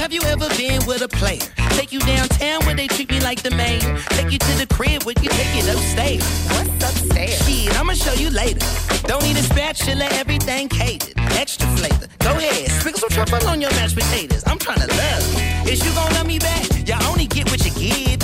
Have 0.07 0.13
you 0.13 0.29
ever 0.29 0.47
been 0.55 0.79
with 0.85 1.01
a 1.01 1.07
player? 1.09 1.43
Take 1.71 1.91
you 1.91 1.99
downtown 1.99 2.65
where 2.65 2.73
they 2.73 2.87
treat 2.87 3.11
me 3.11 3.19
like 3.19 3.43
the 3.43 3.51
main. 3.51 3.81
Take 4.15 4.31
you 4.31 4.39
to 4.39 4.53
the 4.57 4.65
crib 4.73 5.03
where 5.03 5.13
you 5.21 5.27
take 5.27 5.53
it 5.61 5.67
upstairs. 5.67 6.23
What's 6.47 7.01
upstairs? 7.01 7.45
Shit, 7.45 7.77
I'ma 7.77 7.91
show 7.91 8.13
you 8.13 8.29
later. 8.29 8.65
Don't 9.03 9.21
need 9.21 9.35
a 9.35 9.43
spatula, 9.43 10.05
everything 10.11 10.69
catered. 10.69 11.11
Extra 11.35 11.67
flavor. 11.75 12.07
Go 12.19 12.31
ahead, 12.31 12.71
sprinkle 12.79 13.01
some 13.01 13.09
truffle 13.09 13.49
on 13.49 13.59
your 13.59 13.71
mashed 13.71 13.95
potatoes. 13.95 14.43
I'm 14.47 14.59
trying 14.59 14.79
to 14.79 14.87
love 14.87 15.65
you. 15.65 15.71
Is 15.73 15.85
you 15.85 15.91
gonna 15.91 16.13
love 16.13 16.25
me 16.25 16.39
back? 16.39 16.87
Y'all 16.87 17.03
only 17.11 17.27
get 17.27 17.51
what 17.51 17.65
you 17.65 17.71
give. 17.71 18.17